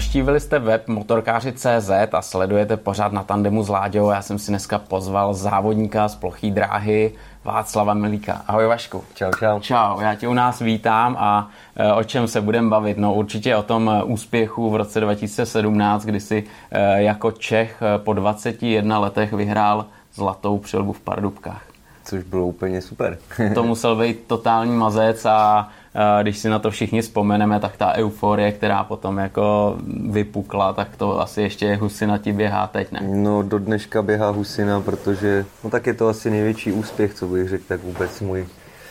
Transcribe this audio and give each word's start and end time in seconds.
Naštívili 0.00 0.40
jste 0.40 0.58
web 0.58 0.88
motorkáři.cz 0.88 1.90
a 2.12 2.22
sledujete 2.22 2.76
pořád 2.76 3.12
na 3.12 3.22
tandemu 3.22 3.62
s 3.62 3.68
Láďou. 3.68 4.10
Já 4.10 4.22
jsem 4.22 4.38
si 4.38 4.50
dneska 4.50 4.78
pozval 4.78 5.34
závodníka 5.34 6.08
z 6.08 6.14
plochý 6.14 6.50
dráhy 6.50 7.12
Václava 7.44 7.94
Milíka. 7.94 8.42
Ahoj 8.46 8.66
Vašku. 8.66 9.04
Čau, 9.14 9.30
čau. 9.38 9.60
Čau, 9.60 10.00
já 10.00 10.14
tě 10.14 10.28
u 10.28 10.34
nás 10.34 10.58
vítám 10.58 11.16
a 11.18 11.50
e, 11.76 11.92
o 11.92 12.04
čem 12.04 12.28
se 12.28 12.40
budeme 12.40 12.68
bavit? 12.68 12.98
No 12.98 13.14
určitě 13.14 13.56
o 13.56 13.62
tom 13.62 13.90
e, 13.90 14.02
úspěchu 14.02 14.70
v 14.70 14.76
roce 14.76 15.00
2017, 15.00 16.04
kdy 16.04 16.20
si 16.20 16.44
e, 16.70 17.02
jako 17.02 17.30
Čech 17.32 17.82
po 17.96 18.12
21 18.12 18.98
letech 18.98 19.32
vyhrál 19.32 19.86
zlatou 20.14 20.58
přilbu 20.58 20.92
v 20.92 21.00
Pardubkách. 21.00 21.62
Což 22.04 22.22
bylo 22.22 22.46
úplně 22.46 22.82
super. 22.82 23.18
to 23.54 23.62
musel 23.62 23.96
být 23.96 24.24
totální 24.26 24.76
mazec 24.76 25.24
a 25.24 25.68
když 26.22 26.38
si 26.38 26.48
na 26.48 26.58
to 26.58 26.70
všichni 26.70 27.02
vzpomeneme, 27.02 27.60
tak 27.60 27.76
ta 27.76 27.94
euforie, 27.94 28.52
která 28.52 28.84
potom 28.84 29.18
jako 29.18 29.76
vypukla, 30.10 30.72
tak 30.72 30.96
to 30.96 31.20
asi 31.20 31.42
ještě 31.42 31.74
Husina 31.76 32.18
ti 32.18 32.32
běhá 32.32 32.66
teď, 32.66 32.92
ne? 32.92 33.00
No 33.02 33.42
do 33.42 33.58
dneška 33.58 34.02
běhá 34.02 34.30
Husina, 34.30 34.80
protože 34.80 35.44
no 35.64 35.70
tak 35.70 35.86
je 35.86 35.94
to 35.94 36.08
asi 36.08 36.30
největší 36.30 36.72
úspěch, 36.72 37.14
co 37.14 37.26
bych 37.26 37.48
řekl, 37.48 37.64
tak 37.68 37.82
vůbec 37.82 38.20
můj, 38.20 38.46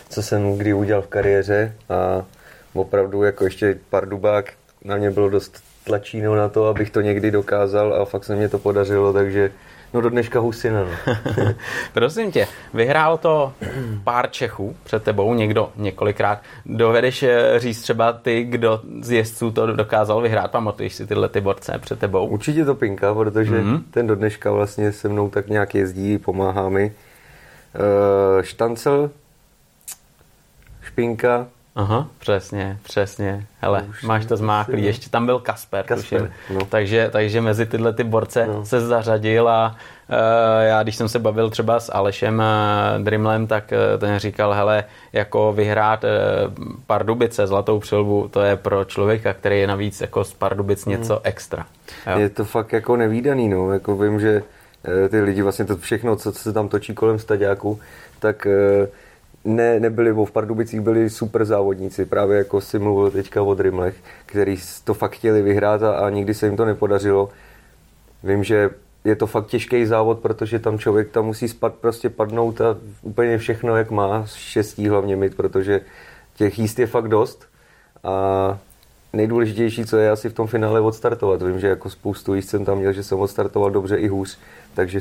co 0.09 0.23
jsem 0.23 0.57
kdy 0.57 0.73
udělal 0.73 1.01
v 1.01 1.07
kariéře 1.07 1.73
a 1.89 2.25
opravdu 2.73 3.23
jako 3.23 3.43
ještě 3.43 3.77
pár 3.89 4.09
dubák 4.09 4.53
na 4.85 4.97
mě 4.97 5.11
bylo 5.11 5.29
dost 5.29 5.63
tlačíno 5.83 6.35
na 6.35 6.49
to, 6.49 6.67
abych 6.67 6.89
to 6.89 7.01
někdy 7.01 7.31
dokázal 7.31 7.93
a 7.93 8.05
fakt 8.05 8.23
se 8.23 8.35
mě 8.35 8.49
to 8.49 8.59
podařilo, 8.59 9.13
takže 9.13 9.51
No 9.93 10.01
do 10.01 10.09
dneška 10.09 10.39
Husina. 10.39 10.83
No. 10.83 11.13
Prosím 11.93 12.31
tě, 12.31 12.47
vyhrál 12.73 13.17
to 13.17 13.53
pár 14.03 14.31
Čechů 14.31 14.75
před 14.83 15.03
tebou, 15.03 15.33
někdo 15.33 15.71
několikrát. 15.75 16.41
Dovedeš 16.65 17.23
eh, 17.23 17.53
říct 17.57 17.81
třeba 17.81 18.13
ty, 18.13 18.43
kdo 18.43 18.81
z 19.01 19.11
jezdců 19.11 19.51
to 19.51 19.75
dokázal 19.75 20.21
vyhrát? 20.21 20.51
Pamatuješ 20.51 20.95
si 20.95 21.07
tyhle 21.07 21.29
ty 21.29 21.41
borce 21.41 21.79
před 21.79 21.99
tebou? 21.99 22.27
Určitě 22.27 22.65
to 22.65 22.75
Pinka, 22.75 23.13
protože 23.13 23.61
mm-hmm. 23.61 23.81
ten 23.91 24.07
do 24.07 24.15
dneška 24.15 24.51
vlastně 24.51 24.91
se 24.91 25.09
mnou 25.09 25.29
tak 25.29 25.47
nějak 25.47 25.75
jezdí, 25.75 26.17
pomáhá 26.17 26.69
mi. 26.69 26.93
Uh, 27.75 28.41
štancel, 28.41 29.11
Špinka, 30.81 31.47
Aha, 31.75 32.07
přesně, 32.19 32.77
přesně. 32.83 33.45
Hele, 33.61 33.85
Už 33.89 34.03
máš 34.03 34.25
to 34.25 34.37
zmáklý. 34.37 34.85
Ještě 34.85 35.09
tam 35.09 35.25
byl 35.25 35.39
Kasper, 35.39 35.85
Kasper 35.85 36.31
no. 36.53 36.65
takže, 36.65 37.09
takže 37.11 37.41
mezi 37.41 37.65
tyhle 37.65 37.93
ty 37.93 38.03
borce 38.03 38.47
no. 38.47 38.65
se 38.65 38.81
zařadil 38.81 39.49
a 39.49 39.75
uh, 40.09 40.15
já, 40.61 40.83
když 40.83 40.95
jsem 40.95 41.09
se 41.09 41.19
bavil 41.19 41.49
třeba 41.49 41.79
s 41.79 41.93
Alešem 41.93 42.39
uh, 42.97 43.03
Drimlem, 43.03 43.47
tak 43.47 43.73
uh, 43.93 43.99
ten 43.99 44.19
říkal, 44.19 44.53
hele, 44.53 44.83
jako 45.13 45.53
vyhrát 45.53 46.03
uh, 46.03 46.09
Pardubice, 46.87 47.47
Zlatou 47.47 47.79
přilbu, 47.79 48.27
to 48.31 48.41
je 48.41 48.55
pro 48.55 48.85
člověka, 48.85 49.33
který 49.33 49.59
je 49.59 49.67
navíc 49.67 50.01
jako 50.01 50.23
z 50.23 50.33
Pardubic 50.33 50.85
hmm. 50.85 50.91
něco 50.91 51.13
hmm. 51.13 51.21
extra. 51.23 51.65
Jo. 52.11 52.19
Je 52.19 52.29
to 52.29 52.45
fakt 52.45 52.73
jako 52.73 52.95
nevýdaný, 52.95 53.49
no. 53.49 53.73
Jako 53.73 53.97
vím, 53.97 54.19
že 54.19 54.43
ty 55.09 55.21
lidi 55.21 55.41
vlastně 55.41 55.65
to 55.65 55.77
všechno, 55.77 56.15
co, 56.15 56.31
co 56.31 56.39
se 56.39 56.53
tam 56.53 56.69
točí 56.69 56.93
kolem 56.93 57.19
staďáku, 57.19 57.79
tak 58.19 58.47
uh, 58.81 58.87
ne, 59.49 59.79
nebyli, 59.79 60.11
v 60.11 60.31
Pardubicích 60.31 60.81
byli 60.81 61.09
super 61.09 61.45
závodníci, 61.45 62.05
právě 62.05 62.37
jako 62.37 62.61
si 62.61 62.79
mluvil 62.79 63.11
teďka 63.11 63.41
o 63.41 63.53
Drimlech, 63.53 63.95
který 64.25 64.57
to 64.83 64.93
fakt 64.93 65.11
chtěli 65.11 65.41
vyhrát 65.41 65.83
a, 65.83 65.93
a 65.95 66.09
nikdy 66.09 66.33
se 66.33 66.45
jim 66.45 66.57
to 66.57 66.65
nepodařilo. 66.65 67.29
Vím, 68.23 68.43
že 68.43 68.69
je 69.03 69.15
to 69.15 69.27
fakt 69.27 69.47
těžký 69.47 69.85
závod, 69.85 70.19
protože 70.19 70.59
tam 70.59 70.79
člověk 70.79 71.09
tam 71.11 71.25
musí 71.25 71.47
spad, 71.47 71.73
prostě 71.73 72.09
padnout 72.09 72.61
a 72.61 72.77
úplně 73.01 73.37
všechno, 73.37 73.75
jak 73.75 73.91
má, 73.91 74.23
šestí 74.25 74.87
hlavně 74.87 75.15
mít, 75.15 75.35
protože 75.35 75.81
těch 76.35 76.59
jíst 76.59 76.79
je 76.79 76.87
fakt 76.87 77.07
dost 77.07 77.45
a 78.03 78.57
nejdůležitější, 79.13 79.85
co 79.85 79.97
je 79.97 80.11
asi 80.11 80.29
v 80.29 80.33
tom 80.33 80.47
finále 80.47 80.81
odstartovat. 80.81 81.41
Vím, 81.41 81.59
že 81.59 81.67
jako 81.67 81.89
spoustu 81.89 82.33
jíst 82.33 82.49
jsem 82.49 82.65
tam 82.65 82.77
měl, 82.77 82.93
že 82.93 83.03
jsem 83.03 83.19
odstartoval 83.19 83.71
dobře 83.71 83.97
i 83.97 84.07
hůř, 84.07 84.39
takže 84.73 84.99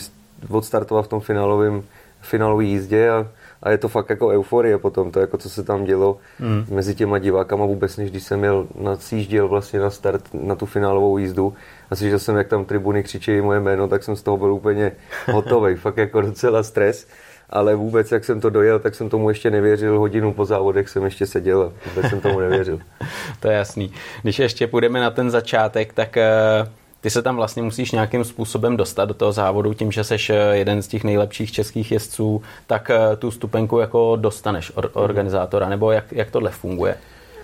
odstartoval 0.49 1.03
v 1.03 1.09
tom 1.09 1.21
finálovém 1.21 1.83
finálové 2.21 2.65
jízdě 2.65 3.11
a 3.11 3.27
a 3.63 3.71
je 3.71 3.79
to 3.79 3.89
fakt 3.89 4.11
jako 4.11 4.29
euforie 4.29 4.79
potom, 4.79 5.11
to 5.11 5.21
jako 5.21 5.39
co 5.39 5.51
se 5.51 5.63
tam 5.63 5.85
dělo 5.85 6.19
mm. 6.41 6.67
mezi 6.71 6.95
těma 6.95 7.19
divákama 7.19 7.67
vůbec, 7.67 7.97
než 7.97 8.11
když 8.11 8.23
jsem 8.23 8.39
měl 8.39 8.67
nadsjížděl 8.81 9.49
vlastně 9.49 9.81
na 9.81 9.91
start 9.91 10.25
na 10.35 10.55
tu 10.55 10.67
finálovou 10.67 11.19
jízdu 11.19 11.55
a 11.91 11.97
slyšel 11.97 12.19
jsem, 12.19 12.37
jak 12.37 12.49
tam 12.49 12.65
tribuny 12.65 13.03
křičí 13.03 13.41
moje 13.41 13.61
jméno, 13.61 13.89
tak 13.89 14.03
jsem 14.03 14.17
z 14.17 14.23
toho 14.23 14.37
byl 14.37 14.53
úplně 14.53 14.93
hotový, 15.33 15.75
fakt 15.75 15.97
jako 15.97 16.21
docela 16.21 16.63
stres 16.63 17.07
ale 17.51 17.75
vůbec, 17.75 18.13
jak 18.13 18.25
jsem 18.25 18.41
to 18.41 18.51
dojel, 18.51 18.79
tak 18.79 18.95
jsem 18.95 19.09
tomu 19.09 19.29
ještě 19.29 19.51
nevěřil. 19.51 19.99
Hodinu 19.99 20.33
po 20.33 20.45
závodech 20.45 20.89
jsem 20.89 21.05
ještě 21.05 21.27
seděl 21.27 21.63
a 21.63 21.89
vůbec 21.89 22.11
jsem 22.11 22.21
tomu 22.21 22.41
nevěřil. 22.41 22.81
to 23.41 23.49
je 23.49 23.57
jasný. 23.57 23.93
Když 24.23 24.39
ještě 24.39 24.67
půjdeme 24.67 25.01
na 25.01 25.11
ten 25.11 25.31
začátek, 25.31 25.93
tak 25.93 26.17
uh 26.63 26.69
ty 27.01 27.11
se 27.11 27.23
tam 27.23 27.37
vlastně 27.37 27.63
musíš 27.63 27.93
nějakým 27.93 28.25
způsobem 28.25 28.77
dostat 28.77 29.05
do 29.05 29.15
toho 29.15 29.33
závodu, 29.33 29.75
tím, 29.75 29.93
že 29.93 30.05
jsi 30.05 30.17
eh, 30.31 30.57
jeden 30.57 30.83
z 30.83 30.89
těch 30.89 31.05
nejlepších 31.05 31.53
českých 31.53 31.93
jezdců, 31.93 32.43
tak 32.67 32.91
eh, 32.91 33.17
tu 33.17 33.31
stupenku 33.31 33.79
jako 33.79 34.17
dostaneš 34.17 34.73
or, 34.75 34.91
organizátora, 34.93 35.69
nebo 35.69 35.93
jak, 35.93 36.13
jak 36.13 36.31
tohle 36.31 36.51
funguje? 36.51 36.97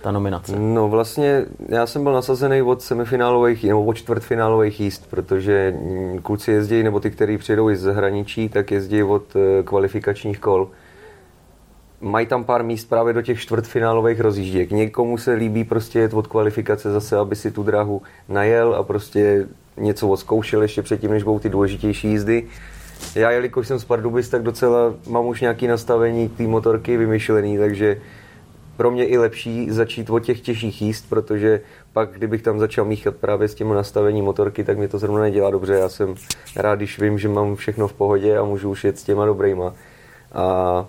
ta 0.05 0.11
nominace? 0.11 0.55
No 0.59 0.89
vlastně 0.89 1.45
já 1.69 1.87
jsem 1.87 2.03
byl 2.03 2.13
nasazený 2.13 2.61
od 2.61 2.81
semifinálových 2.81 3.63
nebo 3.63 3.85
od 3.85 3.93
čtvrtfinálových 3.93 4.79
jíst, 4.79 5.09
protože 5.09 5.73
mm, 5.77 6.19
kluci 6.21 6.51
jezdí, 6.51 6.83
nebo 6.83 6.99
ty, 6.99 7.11
kteří 7.11 7.37
přijedou 7.37 7.75
z 7.75 7.79
zahraničí, 7.79 8.49
tak 8.49 8.71
jezdí 8.71 9.03
od 9.03 9.23
eh, 9.35 9.63
kvalifikačních 9.63 10.39
kol 10.39 10.69
mají 12.05 12.27
tam 12.27 12.43
pár 12.43 12.63
míst 12.63 12.89
právě 12.89 13.13
do 13.13 13.21
těch 13.21 13.39
čtvrtfinálových 13.39 14.19
rozjížděk. 14.19 14.71
Někomu 14.71 15.17
se 15.17 15.33
líbí 15.33 15.63
prostě 15.63 15.99
jet 15.99 16.13
od 16.13 16.27
kvalifikace 16.27 16.91
zase, 16.91 17.17
aby 17.17 17.35
si 17.35 17.51
tu 17.51 17.63
dráhu 17.63 18.01
najel 18.29 18.75
a 18.75 18.83
prostě 18.83 19.47
něco 19.77 20.07
odzkoušel 20.07 20.61
ještě 20.61 20.81
předtím, 20.81 21.11
než 21.11 21.23
budou 21.23 21.39
ty 21.39 21.49
důležitější 21.49 22.07
jízdy. 22.07 22.43
Já, 23.15 23.31
jelikož 23.31 23.67
jsem 23.67 23.79
z 23.79 23.85
Pardubic, 23.85 24.29
tak 24.29 24.43
docela 24.43 24.93
mám 25.09 25.25
už 25.25 25.41
nějaké 25.41 25.67
nastavení 25.67 26.29
té 26.29 26.43
motorky 26.43 26.97
vymyšlený, 26.97 27.57
takže 27.57 28.01
pro 28.77 28.91
mě 28.91 29.05
i 29.05 29.17
lepší 29.17 29.71
začít 29.71 30.09
od 30.09 30.19
těch 30.19 30.41
těžších 30.41 30.81
jíst, 30.81 31.05
protože 31.09 31.61
pak, 31.93 32.09
kdybych 32.11 32.41
tam 32.41 32.59
začal 32.59 32.85
míchat 32.85 33.15
právě 33.15 33.47
s 33.47 33.55
tím 33.55 33.73
nastavení 33.73 34.21
motorky, 34.21 34.63
tak 34.63 34.77
mi 34.77 34.87
to 34.87 34.99
zrovna 34.99 35.21
nedělá 35.21 35.49
dobře. 35.49 35.73
Já 35.73 35.89
jsem 35.89 36.15
rád, 36.55 36.75
když 36.75 36.99
vím, 36.99 37.19
že 37.19 37.29
mám 37.29 37.55
všechno 37.55 37.87
v 37.87 37.93
pohodě 37.93 38.37
a 38.37 38.43
můžu 38.43 38.69
už 38.69 38.83
jet 38.83 38.99
s 38.99 39.03
těma 39.03 39.25
dobrýma. 39.25 39.73
A 40.33 40.85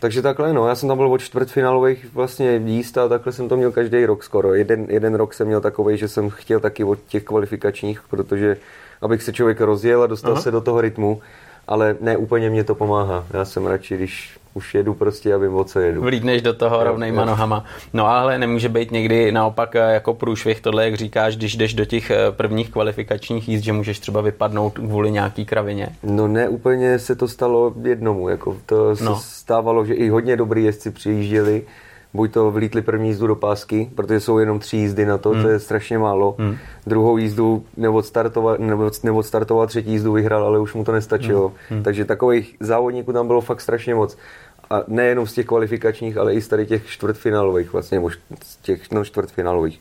takže 0.00 0.22
takhle, 0.22 0.52
no, 0.52 0.68
já 0.68 0.74
jsem 0.74 0.88
tam 0.88 0.98
byl 0.98 1.12
od 1.12 1.20
čtvrtfinálových 1.20 2.06
vlastně 2.14 2.62
jíst 2.64 2.98
a 2.98 3.08
takhle 3.08 3.32
jsem 3.32 3.48
to 3.48 3.56
měl 3.56 3.72
každý 3.72 4.06
rok 4.06 4.24
skoro. 4.24 4.54
Jeden, 4.54 4.86
jeden 4.88 5.14
rok 5.14 5.34
jsem 5.34 5.46
měl 5.46 5.60
takový, 5.60 5.96
že 5.96 6.08
jsem 6.08 6.30
chtěl 6.30 6.60
taky 6.60 6.84
od 6.84 6.98
těch 7.08 7.24
kvalifikačních, 7.24 8.00
protože 8.10 8.56
abych 9.02 9.22
se 9.22 9.32
člověk 9.32 9.60
rozjel 9.60 10.02
a 10.02 10.06
dostal 10.06 10.32
Aha. 10.32 10.42
se 10.42 10.50
do 10.50 10.60
toho 10.60 10.80
rytmu, 10.80 11.20
ale 11.66 11.96
ne 12.00 12.16
úplně 12.16 12.50
mě 12.50 12.64
to 12.64 12.74
pomáhá. 12.74 13.26
Já 13.32 13.44
jsem 13.44 13.66
radši, 13.66 13.96
když 13.96 14.38
už 14.56 14.74
jedu 14.74 14.94
prostě 14.94 15.34
a 15.34 15.36
vím, 15.36 15.54
o 15.54 15.64
co 15.64 15.80
jedu. 15.80 16.00
Vlídneš 16.00 16.42
do 16.42 16.54
toho 16.54 16.84
rovnejma 16.84 17.24
nohama. 17.24 17.64
No 17.92 18.06
ale 18.06 18.38
nemůže 18.38 18.68
být 18.68 18.90
někdy 18.90 19.32
naopak 19.32 19.76
eh, 19.76 19.94
jako 19.94 20.14
průšvih 20.14 20.60
tohle, 20.60 20.84
jak 20.84 20.94
říkáš, 20.94 21.36
když 21.36 21.56
jdeš 21.56 21.74
do 21.74 21.84
těch 21.84 22.10
eh, 22.10 22.16
prvních 22.30 22.70
kvalifikačních 22.70 23.48
jízd, 23.48 23.64
že 23.64 23.72
můžeš 23.72 23.98
třeba 23.98 24.20
vypadnout 24.20 24.78
kvůli 24.78 25.10
nějaký 25.10 25.44
kravině? 25.44 25.88
No 26.02 26.28
ne, 26.28 26.48
úplně 26.48 26.98
se 26.98 27.16
to 27.16 27.28
stalo 27.28 27.72
jednomu. 27.82 28.28
Jako 28.28 28.56
to 28.66 28.88
no. 28.88 29.16
se 29.16 29.22
stávalo, 29.22 29.84
že 29.84 29.94
i 29.94 30.08
hodně 30.08 30.36
dobrý 30.36 30.64
jezdci 30.64 30.90
přijížděli, 30.90 31.62
buď 32.16 32.32
to 32.32 32.50
vlítli 32.50 32.82
první 32.82 33.08
jízdu 33.08 33.26
do 33.26 33.36
pásky, 33.36 33.90
protože 33.94 34.20
jsou 34.20 34.38
jenom 34.38 34.58
tři 34.58 34.76
jízdy 34.76 35.06
na 35.06 35.18
to, 35.18 35.30
hmm. 35.30 35.42
to 35.42 35.48
je 35.48 35.58
strašně 35.58 35.98
málo. 35.98 36.34
Hmm. 36.38 36.56
Druhou 36.86 37.16
jízdu 37.16 37.64
neodstartoval, 37.76 38.56
neodstartoval, 39.02 39.66
třetí 39.66 39.90
jízdu 39.90 40.12
vyhrál, 40.12 40.44
ale 40.44 40.58
už 40.58 40.74
mu 40.74 40.84
to 40.84 40.92
nestačilo. 40.92 41.48
Hmm. 41.48 41.56
hmm. 41.70 41.82
Takže 41.82 42.04
takových 42.04 42.56
závodníků 42.60 43.12
tam 43.12 43.26
bylo 43.26 43.40
fakt 43.40 43.60
strašně 43.60 43.94
moc 43.94 44.16
a 44.70 44.82
nejenom 44.86 45.26
z 45.26 45.32
těch 45.32 45.46
kvalifikačních, 45.46 46.16
ale 46.16 46.34
i 46.34 46.40
z 46.40 46.48
tady 46.48 46.66
těch 46.66 46.86
čtvrtfinálových 46.86 47.72
vlastně, 47.72 47.98
nebo 47.98 48.10
z 48.44 48.56
těch 48.56 48.90
no, 48.90 49.04
čtvrtfinálových, 49.04 49.80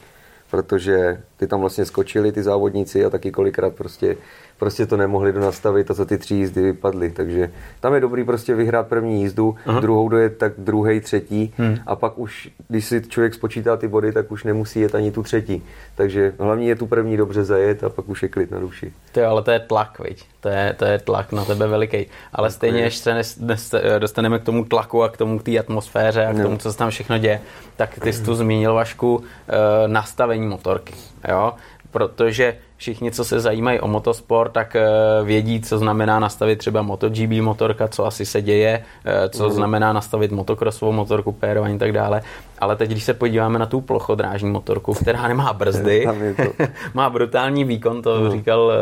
protože 0.51 1.21
ty 1.37 1.47
tam 1.47 1.59
vlastně 1.59 1.85
skočili 1.85 2.31
ty 2.31 2.43
závodníci 2.43 3.05
a 3.05 3.09
taky 3.09 3.31
kolikrát 3.31 3.75
prostě 3.75 4.17
prostě 4.57 4.85
to 4.85 4.97
nemohli 4.97 5.33
donastavit 5.33 5.91
a 5.91 5.93
za 5.93 6.05
ty 6.05 6.17
tři 6.17 6.35
jízdy 6.35 6.61
vypadly. 6.61 7.11
Takže 7.11 7.51
tam 7.79 7.93
je 7.93 7.99
dobrý 7.99 8.23
prostě 8.23 8.55
vyhrát 8.55 8.87
první 8.87 9.21
jízdu, 9.21 9.55
Aha. 9.65 9.79
druhou 9.79 10.09
dojet 10.09 10.37
tak 10.37 10.53
druhý, 10.57 10.99
třetí 10.99 11.53
hmm. 11.57 11.77
a 11.85 11.95
pak 11.95 12.19
už, 12.19 12.49
když 12.67 12.85
si 12.85 13.01
člověk 13.07 13.33
spočítá 13.33 13.77
ty 13.77 13.87
body, 13.87 14.11
tak 14.11 14.31
už 14.31 14.43
nemusí 14.43 14.79
jet 14.79 14.95
ani 14.95 15.11
tu 15.11 15.23
třetí. 15.23 15.63
Takže 15.95 16.33
hlavní 16.39 16.67
je 16.67 16.75
tu 16.75 16.87
první 16.87 17.17
dobře 17.17 17.43
zajet 17.43 17.83
a 17.83 17.89
pak 17.89 18.09
už 18.09 18.23
je 18.23 18.29
klid 18.29 18.51
na 18.51 18.59
duši. 18.59 18.93
To 19.11 19.19
je, 19.19 19.25
ale 19.25 19.43
to 19.43 19.51
je 19.51 19.59
tlak, 19.59 19.99
viď? 19.99 20.25
To 20.39 20.49
je, 20.49 20.75
to 20.77 20.85
je 20.85 20.99
tlak 20.99 21.31
na 21.31 21.45
tebe 21.45 21.67
veliký. 21.67 22.05
Ale 22.33 22.47
tak 22.47 22.55
stejně, 22.55 22.81
než 22.81 22.97
se 22.97 23.23
dnes, 23.37 23.75
dostaneme 23.99 24.39
k 24.39 24.43
tomu 24.43 24.65
tlaku 24.65 25.03
a 25.03 25.09
k 25.09 25.17
tomu, 25.17 25.39
k 25.39 25.43
té 25.43 25.59
atmosféře 25.59 26.25
a 26.25 26.33
k 26.33 26.41
tomu, 26.41 26.57
co 26.57 26.71
se 26.71 26.77
tam 26.77 26.89
všechno 26.89 27.17
děje, 27.17 27.41
tak 27.75 27.99
ty 27.99 28.13
jsi 28.13 28.23
tu 28.23 28.35
zmínil, 28.35 28.73
Vašku, 28.73 29.23
eh, 29.47 29.87
nastavení 29.87 30.47
motorky. 30.47 30.93
Jo? 31.27 31.53
Protože 31.91 32.57
všichni, 32.85 33.11
co 33.11 33.25
se 33.25 33.39
zajímají 33.39 33.79
o 33.79 33.87
motosport, 33.87 34.51
tak 34.51 34.75
eh, 34.75 34.87
vědí, 35.23 35.61
co 35.61 35.77
znamená 35.77 36.19
nastavit 36.19 36.55
třeba 36.55 36.81
MotoGP 36.81 37.31
motorka, 37.41 37.87
co 37.87 38.05
asi 38.05 38.25
se 38.25 38.41
děje, 38.41 38.83
eh, 39.05 39.29
co 39.29 39.43
mm. 39.43 39.51
znamená 39.51 39.93
nastavit 39.93 40.31
motocrossovou 40.31 40.91
motorku, 40.91 41.31
pérování 41.31 41.75
a 41.75 41.77
tak 41.77 41.91
dále. 41.91 42.21
Ale 42.59 42.75
teď, 42.75 42.91
když 42.91 43.03
se 43.03 43.13
podíváme 43.13 43.59
na 43.59 43.65
tu 43.65 43.81
plochodrážní 43.81 44.49
motorku, 44.49 44.93
která 44.93 45.27
nemá 45.27 45.53
brzdy, 45.53 46.05
má 46.93 47.09
brutální 47.09 47.63
výkon, 47.63 48.01
to 48.01 48.19
no. 48.19 48.31
říkal 48.31 48.71
eh, 48.71 48.77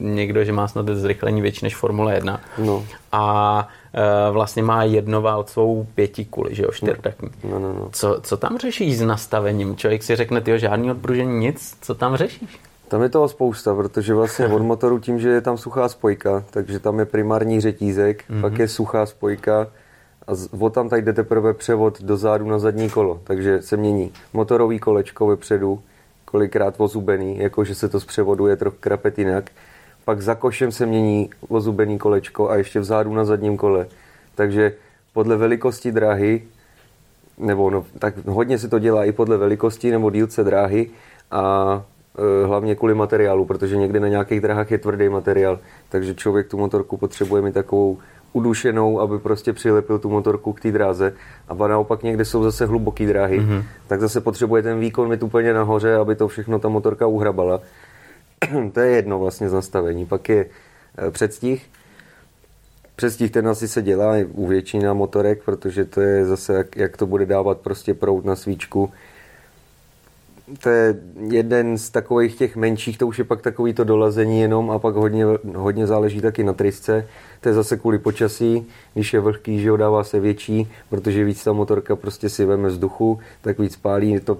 někdo, 0.00 0.44
že 0.44 0.52
má 0.52 0.68
snad 0.68 0.88
zrychlení 0.88 1.40
větší 1.40 1.64
než 1.64 1.76
Formule 1.76 2.14
1. 2.14 2.40
No. 2.58 2.84
A 3.12 3.68
vlastně 4.30 4.62
má 4.62 4.84
jednoválcovou 4.84 5.86
pětikuli, 5.94 6.54
že 6.54 6.62
jo, 6.62 6.72
čtyřtakní. 6.72 7.28
No, 7.44 7.58
no, 7.58 7.72
no. 7.72 7.88
Co, 7.92 8.20
co 8.22 8.36
tam 8.36 8.58
řešíš 8.58 8.98
s 8.98 9.02
nastavením? 9.02 9.76
Člověk 9.76 10.02
si 10.02 10.16
řekne, 10.16 10.40
ty 10.40 10.58
žádný 10.58 10.90
odpružení, 10.90 11.38
nic, 11.38 11.76
co 11.80 11.94
tam 11.94 12.16
řešíš? 12.16 12.58
Tam 12.88 13.02
je 13.02 13.08
toho 13.08 13.28
spousta, 13.28 13.74
protože 13.74 14.14
vlastně 14.14 14.46
od 14.46 14.62
motoru 14.62 14.98
tím, 14.98 15.18
že 15.20 15.28
je 15.28 15.40
tam 15.40 15.58
suchá 15.58 15.88
spojka, 15.88 16.44
takže 16.50 16.78
tam 16.78 16.98
je 16.98 17.04
primární 17.04 17.60
řetízek, 17.60 18.24
mm-hmm. 18.30 18.40
pak 18.40 18.58
je 18.58 18.68
suchá 18.68 19.06
spojka 19.06 19.66
a 20.26 20.32
od 20.58 20.74
tam 20.74 20.88
tady 20.88 21.02
jde 21.02 21.12
teprve 21.12 21.54
převod 21.54 22.02
do 22.02 22.16
zádu 22.16 22.48
na 22.48 22.58
zadní 22.58 22.90
kolo, 22.90 23.20
takže 23.24 23.62
se 23.62 23.76
mění 23.76 24.12
motorový 24.32 24.78
kolečko 24.78 25.26
vepředu, 25.26 25.80
kolikrát 26.24 26.74
ozubený, 26.78 27.38
jakože 27.38 27.74
se 27.74 27.88
to 27.88 28.00
zpřevoduje 28.00 28.56
trochu 28.56 28.76
krapet 28.80 29.18
jinak. 29.18 29.50
Pak 30.04 30.22
za 30.22 30.34
košem 30.34 30.72
se 30.72 30.86
mění 30.86 31.30
ozubený 31.48 31.98
kolečko 31.98 32.50
a 32.50 32.56
ještě 32.56 32.80
vzadu 32.80 33.14
na 33.14 33.24
zadním 33.24 33.56
kole. 33.56 33.86
Takže 34.34 34.72
podle 35.12 35.36
velikosti 35.36 35.92
dráhy, 35.92 36.42
nebo 37.38 37.70
no, 37.70 37.84
tak 37.98 38.26
hodně 38.26 38.58
se 38.58 38.68
to 38.68 38.78
dělá 38.78 39.04
i 39.04 39.12
podle 39.12 39.36
velikosti 39.36 39.90
nebo 39.90 40.10
dílce 40.10 40.44
dráhy 40.44 40.90
a 41.30 41.82
hlavně 42.46 42.74
kvůli 42.74 42.94
materiálu, 42.94 43.44
protože 43.44 43.76
někdy 43.76 44.00
na 44.00 44.08
nějakých 44.08 44.40
drahách 44.40 44.70
je 44.70 44.78
tvrdý 44.78 45.08
materiál, 45.08 45.58
takže 45.88 46.14
člověk 46.14 46.48
tu 46.48 46.58
motorku 46.58 46.96
potřebuje 46.96 47.42
mít 47.42 47.54
takovou 47.54 47.98
udušenou, 48.32 49.00
aby 49.00 49.18
prostě 49.18 49.52
přilepil 49.52 49.98
tu 49.98 50.08
motorku 50.08 50.52
k 50.52 50.60
té 50.60 50.72
dráze. 50.72 51.12
A 51.48 51.54
naopak 51.66 52.02
někde 52.02 52.24
jsou 52.24 52.42
zase 52.42 52.66
hluboké 52.66 53.06
dráhy, 53.06 53.40
mm-hmm. 53.40 53.62
tak 53.86 54.00
zase 54.00 54.20
potřebuje 54.20 54.62
ten 54.62 54.80
výkon 54.80 55.08
mít 55.08 55.22
úplně 55.22 55.52
nahoře, 55.54 55.94
aby 55.94 56.14
to 56.14 56.28
všechno 56.28 56.58
ta 56.58 56.68
motorka 56.68 57.06
uhrabala. 57.06 57.60
to 58.72 58.80
je 58.80 58.90
jedno 58.90 59.18
vlastně 59.18 59.48
z 59.48 59.52
nastavení. 59.52 60.06
Pak 60.06 60.28
je 60.28 60.46
eh, 60.98 61.10
předstih. 61.10 61.66
Předstih 62.96 63.30
ten 63.30 63.48
asi 63.48 63.68
se 63.68 63.82
dělá 63.82 64.14
u 64.32 64.46
většina 64.46 64.94
motorek, 64.94 65.42
protože 65.44 65.84
to 65.84 66.00
je 66.00 66.24
zase, 66.24 66.54
jak, 66.54 66.76
jak 66.76 66.96
to 66.96 67.06
bude 67.06 67.26
dávat 67.26 67.58
prostě 67.58 67.94
prout 67.94 68.24
na 68.24 68.36
svíčku 68.36 68.90
to 70.62 70.68
je 70.68 70.96
jeden 71.30 71.78
z 71.78 71.90
takových 71.90 72.36
těch 72.36 72.56
menších, 72.56 72.98
to 72.98 73.06
už 73.06 73.18
je 73.18 73.24
pak 73.24 73.42
takový 73.42 73.74
to 73.74 73.84
dolazení 73.84 74.40
jenom 74.40 74.70
a 74.70 74.78
pak 74.78 74.94
hodně, 74.94 75.24
hodně 75.56 75.86
záleží 75.86 76.20
taky 76.20 76.44
na 76.44 76.52
trysce. 76.52 77.06
To 77.40 77.48
je 77.48 77.54
zase 77.54 77.76
kvůli 77.76 77.98
počasí, 77.98 78.66
když 78.94 79.14
je 79.14 79.20
vlhký, 79.20 79.60
že 79.60 79.76
dává 79.76 80.04
se 80.04 80.20
větší, 80.20 80.70
protože 80.90 81.24
víc 81.24 81.44
ta 81.44 81.52
motorka 81.52 81.96
prostě 81.96 82.28
si 82.28 82.44
veme 82.44 82.68
vzduchu, 82.68 83.18
tak 83.40 83.58
víc 83.58 83.76
pálí, 83.76 84.10
je 84.10 84.20
to, 84.20 84.38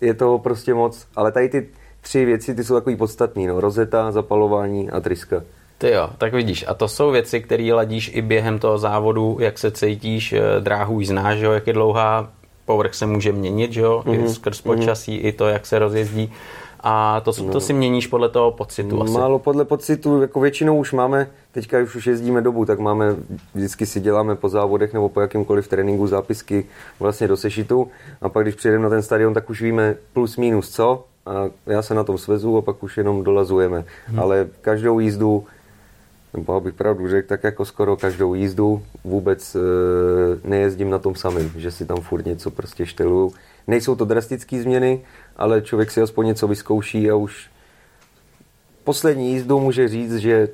je 0.00 0.14
to 0.14 0.38
prostě 0.38 0.74
moc. 0.74 1.06
Ale 1.16 1.32
tady 1.32 1.48
ty 1.48 1.68
tři 2.00 2.24
věci, 2.24 2.54
ty 2.54 2.64
jsou 2.64 2.74
takový 2.74 2.96
podstatný, 2.96 3.46
no. 3.46 3.60
rozeta, 3.60 4.12
zapalování 4.12 4.90
a 4.90 5.00
tryska. 5.00 5.42
Ty 5.78 5.90
jo, 5.90 6.10
tak 6.18 6.34
vidíš. 6.34 6.64
A 6.68 6.74
to 6.74 6.88
jsou 6.88 7.10
věci, 7.10 7.40
které 7.40 7.74
ladíš 7.74 8.10
i 8.14 8.22
během 8.22 8.58
toho 8.58 8.78
závodu, 8.78 9.36
jak 9.40 9.58
se 9.58 9.70
cítíš, 9.70 10.32
eh, 10.32 10.40
dráhu 10.60 11.02
znáš, 11.02 11.38
jo, 11.38 11.52
jak 11.52 11.66
je 11.66 11.72
dlouhá, 11.72 12.30
povrch 12.70 12.94
se 12.94 13.06
může 13.06 13.32
měnit, 13.32 13.72
že 13.72 13.80
jo, 13.80 14.02
mm-hmm. 14.06 14.26
skrz 14.26 14.60
počasí, 14.60 15.18
mm-hmm. 15.18 15.26
i 15.26 15.32
to, 15.32 15.48
jak 15.48 15.66
se 15.66 15.78
rozjezdí. 15.78 16.32
A 16.80 17.20
to, 17.20 17.32
to 17.32 17.44
no. 17.44 17.60
si 17.60 17.72
měníš 17.72 18.06
podle 18.06 18.28
toho 18.28 18.50
pocitu 18.50 19.02
asi. 19.02 19.12
Málo 19.12 19.38
podle 19.38 19.64
pocitu, 19.64 20.22
jako 20.22 20.40
většinou 20.40 20.78
už 20.78 20.92
máme, 20.92 21.30
teďka 21.52 21.78
už, 21.78 21.94
už 21.94 22.06
jezdíme 22.06 22.40
dobu, 22.40 22.64
tak 22.64 22.78
máme, 22.78 23.16
vždycky 23.54 23.86
si 23.86 24.00
děláme 24.00 24.36
po 24.36 24.48
závodech 24.48 24.92
nebo 24.92 25.08
po 25.08 25.20
jakýmkoliv 25.20 25.68
tréninku 25.68 26.06
zápisky 26.06 26.64
vlastně 27.00 27.28
do 27.28 27.36
sešitu 27.36 27.90
a 28.20 28.28
pak 28.28 28.44
když 28.44 28.54
přijedeme 28.54 28.84
na 28.84 28.90
ten 28.90 29.02
stadion, 29.02 29.34
tak 29.34 29.50
už 29.50 29.62
víme 29.62 29.96
plus 30.12 30.36
minus 30.36 30.70
co 30.70 31.04
a 31.26 31.50
já 31.66 31.82
se 31.82 31.94
na 31.94 32.04
tom 32.04 32.18
svezu 32.18 32.56
a 32.56 32.62
pak 32.62 32.82
už 32.82 32.96
jenom 32.96 33.24
dolazujeme. 33.24 33.84
Hmm. 34.06 34.20
Ale 34.20 34.48
každou 34.60 35.00
jízdu 35.00 35.44
nebo 36.34 36.54
abych 36.54 36.74
pravdu 36.74 37.08
řekl, 37.08 37.28
tak 37.28 37.44
jako 37.44 37.64
skoro 37.64 37.96
každou 37.96 38.34
jízdu 38.34 38.82
vůbec 39.04 39.54
e, 39.54 39.58
nejezdím 40.44 40.90
na 40.90 40.98
tom 40.98 41.14
samém, 41.14 41.50
že 41.56 41.70
si 41.70 41.86
tam 41.86 42.00
furt 42.00 42.26
něco 42.26 42.50
prostě 42.50 42.86
šteluju. 42.86 43.32
Nejsou 43.66 43.96
to 43.96 44.04
drastické 44.04 44.62
změny, 44.62 45.00
ale 45.36 45.62
člověk 45.62 45.90
si 45.90 46.02
aspoň 46.02 46.26
něco 46.26 46.48
vyzkouší 46.48 47.10
a 47.10 47.16
už 47.16 47.50
poslední 48.84 49.32
jízdu 49.32 49.60
může 49.60 49.88
říct, 49.88 50.16
že 50.16 50.48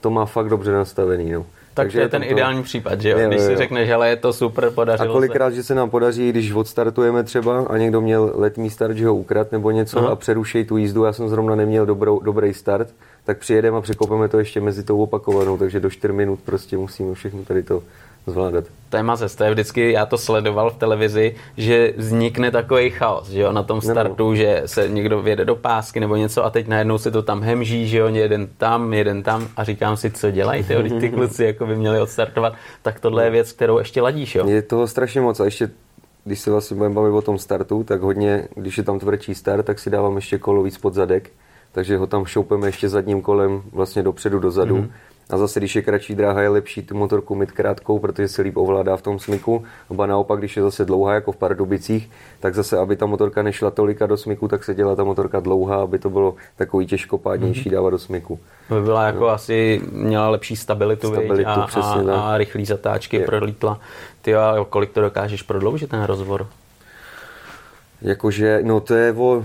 to 0.00 0.10
má 0.10 0.26
fakt 0.26 0.48
dobře 0.48 0.72
nastavený. 0.72 1.32
No. 1.32 1.40
Tak 1.76 1.84
Takže 1.84 1.98
to 1.98 2.02
je 2.02 2.08
ten 2.08 2.22
to... 2.22 2.28
ideální 2.28 2.62
případ, 2.62 3.00
že 3.00 3.10
jo? 3.10 3.18
jo 3.18 3.28
když 3.28 3.40
jo, 3.40 3.46
si 3.46 3.56
řekneš, 3.56 3.88
že 3.88 3.94
je 4.04 4.16
to 4.16 4.32
super, 4.32 4.70
podařilo 4.70 5.10
A 5.10 5.12
kolikrát, 5.12 5.50
se. 5.50 5.56
že 5.56 5.62
se 5.62 5.74
nám 5.74 5.90
podaří, 5.90 6.30
když 6.30 6.52
odstartujeme 6.52 7.24
třeba 7.24 7.66
a 7.66 7.76
někdo 7.76 8.00
měl 8.00 8.32
letní 8.34 8.70
start, 8.70 8.96
že 8.96 9.06
ho 9.06 9.14
ukrad 9.14 9.52
nebo 9.52 9.70
něco 9.70 9.98
Aha. 9.98 10.08
a 10.08 10.16
přeruší 10.16 10.64
tu 10.64 10.76
jízdu, 10.76 11.04
já 11.04 11.12
jsem 11.12 11.28
zrovna 11.28 11.54
neměl 11.54 11.86
dobrou, 11.86 12.20
dobrý 12.20 12.54
start, 12.54 12.88
tak 13.26 13.38
přijedeme 13.38 13.78
a 13.78 13.80
překopeme 13.80 14.28
to 14.28 14.38
ještě 14.38 14.60
mezi 14.60 14.82
tou 14.82 15.02
opakovanou, 15.02 15.58
takže 15.58 15.80
do 15.80 15.90
4 15.90 16.12
minut 16.12 16.40
prostě 16.44 16.76
musíme 16.76 17.14
všechno 17.14 17.44
tady 17.44 17.62
to 17.62 17.82
zvládat. 18.26 18.64
Téma 18.88 19.16
to 19.36 19.44
je 19.44 19.50
vždycky, 19.50 19.92
já 19.92 20.06
to 20.06 20.18
sledoval 20.18 20.70
v 20.70 20.76
televizi, 20.76 21.34
že 21.56 21.92
vznikne 21.96 22.50
takový 22.50 22.90
chaos, 22.90 23.28
že 23.28 23.40
jo, 23.40 23.52
na 23.52 23.62
tom 23.62 23.80
startu, 23.80 24.24
nebo. 24.24 24.34
že 24.34 24.62
se 24.66 24.88
někdo 24.88 25.22
vjede 25.22 25.44
do 25.44 25.56
pásky 25.56 26.00
nebo 26.00 26.16
něco 26.16 26.44
a 26.44 26.50
teď 26.50 26.68
najednou 26.68 26.98
se 26.98 27.10
to 27.10 27.22
tam 27.22 27.42
hemží, 27.42 27.88
že 27.88 27.98
jo, 27.98 28.08
jeden 28.08 28.48
tam, 28.58 28.94
jeden 28.94 29.22
tam 29.22 29.48
a 29.56 29.64
říkám 29.64 29.96
si, 29.96 30.10
co 30.10 30.30
dělají 30.30 30.64
ty, 30.64 30.76
ty 31.00 31.10
kluci 31.10 31.44
jako 31.44 31.66
by 31.66 31.76
měli 31.76 32.00
odstartovat, 32.00 32.54
tak 32.82 33.00
tohle 33.00 33.24
je 33.24 33.30
věc, 33.30 33.52
kterou 33.52 33.78
ještě 33.78 34.02
ladíš, 34.02 34.34
jo. 34.34 34.48
Je 34.48 34.62
toho 34.62 34.86
strašně 34.86 35.20
moc 35.20 35.40
a 35.40 35.44
ještě 35.44 35.70
když 36.24 36.40
se 36.40 36.50
vlastně 36.50 36.76
budeme 36.76 36.94
bavit 36.94 37.10
o 37.10 37.22
tom 37.22 37.38
startu, 37.38 37.84
tak 37.84 38.00
hodně, 38.00 38.48
když 38.54 38.78
je 38.78 38.84
tam 38.84 38.98
tvrdší 38.98 39.34
start, 39.34 39.66
tak 39.66 39.78
si 39.78 39.90
dávám 39.90 40.16
ještě 40.16 40.38
kolo 40.38 40.62
víc 40.62 40.78
pod 40.78 40.94
zadek, 40.94 41.30
takže 41.76 41.96
ho 41.96 42.06
tam 42.06 42.24
šoupeme 42.24 42.68
ještě 42.68 42.88
zadním 42.88 43.22
kolem 43.22 43.62
vlastně 43.72 44.02
dopředu, 44.02 44.38
dozadu. 44.38 44.76
Mm-hmm. 44.76 44.90
A 45.30 45.38
zase, 45.38 45.60
když 45.60 45.76
je 45.76 45.82
kratší 45.82 46.14
dráha, 46.14 46.42
je 46.42 46.48
lepší 46.48 46.82
tu 46.82 46.96
motorku 46.96 47.34
mít 47.34 47.52
krátkou, 47.52 47.98
protože 47.98 48.28
se 48.28 48.42
líp 48.42 48.56
ovládá 48.56 48.96
v 48.96 49.02
tom 49.02 49.18
smyku. 49.18 49.64
A 49.98 50.06
naopak, 50.06 50.38
když 50.38 50.56
je 50.56 50.62
zase 50.62 50.84
dlouhá, 50.84 51.14
jako 51.14 51.32
v 51.32 51.36
Pardubicích, 51.36 52.10
tak 52.40 52.54
zase, 52.54 52.78
aby 52.78 52.96
ta 52.96 53.06
motorka 53.06 53.42
nešla 53.42 53.70
tolika 53.70 54.06
do 54.06 54.16
smyku, 54.16 54.48
tak 54.48 54.64
se 54.64 54.74
dělá 54.74 54.96
ta 54.96 55.04
motorka 55.04 55.40
dlouhá, 55.40 55.76
aby 55.76 55.98
to 55.98 56.10
bylo 56.10 56.34
takový 56.56 56.86
těžkopádnější 56.86 57.68
mm-hmm. 57.68 57.72
dávat 57.72 57.90
do 57.90 57.98
smyku. 57.98 58.38
By 58.68 58.80
byla 58.80 59.06
jako 59.06 59.20
no. 59.20 59.28
asi, 59.28 59.80
měla 59.92 60.28
lepší 60.28 60.56
stabilitu, 60.56 61.08
stabilitu 61.08 61.50
a, 61.50 61.66
přesně, 61.66 62.12
a, 62.12 62.20
a 62.20 62.38
rychlý 62.38 62.64
zatáčky, 62.64 63.16
je. 63.16 63.26
prolítla. 63.26 63.80
Ty 64.22 64.34
a 64.34 64.66
kolik 64.68 64.92
to 64.92 65.00
dokážeš 65.00 65.42
prodloužit 65.42 65.90
ten 65.90 66.02
rozvor? 66.02 66.46
Jakože, 68.02 68.60
no 68.62 68.80
to 68.80 68.94
je 68.94 69.12
o 69.12 69.44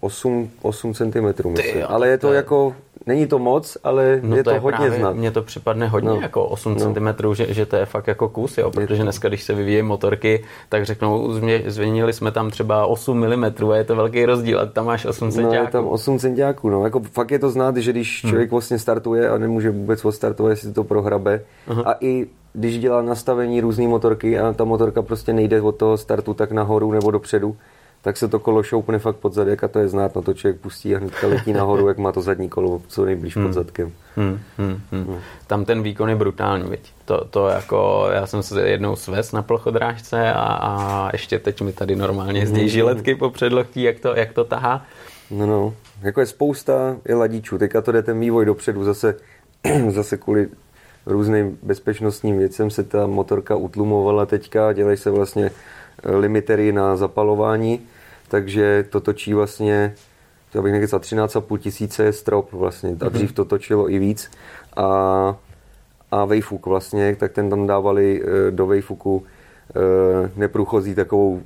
8, 0.00 0.50
8 0.62 0.94
cm, 0.94 1.24
myslím. 1.24 1.54
Ty, 1.54 1.82
ale 1.82 2.08
je 2.08 2.18
to, 2.18 2.26
to 2.26 2.32
jako, 2.32 2.74
není 3.06 3.26
to 3.26 3.38
moc, 3.38 3.78
ale 3.84 4.20
no 4.22 4.36
je 4.36 4.44
to, 4.44 4.50
to 4.50 4.54
je 4.54 4.60
hodně 4.60 4.76
právě, 4.76 4.98
znat. 4.98 5.16
Mně 5.16 5.30
to 5.30 5.42
připadne 5.42 5.88
hodně 5.88 6.08
no. 6.08 6.20
jako 6.20 6.44
8 6.44 6.74
no. 6.74 6.94
cm, 6.94 7.34
že, 7.34 7.54
že 7.54 7.66
to 7.66 7.76
je 7.76 7.86
fakt 7.86 8.06
jako 8.06 8.28
kus, 8.28 8.58
jo, 8.58 8.70
protože 8.70 9.02
dneska, 9.02 9.28
když 9.28 9.42
se 9.42 9.54
vyvíjí 9.54 9.82
motorky, 9.82 10.44
tak 10.68 10.86
řeknou, 10.86 11.32
změnili 11.66 12.12
jsme 12.12 12.30
tam 12.30 12.50
třeba 12.50 12.86
8 12.86 13.26
mm 13.26 13.44
a 13.70 13.76
je 13.76 13.84
to 13.84 13.96
velký 13.96 14.24
rozdíl 14.24 14.60
a 14.60 14.66
tam 14.66 14.86
máš 14.86 15.04
8 15.04 15.30
cm. 15.30 15.42
No, 15.42 15.52
je 15.52 15.66
tam 15.66 15.86
8 15.86 16.18
cm, 16.18 16.30
no, 16.64 16.84
jako 16.84 17.00
fakt 17.00 17.30
je 17.30 17.38
to 17.38 17.50
znát, 17.50 17.76
že 17.76 17.92
když 17.92 18.24
hmm. 18.24 18.30
člověk 18.30 18.50
vlastně 18.50 18.78
startuje 18.78 19.28
a 19.28 19.38
nemůže 19.38 19.70
vůbec 19.70 20.04
odstartovat, 20.04 20.50
jestli 20.50 20.72
to 20.72 20.84
prohrabe 20.84 21.40
Aha. 21.68 21.82
a 21.82 21.94
i 22.00 22.26
když 22.52 22.78
dělá 22.78 23.02
nastavení 23.02 23.60
různé 23.60 23.88
motorky 23.88 24.38
a 24.38 24.52
ta 24.52 24.64
motorka 24.64 25.02
prostě 25.02 25.32
nejde 25.32 25.60
od 25.60 25.76
toho 25.76 25.96
startu 25.96 26.34
tak 26.34 26.52
nahoru 26.52 26.92
nebo 26.92 27.10
dopředu, 27.10 27.56
tak 28.08 28.16
se 28.16 28.28
to 28.28 28.38
kolo 28.38 28.62
šoupne 28.62 28.98
fakt 28.98 29.16
pod 29.16 29.34
zadek 29.34 29.64
a 29.64 29.68
to 29.68 29.78
je 29.78 29.88
znát, 29.88 30.14
no 30.14 30.22
to 30.22 30.34
člověk 30.34 30.60
pustí 30.60 30.96
a 30.96 30.98
hnedka 30.98 31.26
letí 31.26 31.52
nahoru, 31.52 31.88
jak 31.88 31.98
má 31.98 32.12
to 32.12 32.22
zadní 32.22 32.48
kolo 32.48 32.82
co 32.88 33.04
nejblíž 33.04 33.36
hmm. 33.36 33.46
pod 33.46 33.52
zadkem. 33.52 33.92
Hmm, 34.16 34.40
hmm, 34.58 34.80
hmm. 34.92 35.04
Hmm. 35.04 35.18
Tam 35.46 35.64
ten 35.64 35.82
výkon 35.82 36.08
je 36.08 36.16
brutální, 36.16 36.70
viď? 36.70 36.92
To, 37.04 37.24
to 37.24 37.48
jako, 37.48 38.08
já 38.12 38.26
jsem 38.26 38.42
se 38.42 38.68
jednou 38.68 38.96
svez 38.96 39.32
na 39.32 39.42
plochodrážce 39.42 40.32
a, 40.32 40.42
a 40.42 41.08
ještě 41.12 41.38
teď 41.38 41.60
mi 41.60 41.72
tady 41.72 41.96
normálně 41.96 42.40
jezdí 42.40 42.60
hmm. 42.60 42.68
žiletky 42.68 43.14
po 43.14 43.30
předlohtí, 43.30 43.82
jak 43.82 44.00
to, 44.00 44.16
jak 44.16 44.32
to 44.32 44.44
tahá. 44.44 44.84
No, 45.30 45.46
no, 45.46 45.74
jako 46.02 46.20
je 46.20 46.26
spousta 46.26 46.96
je 47.04 47.14
ladičů, 47.14 47.58
teďka 47.58 47.80
to 47.80 47.92
jde 47.92 48.02
ten 48.02 48.20
vývoj 48.20 48.44
dopředu, 48.44 48.84
zase, 48.84 49.14
zase 49.88 50.16
kvůli 50.16 50.48
různým 51.06 51.58
bezpečnostním 51.62 52.38
věcem 52.38 52.70
se 52.70 52.84
ta 52.84 53.06
motorka 53.06 53.56
utlumovala 53.56 54.26
teďka, 54.26 54.72
dělají 54.72 54.96
se 54.96 55.10
vlastně 55.10 55.50
limitery 56.04 56.72
na 56.72 56.96
zapalování, 56.96 57.80
takže 58.28 58.84
to 58.90 59.00
točí 59.00 59.34
vlastně, 59.34 59.94
to 60.52 60.62
bych 60.62 60.88
za 60.88 60.98
13,5 60.98 61.58
tisíce 61.58 62.12
strop 62.12 62.52
vlastně, 62.52 62.96
a 63.00 63.08
dřív 63.08 63.32
to 63.32 63.44
točilo 63.44 63.90
i 63.90 63.98
víc. 63.98 64.30
A, 64.76 65.36
a 66.10 66.24
Wayfuk 66.24 66.66
vlastně, 66.66 67.16
tak 67.16 67.32
ten 67.32 67.50
tam 67.50 67.66
dávali 67.66 68.22
eh, 68.22 68.50
do 68.50 68.66
Wayfuku 68.66 69.22
eh, 69.70 70.30
neprůchozí 70.36 70.94
takovou 70.94 71.42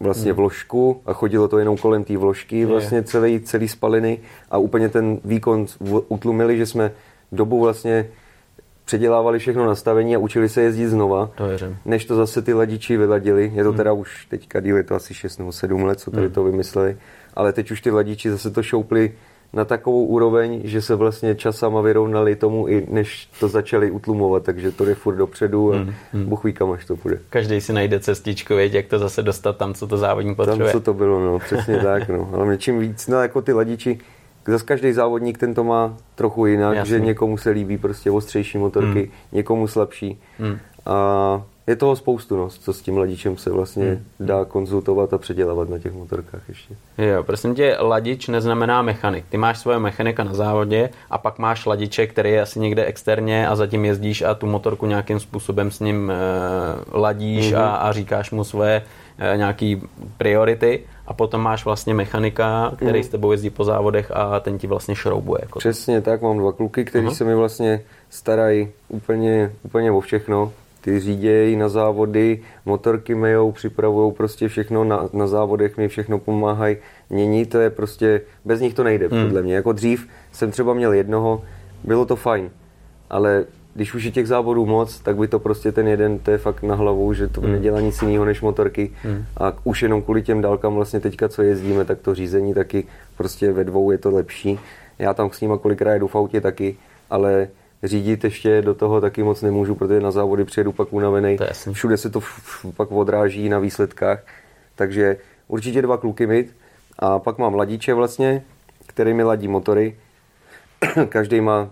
vlastně 0.00 0.32
hmm. 0.32 0.36
vložku 0.36 1.02
a 1.06 1.12
chodilo 1.12 1.48
to 1.48 1.58
jenom 1.58 1.76
kolem 1.76 2.04
té 2.04 2.16
vložky, 2.16 2.64
vlastně 2.64 3.02
celý, 3.02 3.40
celý 3.40 3.68
spaliny 3.68 4.18
a 4.50 4.58
úplně 4.58 4.88
ten 4.88 5.18
výkon 5.24 5.66
utlumili, 6.08 6.58
že 6.58 6.66
jsme 6.66 6.92
dobu 7.32 7.60
vlastně 7.60 8.06
předělávali 8.84 9.38
všechno 9.38 9.66
nastavení 9.66 10.16
a 10.16 10.18
učili 10.18 10.48
se 10.48 10.62
jezdit 10.62 10.88
znova, 10.88 11.30
to 11.34 11.44
než 11.84 12.04
to 12.04 12.16
zase 12.16 12.42
ty 12.42 12.54
ladiči 12.54 12.96
vyladili. 12.96 13.52
Je 13.54 13.62
to 13.62 13.68
hmm. 13.70 13.76
teda 13.76 13.92
už 13.92 14.26
teďka 14.26 14.60
díl, 14.60 14.76
je 14.76 14.82
to 14.82 14.94
asi 14.94 15.14
6 15.14 15.38
nebo 15.38 15.52
7 15.52 15.84
let, 15.84 16.00
co 16.00 16.10
tady 16.10 16.26
hmm. 16.26 16.34
to 16.34 16.44
vymysleli, 16.44 16.96
ale 17.34 17.52
teď 17.52 17.70
už 17.70 17.80
ty 17.80 17.90
ladiči 17.90 18.30
zase 18.30 18.50
to 18.50 18.62
šoupli 18.62 19.12
na 19.54 19.64
takovou 19.64 20.04
úroveň, 20.04 20.60
že 20.64 20.82
se 20.82 20.94
vlastně 20.94 21.34
časama 21.34 21.80
vyrovnali 21.80 22.36
tomu, 22.36 22.68
i 22.68 22.86
než 22.90 23.28
to 23.40 23.48
začali 23.48 23.90
utlumovat, 23.90 24.42
takže 24.42 24.72
to 24.72 24.84
jde 24.84 24.94
furt 24.94 25.16
dopředu 25.16 25.72
a 25.72 25.76
hmm, 25.76 25.94
hmm. 26.12 26.24
Bůh 26.24 26.44
ví, 26.44 26.52
kam 26.52 26.70
až 26.70 26.84
to 26.84 26.96
půjde. 26.96 27.18
Každý 27.30 27.60
si 27.60 27.72
najde 27.72 28.00
cestičku, 28.00 28.54
věď, 28.54 28.72
jak 28.72 28.86
to 28.86 28.98
zase 28.98 29.22
dostat 29.22 29.56
tam, 29.56 29.74
co 29.74 29.86
to 29.86 29.96
závodník 29.96 30.36
potřebuje. 30.36 30.72
Tam, 30.72 30.80
co 30.80 30.84
to 30.84 30.94
bylo, 30.94 31.20
no, 31.20 31.38
přesně 31.38 31.78
tak, 31.82 32.08
no. 32.08 32.30
Ale 32.32 32.58
čím 32.58 32.78
víc, 32.78 33.06
no, 33.06 33.22
jako 33.22 33.42
ty 33.42 33.52
ladiči, 33.52 33.98
zase 34.46 34.64
každý 34.64 34.92
závodník 34.92 35.38
ten 35.38 35.54
to 35.54 35.64
má 35.64 35.96
trochu 36.14 36.46
jinak, 36.46 36.76
Jasný. 36.76 36.90
že 36.90 37.00
někomu 37.00 37.38
se 37.38 37.50
líbí 37.50 37.78
prostě 37.78 38.10
ostřejší 38.10 38.58
motorky, 38.58 39.00
hmm. 39.00 39.10
někomu 39.32 39.68
slabší. 39.68 40.20
Hmm. 40.38 40.58
A 40.86 41.42
je 41.66 41.76
toho 41.76 41.96
spoustu, 41.96 42.36
no, 42.36 42.48
co 42.48 42.72
s 42.72 42.82
tím 42.82 42.98
ladičem 42.98 43.36
se 43.36 43.50
vlastně 43.50 43.84
hmm. 43.84 44.04
dá 44.20 44.44
konzultovat 44.44 45.12
a 45.12 45.18
předělávat 45.18 45.68
na 45.68 45.78
těch 45.78 45.92
motorkách 45.92 46.48
ještě. 46.48 46.74
Jo, 46.98 47.22
prosím 47.22 47.54
tě, 47.54 47.76
ladič 47.80 48.28
neznamená 48.28 48.82
mechanik. 48.82 49.24
Ty 49.28 49.36
máš 49.36 49.58
svoje 49.58 49.78
mechanika 49.78 50.24
na 50.24 50.34
závodě 50.34 50.90
a 51.10 51.18
pak 51.18 51.38
máš 51.38 51.66
ladiče, 51.66 52.06
který 52.06 52.30
je 52.30 52.42
asi 52.42 52.60
někde 52.60 52.84
externě 52.84 53.48
a 53.48 53.56
zatím 53.56 53.84
jezdíš 53.84 54.22
a 54.22 54.34
tu 54.34 54.46
motorku 54.46 54.86
nějakým 54.86 55.20
způsobem 55.20 55.70
s 55.70 55.80
ním 55.80 56.10
e, 56.10 56.14
ladíš 56.98 57.52
hmm. 57.52 57.62
a, 57.62 57.76
a 57.76 57.92
říkáš 57.92 58.30
mu 58.30 58.44
svoje 58.44 58.82
nějaký 59.36 59.82
priority 60.16 60.80
a 61.06 61.12
potom 61.12 61.40
máš 61.40 61.64
vlastně 61.64 61.94
mechanika, 61.94 62.72
který 62.76 62.98
hmm. 62.98 63.04
s 63.04 63.08
tebou 63.08 63.32
jezdí 63.32 63.50
po 63.50 63.64
závodech 63.64 64.10
a 64.10 64.40
ten 64.40 64.58
ti 64.58 64.66
vlastně 64.66 64.94
šroubuje. 64.94 65.38
Jako 65.42 65.58
Přesně 65.58 66.00
tak, 66.00 66.22
mám 66.22 66.38
dva 66.38 66.52
kluky, 66.52 66.84
kteří 66.84 67.06
uh-huh. 67.06 67.14
se 67.14 67.24
mi 67.24 67.34
vlastně 67.34 67.82
starají 68.10 68.68
úplně, 68.88 69.52
úplně 69.62 69.92
o 69.92 70.00
všechno 70.00 70.52
ty 70.84 71.00
řídějí 71.00 71.56
na 71.56 71.68
závody, 71.68 72.42
motorky 72.66 73.14
mejou, 73.14 73.52
připravují 73.52 74.12
prostě 74.12 74.48
všechno 74.48 74.84
na, 74.84 75.08
na 75.12 75.26
závodech, 75.26 75.76
mi 75.76 75.88
všechno 75.88 76.18
pomáhají 76.18 76.76
měnit, 77.10 77.50
to 77.50 77.58
je 77.58 77.70
prostě, 77.70 78.20
bez 78.44 78.60
nich 78.60 78.74
to 78.74 78.84
nejde, 78.84 79.08
hmm. 79.08 79.24
podle 79.24 79.42
mě. 79.42 79.54
Jako 79.54 79.72
dřív 79.72 80.08
jsem 80.32 80.50
třeba 80.50 80.74
měl 80.74 80.92
jednoho, 80.92 81.42
bylo 81.84 82.06
to 82.06 82.16
fajn, 82.16 82.50
ale 83.10 83.44
když 83.74 83.94
už 83.94 84.04
je 84.04 84.10
těch 84.10 84.28
závodů 84.28 84.66
moc, 84.66 85.00
tak 85.00 85.16
by 85.16 85.28
to 85.28 85.38
prostě 85.38 85.72
ten 85.72 85.88
jeden, 85.88 86.18
to 86.18 86.30
je 86.30 86.38
fakt 86.38 86.62
na 86.62 86.74
hlavu, 86.74 87.12
že 87.12 87.28
to 87.28 87.40
hmm. 87.40 87.52
nedělá 87.52 87.80
nic 87.80 88.02
jiného 88.02 88.24
než 88.24 88.40
motorky 88.40 88.90
hmm. 89.02 89.24
a 89.36 89.52
už 89.64 89.82
jenom 89.82 90.02
kvůli 90.02 90.22
těm 90.22 90.40
dálkám 90.40 90.74
vlastně 90.74 91.00
teďka, 91.00 91.28
co 91.28 91.42
jezdíme, 91.42 91.84
tak 91.84 91.98
to 91.98 92.14
řízení 92.14 92.54
taky 92.54 92.84
prostě 93.16 93.52
ve 93.52 93.64
dvou 93.64 93.90
je 93.90 93.98
to 93.98 94.10
lepší. 94.10 94.58
Já 94.98 95.14
tam 95.14 95.30
s 95.30 95.40
nima 95.40 95.58
kolikrát 95.58 95.92
jedu 95.92 96.08
v 96.08 96.16
autě 96.16 96.40
taky, 96.40 96.76
ale 97.10 97.48
řídit 97.82 98.24
ještě 98.24 98.62
do 98.62 98.74
toho 98.74 99.00
taky 99.00 99.22
moc 99.22 99.42
nemůžu, 99.42 99.74
protože 99.74 100.00
na 100.00 100.10
závody 100.10 100.44
přijedu 100.44 100.72
pak 100.72 100.92
unavený. 100.92 101.36
Všude 101.72 101.96
se 101.96 102.10
to 102.10 102.20
pak 102.76 102.92
odráží 102.92 103.48
na 103.48 103.58
výsledkách. 103.58 104.24
Takže 104.74 105.16
určitě 105.48 105.82
dva 105.82 105.96
kluky 105.96 106.26
mít. 106.26 106.56
A 106.98 107.18
pak 107.18 107.38
mám 107.38 107.54
ladiče 107.54 107.94
vlastně, 107.94 108.42
který 108.86 109.14
mi 109.14 109.22
ladí 109.22 109.48
motory. 109.48 109.96
Každý 111.08 111.40
má 111.40 111.70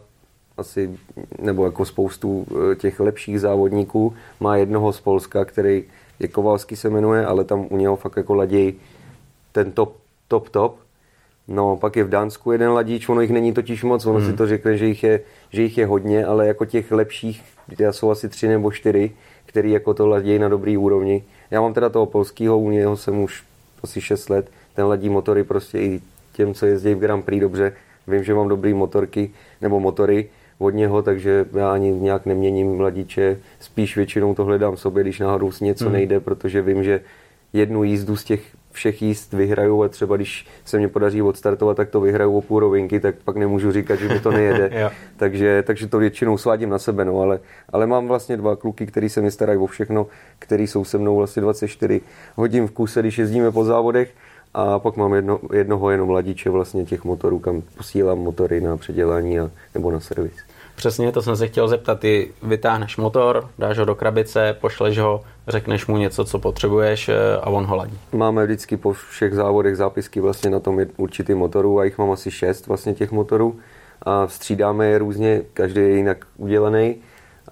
asi, 0.57 0.99
nebo 1.39 1.65
jako 1.65 1.85
spoustu 1.85 2.47
eh, 2.51 2.77
těch 2.77 3.01
lepších 3.01 3.41
závodníků, 3.41 4.15
má 4.41 4.57
jednoho 4.57 4.93
z 4.93 5.01
Polska, 5.01 5.45
který 5.45 5.85
je 6.19 6.29
Kovalský 6.29 6.77
se 6.77 6.91
jmenuje, 6.91 7.27
ale 7.27 7.45
tam 7.45 7.67
u 7.71 7.77
něho 7.77 7.97
fakt 7.97 8.17
jako 8.17 8.35
ladí 8.35 8.75
ten 9.53 9.73
top, 9.73 9.97
top, 10.29 10.49
top. 10.49 10.77
No, 11.49 11.77
pak 11.77 11.97
je 11.97 12.05
v 12.05 12.09
Dánsku 12.09 12.53
jeden 12.53 12.71
ladíč, 12.71 13.09
ono 13.09 13.21
jich 13.21 13.31
není 13.31 13.53
totiž 13.53 13.85
moc, 13.85 14.07
ono 14.07 14.19
hmm. 14.19 14.31
si 14.31 14.37
to 14.37 14.47
řekne, 14.47 14.77
že 14.77 14.87
jich, 14.87 15.03
je, 15.03 15.21
že 15.51 15.63
jich 15.63 15.79
je 15.79 15.87
hodně, 15.87 16.27
ale 16.27 16.47
jako 16.47 16.65
těch 16.65 16.93
lepších, 16.93 17.43
já 17.79 17.93
jsou 17.93 18.11
asi 18.11 18.29
tři 18.29 18.49
nebo 18.49 18.73
čtyři, 18.73 19.11
který 19.47 19.71
jako 19.71 19.95
to 19.95 20.07
ladí 20.07 20.39
na 20.39 20.49
dobrý 20.49 20.77
úrovni. 20.77 21.25
Já 21.51 21.61
mám 21.61 21.75
teda 21.75 21.89
toho 21.89 22.07
polského, 22.07 22.59
u 22.59 22.71
něho 22.71 22.97
jsem 22.97 23.19
už 23.23 23.45
asi 23.83 24.01
6 24.01 24.29
let, 24.29 24.51
ten 24.75 24.87
ladí 24.87 25.09
motory 25.09 25.45
prostě 25.45 25.79
i 25.79 26.01
těm, 26.33 26.55
co 26.55 26.67
jezdí 26.67 26.95
v 26.95 26.99
Grand 26.99 27.25
Prix 27.25 27.41
dobře. 27.41 27.73
Vím, 28.07 28.25
že 28.25 28.35
mám 28.35 28.49
dobrý 28.49 28.75
motorky, 28.75 29.31
nebo 29.61 29.81
motory 29.81 30.31
od 30.63 30.71
něho, 30.71 31.03
takže 31.03 31.47
já 31.53 31.73
ani 31.73 31.93
nějak 31.93 32.27
neměním 32.27 32.81
ladiče, 32.81 33.39
spíš 33.61 33.97
většinou 33.97 34.35
to 34.35 34.45
hledám 34.45 34.77
sobě, 34.77 35.03
když 35.03 35.19
náhodou 35.19 35.53
si 35.53 35.65
něco 35.65 35.85
hmm. 35.85 35.93
nejde, 35.93 36.21
protože 36.21 36.63
vím, 36.63 36.85
že 36.85 37.01
jednu 37.53 37.85
jízdu 37.85 38.17
z 38.17 38.25
těch 38.25 38.43
všech 38.73 39.03
jíst 39.03 39.33
vyhraju 39.33 39.83
a 39.83 39.89
třeba 39.89 40.17
když 40.17 40.47
se 40.65 40.79
mě 40.79 40.89
podaří 40.89 41.23
odstartovat, 41.23 41.77
tak 41.77 41.91
to 41.91 42.01
vyhraju 42.01 42.37
o 42.39 42.41
půl 42.41 42.61
rovinky, 42.61 43.01
tak 43.01 43.15
pak 43.25 43.37
nemůžu 43.37 43.73
říkat, 43.73 43.97
že 43.97 44.09
mi 44.09 44.21
to 44.21 44.31
nejede. 44.31 44.91
takže, 45.17 45.63
takže 45.67 45.87
to 45.87 45.99
většinou 45.99 46.39
svádím 46.39 46.71
na 46.71 46.79
sebe, 46.79 47.05
no, 47.05 47.21
ale, 47.21 47.41
ale 47.73 47.87
mám 47.87 48.09
vlastně 48.09 48.37
dva 48.37 48.57
kluky, 48.57 48.87
který 48.87 49.09
se 49.09 49.21
mi 49.21 49.31
starají 49.31 49.59
o 49.59 49.67
všechno, 49.67 50.07
který 50.39 50.67
jsou 50.67 50.85
se 50.85 50.99
mnou 50.99 51.17
vlastně 51.17 51.43
24 51.43 52.01
hodin 52.37 52.67
v 52.67 52.71
kuse, 52.71 53.01
když 53.01 53.19
jezdíme 53.19 53.51
po 53.51 53.65
závodech 53.65 54.11
a 54.55 54.79
pak 54.79 54.97
mám 54.97 55.15
jedno, 55.15 55.41
jednoho 55.53 55.91
jenom 55.91 56.11
ladiče 56.11 56.51
vlastně 56.51 56.85
těch 56.85 57.05
motorů, 57.05 57.39
kam 57.39 57.63
posílám 57.77 58.19
motory 58.19 58.61
na 58.61 58.77
předělání 58.77 59.41
a, 59.41 59.51
nebo 59.75 59.91
na 59.91 60.01
servis. 60.01 60.35
Přesně, 60.83 61.13
to 61.13 61.23
jsem 61.23 61.37
se 61.37 61.47
chtěl 61.47 61.69
zeptat. 61.69 62.01
Ty 62.01 62.33
vytáhneš 62.43 62.97
motor, 62.97 63.49
dáš 63.59 63.79
ho 63.79 63.85
do 63.85 63.95
krabice, 63.95 64.57
pošleš 64.61 64.99
ho, 64.99 65.23
řekneš 65.49 65.87
mu 65.87 65.97
něco, 65.97 66.25
co 66.25 66.39
potřebuješ 66.39 67.09
eh, 67.09 67.37
a 67.43 67.47
on 67.47 67.65
ho 67.65 67.77
ladí. 67.77 67.99
Máme 68.13 68.45
vždycky 68.45 68.77
po 68.77 68.93
všech 68.93 69.35
závodech 69.35 69.77
zápisky 69.77 70.21
vlastně 70.21 70.51
na 70.51 70.61
tom 70.61 70.81
určitý 70.97 71.35
motoru 71.35 71.79
a 71.79 71.85
jich 71.85 71.99
mám 71.99 72.11
asi 72.11 72.31
šest 72.31 72.67
vlastně 72.67 72.95
těch 72.95 73.13
motorů 73.13 73.59
a 74.03 74.29
střídáme 74.29 74.87
je 74.87 74.99
různě, 74.99 75.43
každý 75.53 75.81
je 75.81 75.97
jinak 75.97 76.27
udělaný 76.37 76.97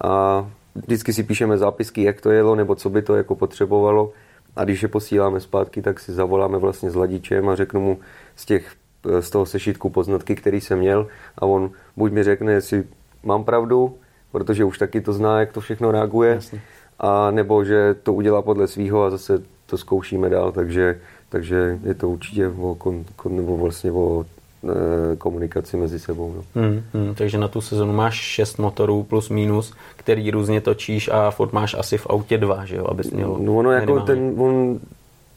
a 0.03 0.45
vždycky 0.75 1.13
si 1.13 1.23
píšeme 1.23 1.57
zápisky, 1.57 2.03
jak 2.03 2.21
to 2.21 2.31
jelo 2.31 2.55
nebo 2.55 2.75
co 2.75 2.89
by 2.89 3.01
to 3.01 3.15
jako 3.15 3.35
potřebovalo 3.35 4.11
a 4.55 4.63
když 4.63 4.81
je 4.81 4.87
posíláme 4.87 5.39
zpátky, 5.39 5.81
tak 5.81 5.99
si 5.99 6.13
zavoláme 6.13 6.57
vlastně 6.57 6.91
s 6.91 6.95
ladičem 6.95 7.49
a 7.49 7.55
řeknu 7.55 7.81
mu 7.81 7.99
z 8.35 8.45
těch 8.45 8.71
z 9.19 9.29
toho 9.29 9.45
sešitku 9.45 9.89
poznatky, 9.89 10.35
který 10.35 10.61
jsem 10.61 10.79
měl 10.79 11.07
a 11.37 11.45
on 11.45 11.71
buď 11.97 12.11
mi 12.11 12.23
řekne, 12.23 12.53
jestli 12.53 12.83
mám 13.23 13.43
pravdu, 13.43 13.93
protože 14.31 14.63
už 14.63 14.77
taky 14.77 15.01
to 15.01 15.13
zná, 15.13 15.39
jak 15.39 15.53
to 15.53 15.61
všechno 15.61 15.91
reaguje, 15.91 16.33
Jasně. 16.33 16.61
a 16.99 17.31
nebo 17.31 17.63
že 17.63 17.95
to 18.03 18.13
udělá 18.13 18.41
podle 18.41 18.67
svého 18.67 19.03
a 19.03 19.09
zase 19.09 19.41
to 19.65 19.77
zkoušíme 19.77 20.29
dál, 20.29 20.51
takže, 20.51 20.99
takže 21.29 21.79
je 21.83 21.93
to 21.93 22.09
určitě 22.09 22.47
o, 22.47 22.75
kon, 22.75 23.03
kon, 23.15 23.35
nebo 23.35 23.57
vlastně 23.57 23.91
o 23.91 24.25
e, 24.63 25.15
komunikaci 25.15 25.77
mezi 25.77 25.99
sebou. 25.99 26.33
No. 26.35 26.61
Hmm, 26.61 26.83
hmm, 26.93 27.15
takže 27.15 27.37
na 27.37 27.47
tu 27.47 27.61
sezonu 27.61 27.93
máš 27.93 28.15
šest 28.15 28.59
motorů 28.59 29.03
plus 29.03 29.29
minus, 29.29 29.73
který 29.95 30.31
různě 30.31 30.61
točíš 30.61 31.09
a 31.13 31.31
furt 31.31 31.53
máš 31.53 31.73
asi 31.73 31.97
v 31.97 32.07
autě 32.07 32.37
dva, 32.37 32.65
že 32.65 32.75
jo, 32.75 32.85
abys 32.87 33.11
měl 33.11 33.37
No 33.39 33.57
ono 33.57 33.71
jako 33.71 33.99
ten, 33.99 34.33
on, 34.37 34.79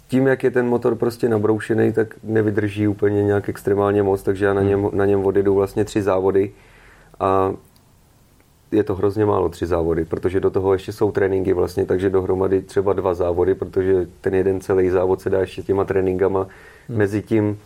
tím, 0.08 0.26
jak 0.26 0.44
je 0.44 0.50
ten 0.50 0.66
motor 0.66 0.94
prostě 0.94 1.28
nabroušený, 1.28 1.92
tak 1.92 2.14
nevydrží 2.22 2.88
úplně 2.88 3.22
nějak 3.22 3.48
extrémně 3.48 4.02
moc, 4.02 4.22
takže 4.22 4.44
já 4.44 4.54
na 4.54 4.60
hmm. 4.60 4.70
něm, 4.70 4.88
na 4.92 5.04
něm 5.04 5.26
odjedu 5.26 5.54
vlastně 5.54 5.84
tři 5.84 6.02
závody 6.02 6.52
a 7.20 7.52
je 8.74 8.82
to 8.82 8.94
hrozně 8.94 9.26
málo, 9.26 9.48
tři 9.48 9.66
závody, 9.66 10.04
protože 10.04 10.40
do 10.40 10.50
toho 10.50 10.72
ještě 10.72 10.92
jsou 10.92 11.12
tréninky 11.12 11.52
vlastně, 11.52 11.86
takže 11.86 12.10
dohromady 12.10 12.62
třeba 12.62 12.92
dva 12.92 13.14
závody, 13.14 13.54
protože 13.54 14.06
ten 14.20 14.34
jeden 14.34 14.60
celý 14.60 14.90
závod 14.90 15.20
se 15.20 15.30
dá 15.30 15.40
ještě 15.40 15.62
těma 15.62 15.84
tréninkama 15.84 16.46
hmm. 16.88 16.98
mezi, 16.98 17.22
tím, 17.22 17.58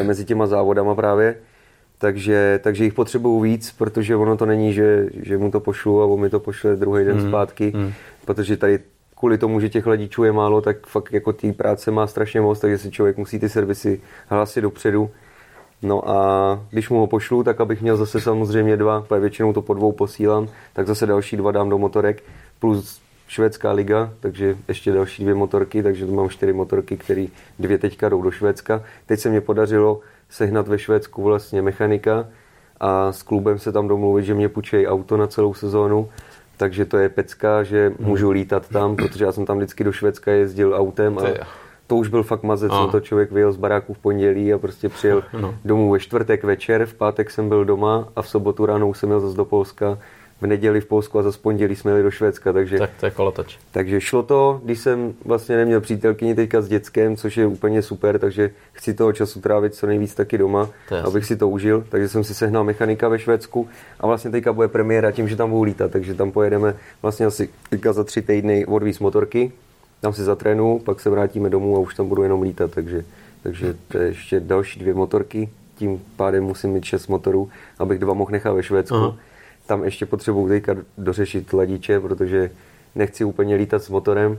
e, 0.00 0.04
mezi 0.04 0.24
těma 0.24 0.46
závodama 0.46 0.94
právě. 0.94 1.36
Takže, 1.98 2.60
takže 2.62 2.84
jich 2.84 2.94
potřebuju 2.94 3.40
víc, 3.40 3.72
protože 3.72 4.16
ono 4.16 4.36
to 4.36 4.46
není, 4.46 4.72
že, 4.72 5.08
že 5.22 5.38
mu 5.38 5.50
to 5.50 5.60
pošlu 5.60 6.02
a 6.02 6.06
on 6.06 6.20
mi 6.20 6.30
to 6.30 6.40
pošle 6.40 6.76
druhý 6.76 7.04
den 7.04 7.18
hmm. 7.18 7.28
zpátky, 7.28 7.72
hmm. 7.74 7.92
protože 8.24 8.56
tady 8.56 8.78
kvůli 9.16 9.38
tomu, 9.38 9.60
že 9.60 9.68
těch 9.68 9.86
ladičů 9.86 10.24
je 10.24 10.32
málo, 10.32 10.60
tak 10.60 10.86
fakt 10.86 11.12
jako 11.12 11.32
té 11.32 11.52
práce 11.52 11.90
má 11.90 12.06
strašně 12.06 12.40
moc, 12.40 12.60
takže 12.60 12.78
si 12.78 12.90
člověk 12.90 13.16
musí 13.16 13.38
ty 13.38 13.48
servisy 13.48 14.00
hlásit 14.28 14.60
dopředu 14.60 15.10
No 15.82 16.10
a 16.10 16.60
když 16.70 16.90
mu 16.90 16.98
ho 16.98 17.06
pošlu, 17.06 17.42
tak 17.42 17.60
abych 17.60 17.82
měl 17.82 17.96
zase 17.96 18.20
samozřejmě 18.20 18.76
dva, 18.76 19.00
protože 19.08 19.20
většinou 19.20 19.52
to 19.52 19.62
po 19.62 19.74
dvou 19.74 19.92
posílám, 19.92 20.48
tak 20.72 20.86
zase 20.86 21.06
další 21.06 21.36
dva 21.36 21.52
dám 21.52 21.68
do 21.68 21.78
motorek, 21.78 22.22
plus 22.58 23.00
švédská 23.28 23.72
liga, 23.72 24.10
takže 24.20 24.56
ještě 24.68 24.92
další 24.92 25.22
dvě 25.22 25.34
motorky, 25.34 25.82
takže 25.82 26.06
tu 26.06 26.14
mám 26.14 26.28
čtyři 26.28 26.52
motorky, 26.52 26.96
které 26.96 27.26
dvě 27.58 27.78
teďka 27.78 28.08
jdou 28.08 28.22
do 28.22 28.30
Švédska. 28.30 28.82
Teď 29.06 29.20
se 29.20 29.28
mě 29.28 29.40
podařilo 29.40 30.00
sehnat 30.30 30.68
ve 30.68 30.78
Švédsku 30.78 31.22
vlastně 31.22 31.62
mechanika 31.62 32.26
a 32.80 33.12
s 33.12 33.22
klubem 33.22 33.58
se 33.58 33.72
tam 33.72 33.88
domluvit, 33.88 34.24
že 34.24 34.34
mě 34.34 34.48
půjčejí 34.48 34.86
auto 34.86 35.16
na 35.16 35.26
celou 35.26 35.54
sezónu, 35.54 36.08
takže 36.56 36.84
to 36.84 36.96
je 36.96 37.08
pecka, 37.08 37.62
že 37.62 37.92
můžu 37.98 38.30
lítat 38.30 38.68
tam, 38.68 38.96
protože 38.96 39.24
já 39.24 39.32
jsem 39.32 39.46
tam 39.46 39.56
vždycky 39.56 39.84
do 39.84 39.92
Švédska 39.92 40.32
jezdil 40.32 40.74
autem 40.74 41.18
a 41.18 41.22
to 41.86 41.96
už 41.96 42.08
byl 42.08 42.22
fakt 42.22 42.42
mazec, 42.42 42.72
no. 42.72 42.88
to 42.88 43.00
člověk 43.00 43.32
vyjel 43.32 43.52
z 43.52 43.56
baráku 43.56 43.94
v 43.94 43.98
pondělí 43.98 44.52
a 44.52 44.58
prostě 44.58 44.88
přijel 44.88 45.22
no. 45.40 45.54
domů 45.64 45.90
ve 45.90 46.00
čtvrtek 46.00 46.44
večer, 46.44 46.86
v 46.86 46.94
pátek 46.94 47.30
jsem 47.30 47.48
byl 47.48 47.64
doma 47.64 48.08
a 48.16 48.22
v 48.22 48.28
sobotu 48.28 48.66
ráno 48.66 48.94
jsem 48.94 49.10
jel 49.10 49.20
zase 49.20 49.36
do 49.36 49.44
Polska 49.44 49.98
v 50.40 50.46
neděli 50.46 50.80
v 50.80 50.86
Polsku 50.86 51.18
a 51.18 51.22
za 51.22 51.32
pondělí 51.42 51.76
jsme 51.76 51.90
jeli 51.90 52.02
do 52.02 52.10
Švédska, 52.10 52.52
takže... 52.52 52.78
Tak 52.78 52.90
to 53.00 53.06
je 53.06 53.10
kolotoč. 53.10 53.58
Takže 53.72 54.00
šlo 54.00 54.22
to, 54.22 54.60
když 54.64 54.78
jsem 54.78 55.14
vlastně 55.24 55.56
neměl 55.56 55.80
přítelkyni 55.80 56.34
teďka 56.34 56.62
s 56.62 56.68
dětskem, 56.68 57.16
což 57.16 57.36
je 57.36 57.46
úplně 57.46 57.82
super, 57.82 58.18
takže 58.18 58.50
chci 58.72 58.94
toho 58.94 59.12
času 59.12 59.40
trávit 59.40 59.74
co 59.74 59.86
nejvíc 59.86 60.14
taky 60.14 60.38
doma, 60.38 60.68
abych 61.04 61.24
si 61.24 61.36
to 61.36 61.48
užil, 61.48 61.84
takže 61.88 62.08
jsem 62.08 62.24
si 62.24 62.34
sehnal 62.34 62.64
mechanika 62.64 63.08
ve 63.08 63.18
Švédsku 63.18 63.68
a 64.00 64.06
vlastně 64.06 64.30
teďka 64.30 64.52
bude 64.52 64.68
premiéra 64.68 65.10
tím, 65.10 65.28
že 65.28 65.36
tam 65.36 65.50
budu 65.50 65.62
lítat, 65.62 65.90
takže 65.90 66.14
tam 66.14 66.32
pojedeme 66.32 66.76
vlastně 67.02 67.26
asi 67.26 67.48
teďka 67.70 67.92
za 67.92 68.04
tři 68.04 68.22
týdny 68.22 68.66
odvíz 68.66 68.98
motorky, 68.98 69.52
tam 70.04 70.12
si 70.12 70.22
zatrénu, 70.22 70.78
pak 70.78 71.00
se 71.00 71.10
vrátíme 71.10 71.50
domů 71.50 71.76
a 71.76 71.78
už 71.78 71.94
tam 71.94 72.08
budu 72.08 72.22
jenom 72.22 72.42
lítat, 72.42 72.70
takže, 72.70 73.04
takže 73.42 73.74
to 73.88 73.98
je 73.98 74.06
ještě 74.06 74.40
další 74.40 74.80
dvě 74.80 74.94
motorky, 74.94 75.48
tím 75.76 76.02
pádem 76.16 76.44
musím 76.44 76.70
mít 76.70 76.84
šest 76.84 77.06
motorů, 77.08 77.50
abych 77.78 77.98
dva 77.98 78.14
mohl 78.14 78.30
nechat 78.30 78.52
ve 78.52 78.62
Švédsku. 78.62 78.96
Aha 78.96 79.16
tam 79.66 79.84
ještě 79.84 80.06
potřebuji 80.06 80.48
teďka 80.48 80.76
dořešit 80.98 81.52
ladiče, 81.52 82.00
protože 82.00 82.50
nechci 82.94 83.24
úplně 83.24 83.56
lítat 83.56 83.82
s 83.82 83.88
motorem. 83.88 84.38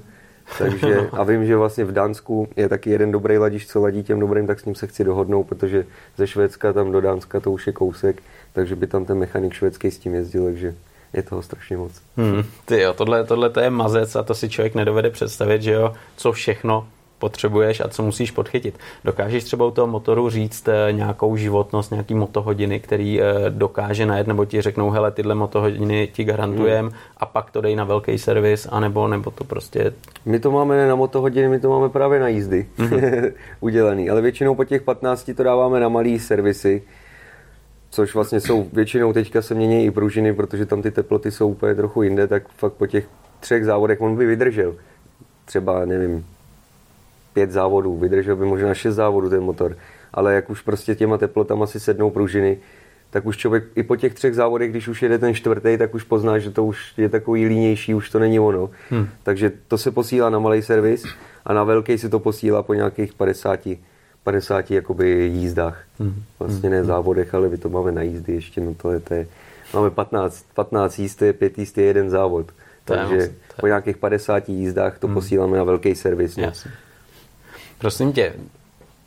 Takže, 0.57 1.10
a 1.12 1.24
vím, 1.24 1.45
že 1.45 1.57
vlastně 1.57 1.86
v 1.86 1.91
Dánsku 1.91 2.48
je 2.55 2.69
taky 2.69 2.89
jeden 2.89 3.12
dobrý 3.12 3.38
ladič, 3.38 3.67
co 3.67 3.81
ladí 3.81 4.03
těm 4.03 4.19
dobrým, 4.19 4.48
tak 4.48 4.60
s 4.60 4.65
ním 4.65 4.75
se 4.75 4.88
chci 4.88 5.03
dohodnout, 5.03 5.43
protože 5.43 5.86
ze 6.17 6.27
Švédska 6.27 6.74
tam 6.74 6.91
do 6.91 7.01
Dánska 7.01 7.39
to 7.39 7.51
už 7.51 7.67
je 7.67 7.74
kousek, 7.74 8.24
takže 8.53 8.75
by 8.75 8.88
tam 8.88 9.05
ten 9.05 9.17
mechanik 9.17 9.53
švédský 9.53 9.91
s 9.91 9.98
tím 9.98 10.13
jezdil, 10.13 10.45
takže 10.45 10.75
je 11.15 11.24
toho 11.24 11.41
strašně 11.41 11.77
moc. 11.77 11.91
Hmm, 12.17 12.43
ty 12.65 12.81
jo, 12.81 12.93
tohle, 12.93 13.24
tohle 13.24 13.50
to 13.50 13.60
je 13.60 13.69
mazec 13.69 14.15
a 14.15 14.24
to 14.24 14.36
si 14.36 14.50
člověk 14.50 14.75
nedovede 14.75 15.10
představit, 15.10 15.62
že 15.62 15.72
jo, 15.72 15.93
co 16.17 16.31
všechno 16.31 16.88
potřebuješ 17.19 17.79
a 17.79 17.88
co 17.88 18.03
musíš 18.03 18.31
podchytit. 18.31 18.79
Dokážeš 19.05 19.43
třeba 19.43 19.65
u 19.65 19.72
toho 19.72 19.88
motoru 19.88 20.29
říct 20.29 20.67
eh, 20.67 20.91
nějakou 20.91 21.36
životnost, 21.36 21.91
nějaký 21.91 22.13
motohodiny, 22.13 22.79
který 22.79 23.22
eh, 23.22 23.25
dokáže 23.50 24.05
najet, 24.05 24.27
nebo 24.27 24.45
ti 24.45 24.62
řeknou, 24.62 24.89
hele, 24.89 25.12
tyhle 25.12 25.36
motohodiny 25.36 26.10
ti 26.13 26.24
garantujem 26.24 26.86
hmm. 26.86 26.95
a 27.17 27.25
pak 27.25 27.51
to 27.51 27.62
dej 27.62 27.75
na 27.75 27.84
velký 27.84 28.17
servis, 28.17 28.67
anebo 28.72 29.07
nebo 29.07 29.31
to 29.31 29.43
prostě... 29.43 29.93
My 30.25 30.39
to 30.39 30.51
máme 30.51 30.88
na 30.88 30.95
motohodiny, 30.95 31.48
my 31.48 31.60
to 31.60 31.69
máme 31.69 31.89
právě 31.89 32.19
na 32.19 32.27
jízdy 32.27 32.67
hmm. 32.77 33.00
udělaný, 33.60 34.10
ale 34.10 34.22
většinou 34.22 34.55
po 34.55 34.63
těch 34.63 34.81
15 34.81 35.31
to 35.38 35.43
dáváme 35.43 35.79
na 35.79 35.89
malý 35.89 36.19
servisy, 36.19 36.84
což 37.95 38.15
vlastně 38.15 38.39
jsou 38.39 38.67
většinou 38.73 39.13
teďka 39.13 39.41
se 39.41 39.55
mění 39.55 39.85
i 39.85 39.91
pružiny, 39.91 40.33
protože 40.33 40.65
tam 40.65 40.81
ty 40.81 40.91
teploty 40.91 41.31
jsou 41.31 41.49
úplně 41.49 41.75
trochu 41.75 42.03
jinde, 42.03 42.27
tak 42.27 42.43
fakt 42.49 42.73
po 42.73 42.87
těch 42.87 43.07
třech 43.39 43.65
závodech 43.65 44.01
on 44.01 44.15
by 44.15 44.25
vydržel. 44.25 44.75
Třeba, 45.45 45.85
nevím, 45.85 46.25
pět 47.33 47.51
závodů, 47.51 47.97
vydržel 47.97 48.35
by 48.35 48.45
možná 48.45 48.73
šest 48.73 48.95
závodů 48.95 49.29
ten 49.29 49.43
motor, 49.43 49.77
ale 50.13 50.33
jak 50.33 50.49
už 50.49 50.61
prostě 50.61 50.95
těma 50.95 51.17
teplotama 51.17 51.67
si 51.67 51.79
sednou 51.79 52.09
pružiny, 52.09 52.57
tak 53.09 53.25
už 53.25 53.37
člověk 53.37 53.63
i 53.75 53.83
po 53.83 53.95
těch 53.95 54.13
třech 54.13 54.35
závodech, 54.35 54.71
když 54.71 54.87
už 54.87 55.01
jede 55.01 55.19
ten 55.19 55.33
čtvrtý, 55.33 55.77
tak 55.77 55.95
už 55.95 56.03
pozná, 56.03 56.39
že 56.39 56.51
to 56.51 56.65
už 56.65 56.93
je 56.97 57.09
takový 57.09 57.45
línější, 57.45 57.93
už 57.93 58.09
to 58.09 58.19
není 58.19 58.39
ono. 58.39 58.69
Hmm. 58.89 59.07
Takže 59.23 59.51
to 59.67 59.77
se 59.77 59.91
posílá 59.91 60.29
na 60.29 60.39
malý 60.39 60.61
servis 60.61 61.03
a 61.45 61.53
na 61.53 61.63
velký 61.63 61.97
se 61.97 62.09
to 62.09 62.19
posílá 62.19 62.63
po 62.63 62.73
nějakých 62.73 63.13
50, 63.13 63.67
50 64.25 64.72
jakoby 64.72 65.32
jízdách. 65.34 65.84
Hmm. 66.00 66.24
Vlastně 66.39 66.70
ne 66.70 66.77
hmm. 66.77 66.88
závodech, 66.88 67.34
ale 67.34 67.50
my 67.50 67.58
to 67.58 67.70
máme 67.70 67.91
na 67.91 68.01
jízdy 68.01 68.34
ještě, 68.34 68.62
no 68.62 68.74
to 68.74 68.91
je, 68.91 69.00
to 69.00 69.13
je 69.13 69.27
máme 69.74 69.89
15, 69.89 70.46
15 70.53 71.00
jízd, 71.00 71.22
je 71.22 71.34
5 71.34 71.58
jízd, 71.58 71.77
je 71.77 71.84
jeden 71.84 72.10
závod. 72.10 72.46
Takže 72.86 73.34
po 73.60 73.67
nějakých 73.67 73.98
50 73.98 74.50
jízdách 74.50 75.00
to 75.00 75.08
hmm. 75.08 75.13
posíláme 75.13 75.58
na 75.58 75.63
velký 75.63 75.96
servis. 75.96 76.38
No. 76.38 76.51
Prosím 77.77 78.13
tě, 78.13 78.34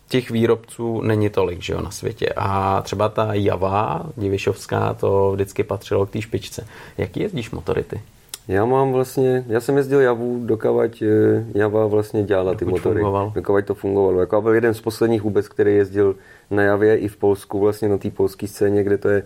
těch 0.09 0.31
výrobců 0.31 1.01
není 1.01 1.31
tolik, 1.31 1.63
že 1.63 1.73
jo, 1.73 1.81
na 1.81 1.91
světě. 1.91 2.29
A 2.37 2.83
třeba 2.83 3.09
ta 3.09 3.35
Java 3.35 4.07
divišovská, 4.17 4.95
to 4.95 5.33
vždycky 5.33 5.63
patřilo 5.65 6.07
k 6.07 6.11
té 6.11 6.23
špičce. 6.23 6.67
Jaký 6.99 7.21
jezdíš 7.21 7.51
motority? 7.51 8.01
Já 8.49 8.65
mám 8.65 8.93
vlastně, 8.93 9.45
já 9.49 9.61
jsem 9.61 9.77
jezdil 9.77 10.01
Javu, 10.01 10.47
dokavať 10.47 11.03
eh, 11.03 11.45
Java 11.55 11.87
vlastně 11.87 12.23
dělala 12.23 12.55
ty 12.55 12.65
motory. 12.65 13.01
Fungoval. 13.01 13.33
Dokavať 13.35 13.67
to 13.67 13.75
fungovalo. 13.75 14.21
Jako 14.21 14.43
byl 14.43 14.55
jeden 14.55 14.75
z 14.75 14.81
posledních 14.81 15.23
vůbec, 15.23 15.49
který 15.49 15.77
jezdil 15.77 16.17
na 16.51 16.63
Javě 16.63 16.97
i 16.97 17.09
v 17.09 17.17
Polsku, 17.17 17.59
vlastně 17.59 17.89
na 17.89 17.99
té 17.99 18.11
polské 18.11 18.47
scéně, 18.47 18.85
kde 18.85 18.99
to 18.99 19.09
je 19.09 19.23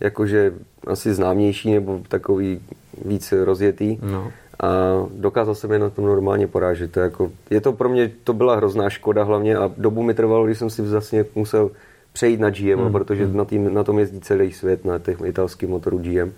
jakože 0.00 0.52
asi 0.86 1.14
známější 1.14 1.74
nebo 1.74 2.00
takový 2.08 2.60
víc 3.04 3.34
rozjetý. 3.44 3.98
No 4.02 4.32
a 4.60 4.68
dokázal 5.14 5.54
jsem 5.54 5.72
je 5.72 5.78
na 5.78 5.90
tom 5.90 6.04
normálně 6.04 6.46
porážet. 6.46 6.92
To 6.92 7.00
jako, 7.00 7.32
je 7.50 7.60
to 7.60 7.72
pro 7.72 7.88
mě, 7.88 8.10
to 8.24 8.32
byla 8.32 8.56
hrozná 8.56 8.90
škoda 8.90 9.24
hlavně 9.24 9.56
a 9.56 9.70
dobu 9.76 10.02
mi 10.02 10.14
trvalo, 10.14 10.46
když 10.46 10.58
jsem 10.58 10.70
si 10.70 10.82
vlastně 10.82 11.24
musel 11.34 11.70
přejít 12.16 12.40
na 12.40 12.50
GM, 12.50 12.80
hmm. 12.80 12.92
protože 12.92 13.24
hmm. 13.24 13.36
na, 13.36 13.44
tým, 13.44 13.74
na 13.74 13.84
tom 13.84 13.98
jezdí 13.98 14.20
celý 14.20 14.52
svět, 14.52 14.84
na 14.84 14.98
těch 14.98 15.18
italských 15.24 15.68
motorů 15.68 15.98
GM. 15.98 16.32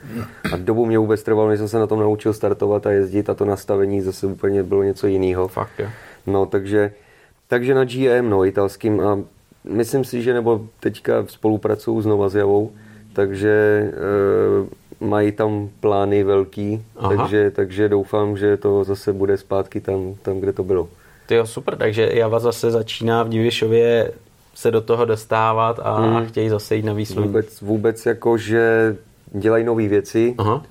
A 0.52 0.56
dobu 0.56 0.86
mě 0.86 0.98
vůbec 0.98 1.22
trvalo, 1.22 1.48
než 1.48 1.58
jsem 1.58 1.68
se 1.68 1.78
na 1.78 1.86
tom 1.86 2.00
naučil 2.00 2.32
startovat 2.32 2.86
a 2.86 2.90
jezdit 2.90 3.30
a 3.30 3.34
to 3.34 3.44
nastavení 3.44 4.00
zase 4.00 4.26
úplně 4.26 4.62
bylo 4.62 4.82
něco 4.82 5.06
jiného. 5.06 5.48
Fakt, 5.48 5.78
jo. 5.78 5.86
No, 6.26 6.46
takže, 6.46 6.92
takže 7.48 7.74
na 7.74 7.84
GM, 7.84 8.30
no, 8.30 8.44
italským 8.44 9.00
a 9.00 9.18
myslím 9.64 10.04
si, 10.04 10.22
že 10.22 10.34
nebo 10.34 10.66
teďka 10.80 11.24
spolupracuju 11.26 12.02
s 12.02 12.32
s 12.32 12.34
Javou, 12.34 12.72
takže 13.12 13.50
e, 13.50 15.04
mají 15.04 15.32
tam 15.32 15.70
plány 15.80 16.24
velký, 16.24 16.82
takže, 17.08 17.50
takže 17.50 17.88
doufám, 17.88 18.36
že 18.36 18.56
to 18.56 18.84
zase 18.84 19.12
bude 19.12 19.36
zpátky 19.36 19.80
tam, 19.80 20.14
tam 20.22 20.40
kde 20.40 20.52
to 20.52 20.62
bylo. 20.62 20.88
To 21.26 21.34
jo, 21.34 21.46
super, 21.46 21.76
takže 21.76 22.10
Java 22.12 22.38
zase 22.38 22.70
začíná 22.70 23.22
v 23.22 23.28
Divišově 23.28 24.10
se 24.58 24.70
do 24.70 24.80
toho 24.80 25.04
dostávat 25.04 25.80
a 25.82 26.00
hmm. 26.00 26.26
chtějí 26.26 26.48
zase 26.48 26.76
jít 26.76 26.84
na 26.84 26.92
výsluní. 26.92 27.26
Vůbec, 27.26 27.60
vůbec 27.60 28.06
jako, 28.06 28.38
že 28.38 28.96
dělají 29.32 29.64
nové 29.64 29.88
věci. 29.88 30.34
Aha. 30.38 30.62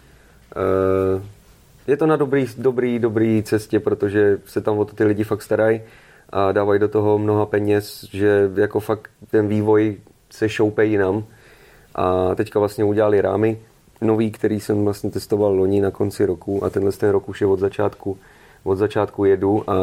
E, 0.55 1.91
je 1.91 1.97
to 1.97 2.07
na 2.07 2.15
dobrý, 2.15 2.45
dobrý, 2.57 2.99
dobrý 2.99 3.43
cestě, 3.43 3.79
protože 3.79 4.39
se 4.45 4.61
tam 4.61 4.77
o 4.77 4.85
to 4.85 4.95
ty 4.95 5.03
lidi 5.03 5.23
fakt 5.23 5.41
starají 5.41 5.81
a 6.29 6.51
dávají 6.51 6.79
do 6.79 6.87
toho 6.87 7.17
mnoha 7.17 7.45
peněz, 7.45 8.05
že 8.11 8.51
jako 8.55 8.79
fakt 8.79 9.09
ten 9.31 9.47
vývoj 9.47 9.97
se 10.29 10.49
šoupe 10.49 10.85
jinam. 10.85 11.23
A 11.95 12.35
teďka 12.35 12.59
vlastně 12.59 12.83
udělali 12.83 13.21
rámy, 13.21 13.57
nový, 14.01 14.31
který 14.31 14.59
jsem 14.59 14.83
vlastně 14.83 15.11
testoval 15.11 15.53
loni 15.53 15.81
na 15.81 15.91
konci 15.91 16.25
roku 16.25 16.63
a 16.63 16.69
tenhle 16.69 16.91
ten 16.91 17.09
rok 17.09 17.29
už 17.29 17.41
je 17.41 17.47
od 17.47 17.59
začátku, 17.59 18.17
od 18.63 18.75
začátku 18.75 19.25
jedu 19.25 19.69
a 19.69 19.75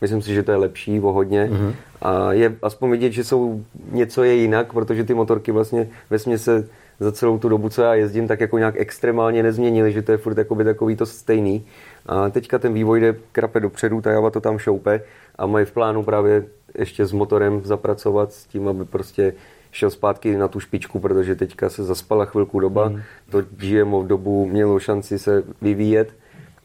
myslím 0.00 0.22
si, 0.22 0.34
že 0.34 0.42
to 0.42 0.50
je 0.50 0.56
lepší 0.56 1.00
o 1.00 1.12
hodně 1.12 1.50
mm-hmm. 1.52 1.72
a 2.02 2.32
je 2.32 2.56
aspoň 2.62 2.90
vidět, 2.90 3.12
že 3.12 3.24
jsou 3.24 3.64
něco 3.92 4.24
je 4.24 4.34
jinak, 4.34 4.72
protože 4.72 5.04
ty 5.04 5.14
motorky 5.14 5.52
vlastně 5.52 5.88
ve 6.10 6.18
se 6.18 6.68
za 7.00 7.12
celou 7.12 7.38
tu 7.38 7.48
dobu, 7.48 7.68
co 7.68 7.82
já 7.82 7.94
jezdím, 7.94 8.28
tak 8.28 8.40
jako 8.40 8.58
nějak 8.58 8.74
extrémně 8.78 9.42
nezměnily, 9.42 9.92
že 9.92 10.02
to 10.02 10.12
je 10.12 10.18
furt 10.18 10.38
jakoby 10.38 10.64
takový 10.64 10.96
to 10.96 11.06
stejný. 11.06 11.66
A 12.06 12.28
teďka 12.30 12.58
ten 12.58 12.74
vývoj 12.74 13.00
jde 13.00 13.16
krape 13.32 13.60
dopředu, 13.60 14.00
ta 14.00 14.10
Java 14.10 14.30
to 14.30 14.40
tam 14.40 14.58
šoupe 14.58 15.00
a 15.38 15.46
mají 15.46 15.66
v 15.66 15.72
plánu 15.72 16.02
právě 16.02 16.44
ještě 16.78 17.06
s 17.06 17.12
motorem 17.12 17.60
zapracovat 17.64 18.32
s 18.32 18.46
tím, 18.46 18.68
aby 18.68 18.84
prostě 18.84 19.34
šel 19.70 19.90
zpátky 19.90 20.36
na 20.36 20.48
tu 20.48 20.60
špičku, 20.60 21.00
protože 21.00 21.34
teďka 21.34 21.68
se 21.68 21.84
zaspala 21.84 22.24
chvilku 22.24 22.60
doba, 22.60 22.88
mm. 22.88 23.00
to 23.30 23.42
GMO 23.50 24.02
v 24.02 24.06
dobu 24.06 24.46
mělo 24.46 24.78
šanci 24.78 25.18
se 25.18 25.42
vyvíjet, 25.62 26.12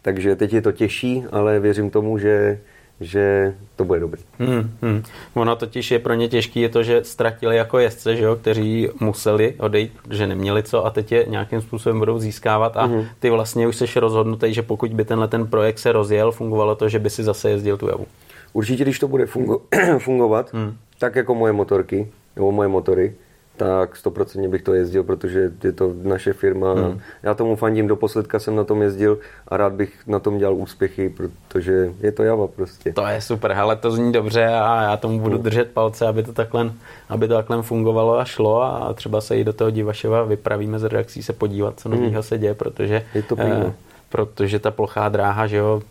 takže 0.02 0.36
teď 0.36 0.54
je 0.54 0.62
to 0.62 0.72
těžší, 0.72 1.24
ale 1.32 1.60
věřím 1.60 1.90
tomu, 1.90 2.18
že 2.18 2.60
že 3.04 3.54
to 3.76 3.86
bude 3.86 4.00
dobrý. 4.00 4.22
Hmm, 4.40 4.72
hmm. 4.82 5.04
Ono 5.34 5.56
totiž 5.56 5.92
je 5.92 6.00
pro 6.00 6.14
ně 6.14 6.30
těžký 6.30 6.62
je 6.62 6.70
to, 6.70 6.84
že 6.84 7.04
ztratili 7.04 7.56
jako 7.56 7.80
jezdce, 7.80 8.16
že 8.16 8.24
jo, 8.24 8.36
kteří 8.36 8.90
museli 9.00 9.54
odejít, 9.60 9.92
že 10.12 10.28
neměli 10.28 10.64
co 10.64 10.86
a 10.86 10.90
teď 10.90 11.12
je 11.12 11.26
nějakým 11.30 11.62
způsobem 11.62 12.00
budou 12.00 12.20
získávat 12.20 12.78
a 12.78 12.86
hmm. 12.86 13.06
ty 13.20 13.30
vlastně 13.30 13.68
už 13.68 13.76
jsi 13.76 14.00
rozhodnutý, 14.00 14.54
že 14.54 14.62
pokud 14.62 14.94
by 14.94 15.06
tenhle 15.06 15.28
ten 15.28 15.48
projekt 15.48 15.80
se 15.80 15.92
rozjel, 15.92 16.32
fungovalo 16.32 16.76
to, 16.76 16.90
že 16.90 17.00
by 17.00 17.10
si 17.10 17.24
zase 17.24 17.50
jezdil 17.50 17.78
tu 17.78 17.88
javu. 17.88 18.06
Určitě, 18.54 18.84
když 18.84 19.00
to 19.00 19.08
bude 19.08 19.26
fungo- 19.26 19.62
fungovat, 20.00 20.54
hmm. 20.54 20.76
tak 21.00 21.16
jako 21.16 21.36
moje 21.36 21.54
motorky, 21.54 22.08
nebo 22.36 22.52
moje 22.52 22.68
motory, 22.68 23.16
tak 23.58 23.96
stoprocentně 23.96 24.50
bych 24.50 24.62
to 24.62 24.74
jezdil, 24.74 25.04
protože 25.04 25.52
je 25.64 25.72
to 25.72 25.94
naše 26.04 26.34
firma. 26.34 26.74
Hmm. 26.74 27.00
Já 27.24 27.34
tomu 27.34 27.56
fandím, 27.56 27.88
do 27.88 27.96
posledka 27.96 28.40
jsem 28.40 28.56
na 28.56 28.64
tom 28.64 28.82
jezdil 28.82 29.20
a 29.48 29.58
rád 29.58 29.74
bych 29.74 30.08
na 30.08 30.20
tom 30.20 30.38
dělal 30.38 30.56
úspěchy, 30.56 31.10
protože 31.10 31.94
je 32.02 32.12
to 32.12 32.24
Java 32.24 32.48
prostě. 32.48 32.94
To 32.94 33.08
je 33.08 33.22
super, 33.22 33.52
ale 33.52 33.76
to 33.76 33.92
zní 33.92 34.12
dobře 34.12 34.46
a 34.46 34.82
já 34.82 34.98
tomu 34.98 35.20
budu 35.20 35.36
hmm. 35.36 35.44
držet 35.44 35.72
palce, 35.72 36.08
aby 36.08 36.24
to 36.24 36.34
takhle, 36.34 36.72
aby 37.10 37.28
to 37.28 37.34
takhle 37.34 37.62
fungovalo 37.62 38.20
a 38.20 38.26
šlo 38.26 38.64
a 38.64 38.94
třeba 38.94 39.22
se 39.22 39.38
i 39.38 39.44
do 39.44 39.54
toho 39.54 39.70
Divaševa 39.70 40.24
vypravíme 40.24 40.80
z 40.80 40.84
redakcí 40.84 41.24
se 41.24 41.34
podívat, 41.34 41.80
co 41.80 41.90
nového 41.90 42.12
hmm. 42.12 42.24
se 42.24 42.38
děje, 42.38 42.54
protože, 42.54 43.06
je 43.14 43.24
to 43.24 43.36
eh, 43.40 43.74
protože 44.10 44.60
ta 44.60 44.72
plochá 44.72 45.10
dráha, 45.10 45.48
že 45.48 45.58
jo, 45.58 45.82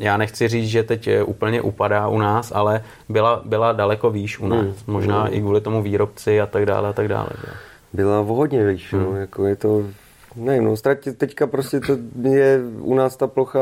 já 0.00 0.16
nechci 0.16 0.48
říct, 0.48 0.68
že 0.68 0.82
teď 0.82 1.08
úplně 1.24 1.62
upadá 1.62 2.08
u 2.08 2.18
nás, 2.18 2.52
ale 2.54 2.82
byla, 3.08 3.42
byla 3.44 3.72
daleko 3.72 4.10
výš 4.10 4.38
u 4.38 4.48
nás. 4.48 4.60
Hmm. 4.60 4.74
Možná 4.86 5.22
hmm. 5.22 5.34
i 5.34 5.40
kvůli 5.40 5.60
tomu 5.60 5.82
výrobci 5.82 6.40
a 6.40 6.46
tak 6.46 6.66
dále 6.66 6.88
a 6.88 6.92
tak 6.92 7.08
dále. 7.08 7.28
Že? 7.40 7.52
Byla 7.92 8.20
o 8.20 8.24
hodně 8.24 8.66
výš, 8.66 8.92
no. 8.92 8.98
hmm. 8.98 9.08
no, 9.08 9.16
jako 9.16 9.46
je 9.46 9.56
to 9.56 9.84
Nevím, 10.36 10.64
no, 10.64 10.76
ztratit 10.76 11.18
teďka 11.18 11.46
prostě 11.46 11.80
to 11.80 11.98
je 12.22 12.60
u 12.80 12.94
nás 12.94 13.16
ta 13.16 13.26
plocha, 13.26 13.60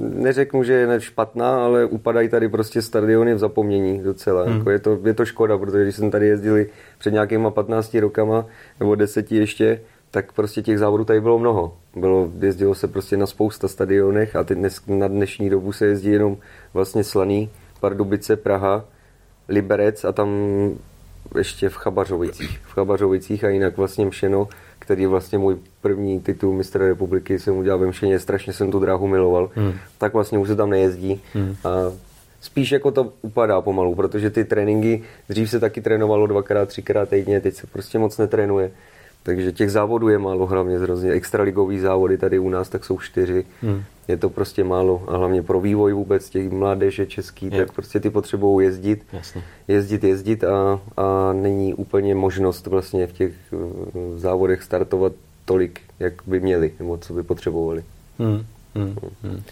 neřeknu, 0.00 0.62
že 0.62 0.72
je 0.72 1.00
špatná, 1.00 1.64
ale 1.64 1.84
upadají 1.84 2.28
tady 2.28 2.48
prostě 2.48 2.82
stadiony 2.82 3.34
v 3.34 3.38
zapomnění 3.38 4.02
docela. 4.02 4.44
Hmm. 4.44 4.58
Jako 4.58 4.70
je, 4.70 4.78
to, 4.78 4.98
je 5.04 5.14
to 5.14 5.24
škoda, 5.24 5.58
protože 5.58 5.82
když 5.82 5.96
jsem 5.96 6.10
tady 6.10 6.26
jezdili 6.26 6.66
před 6.98 7.10
nějakýma 7.10 7.50
15 7.50 7.94
rokama, 7.94 8.46
nebo 8.80 8.94
deseti 8.94 9.36
ještě, 9.36 9.80
tak 10.16 10.32
prostě 10.32 10.62
těch 10.62 10.78
závodů 10.78 11.04
tady 11.04 11.20
bylo 11.20 11.38
mnoho. 11.38 11.76
Bylo, 11.96 12.30
jezdilo 12.40 12.74
se 12.74 12.88
prostě 12.88 13.16
na 13.16 13.26
spousta 13.26 13.68
stadionech 13.68 14.36
a 14.36 14.44
teď 14.44 14.58
dnes, 14.58 14.80
na 14.86 15.08
dnešní 15.08 15.50
dobu 15.50 15.72
se 15.72 15.86
jezdí 15.86 16.10
jenom 16.10 16.36
vlastně 16.74 17.04
Slaný, 17.04 17.50
Pardubice, 17.80 18.36
Praha, 18.36 18.84
Liberec 19.48 20.04
a 20.04 20.12
tam 20.12 20.28
ještě 21.38 21.68
v 21.68 21.74
Chabařovicích. 21.74 22.60
V 22.64 22.72
Chabařovicích 22.72 23.44
a 23.44 23.48
jinak 23.48 23.76
vlastně 23.76 24.06
Mšeno, 24.06 24.48
který 24.78 25.02
je 25.02 25.08
vlastně 25.08 25.38
můj 25.38 25.56
první 25.80 26.20
titul 26.20 26.52
mistra 26.52 26.86
republiky, 26.86 27.38
jsem 27.38 27.56
udělal 27.56 27.78
ve 27.78 27.86
Mšeně, 27.86 28.18
strašně 28.18 28.52
jsem 28.52 28.70
tu 28.70 28.78
dráhu 28.78 29.06
miloval, 29.06 29.50
hmm. 29.54 29.72
tak 29.98 30.14
vlastně 30.14 30.38
už 30.38 30.48
se 30.48 30.56
tam 30.56 30.70
nejezdí. 30.70 31.20
Hmm. 31.34 31.56
A 31.64 31.92
spíš 32.40 32.72
jako 32.72 32.90
to 32.90 33.12
upadá 33.22 33.60
pomalu, 33.60 33.94
protože 33.94 34.30
ty 34.30 34.44
tréninky, 34.44 35.02
dřív 35.28 35.50
se 35.50 35.60
taky 35.60 35.80
trénovalo 35.80 36.26
dvakrát, 36.26 36.68
třikrát 36.68 37.08
týdně, 37.08 37.40
teď 37.40 37.54
se 37.54 37.66
prostě 37.66 37.98
moc 37.98 38.18
netrénuje. 38.18 38.70
Takže 39.22 39.52
těch 39.52 39.70
závodů 39.70 40.08
je 40.08 40.18
málo, 40.18 40.46
hlavně 40.46 40.78
hrozně. 40.78 41.10
Extraligový 41.10 41.78
závody 41.78 42.18
tady 42.18 42.38
u 42.38 42.48
nás 42.48 42.68
tak 42.68 42.84
jsou 42.84 42.98
čtyři. 42.98 43.44
Hmm. 43.62 43.82
Je 44.08 44.16
to 44.16 44.30
prostě 44.30 44.64
málo 44.64 45.04
a 45.08 45.16
hlavně 45.16 45.42
pro 45.42 45.60
vývoj 45.60 45.92
vůbec 45.92 46.30
těch 46.30 46.50
mládeže 46.50 47.06
český, 47.06 47.46
je. 47.46 47.50
tak 47.50 47.72
prostě 47.72 48.00
ty 48.00 48.10
potřebují 48.10 48.66
jezdit, 48.66 49.06
Jasně. 49.12 49.42
jezdit, 49.68 50.04
jezdit 50.04 50.44
a, 50.44 50.80
a 50.96 51.32
není 51.32 51.74
úplně 51.74 52.14
možnost 52.14 52.66
vlastně 52.66 53.06
v 53.06 53.12
těch 53.12 53.32
uh, 53.52 54.18
závodech 54.18 54.62
startovat 54.62 55.12
tolik, 55.44 55.80
jak 55.98 56.12
by 56.26 56.40
měli, 56.40 56.72
nebo 56.78 56.96
co 56.96 57.14
by 57.14 57.22
potřebovali. 57.22 57.84
Hmm. 58.18 58.44
Hmm. 58.74 58.96
Hmm. 59.22 59.42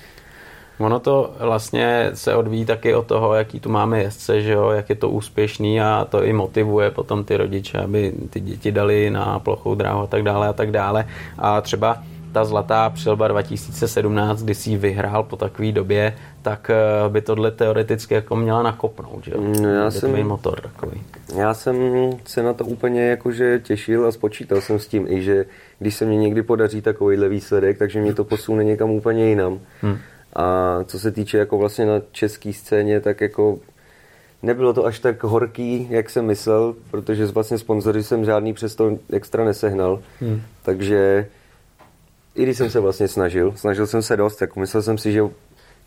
Ono 0.78 1.00
to 1.00 1.34
vlastně 1.40 2.10
se 2.14 2.34
odvíjí 2.34 2.64
taky 2.64 2.94
od 2.94 3.06
toho, 3.06 3.34
jaký 3.34 3.60
tu 3.60 3.68
máme 3.68 4.02
jezdce, 4.02 4.42
že 4.42 4.52
jo, 4.52 4.70
jak 4.70 4.88
je 4.88 4.96
to 4.96 5.10
úspěšný 5.10 5.80
a 5.80 6.06
to 6.10 6.24
i 6.24 6.32
motivuje 6.32 6.90
potom 6.90 7.24
ty 7.24 7.36
rodiče, 7.36 7.78
aby 7.78 8.12
ty 8.30 8.40
děti 8.40 8.72
dali 8.72 9.10
na 9.10 9.38
plochou 9.38 9.74
dráhu 9.74 10.00
a 10.00 10.06
tak 10.06 10.22
dále 10.22 10.48
a 10.48 10.52
tak 10.52 10.70
dále. 10.70 11.06
A 11.38 11.60
třeba 11.60 12.02
ta 12.34 12.44
zlatá 12.44 12.90
přilba 12.90 13.28
2017, 13.28 14.42
kdy 14.42 14.54
si 14.54 14.70
ji 14.70 14.76
vyhrál 14.76 15.22
po 15.22 15.36
takové 15.36 15.72
době, 15.72 16.14
tak 16.42 16.70
eh, 16.70 17.08
by 17.08 17.20
tohle 17.20 17.50
teoreticky 17.50 18.14
jako 18.14 18.36
měla 18.36 18.62
nakopnout, 18.62 19.24
že 19.24 19.32
jo? 19.34 19.40
No 19.62 19.68
já 19.68 19.90
jsem, 19.90 20.26
motor 20.26 20.60
takový. 20.60 21.02
Já 21.36 21.54
jsem 21.54 21.76
se 22.26 22.42
na 22.42 22.52
to 22.52 22.64
úplně 22.64 23.02
jakože 23.02 23.58
těšil 23.58 24.06
a 24.06 24.12
spočítal 24.12 24.60
jsem 24.60 24.78
s 24.78 24.86
tím 24.86 25.06
i, 25.08 25.22
že 25.22 25.44
když 25.78 25.94
se 25.94 26.04
mě 26.04 26.16
někdy 26.16 26.42
podaří 26.42 26.82
takovýhle 26.82 27.28
výsledek, 27.28 27.78
takže 27.78 28.00
mě 28.00 28.14
to 28.14 28.24
posune 28.24 28.64
někam 28.64 28.90
úplně 28.90 29.28
jinam. 29.28 29.60
Hmm. 29.82 29.98
A 30.34 30.78
co 30.84 30.98
se 30.98 31.10
týče 31.10 31.38
jako 31.38 31.58
vlastně 31.58 31.86
na 31.86 32.00
české 32.12 32.52
scéně, 32.52 33.00
tak 33.00 33.20
jako 33.20 33.58
nebylo 34.42 34.72
to 34.72 34.86
až 34.86 34.98
tak 34.98 35.24
horký, 35.24 35.86
jak 35.90 36.10
jsem 36.10 36.26
myslel, 36.26 36.74
protože 36.90 37.26
vlastně 37.26 37.58
sponzory 37.58 38.02
jsem 38.02 38.24
žádný 38.24 38.52
přesto 38.52 38.98
extra 39.12 39.44
nesehnal. 39.44 40.02
Hmm. 40.20 40.42
Takže 40.62 41.26
i 42.34 42.42
když 42.42 42.56
jsem 42.56 42.70
se 42.70 42.80
vlastně 42.80 43.08
snažil, 43.08 43.52
snažil 43.56 43.86
jsem 43.86 44.02
se 44.02 44.16
dost, 44.16 44.40
jako 44.40 44.60
myslel 44.60 44.82
jsem 44.82 44.98
si, 44.98 45.12
že 45.12 45.22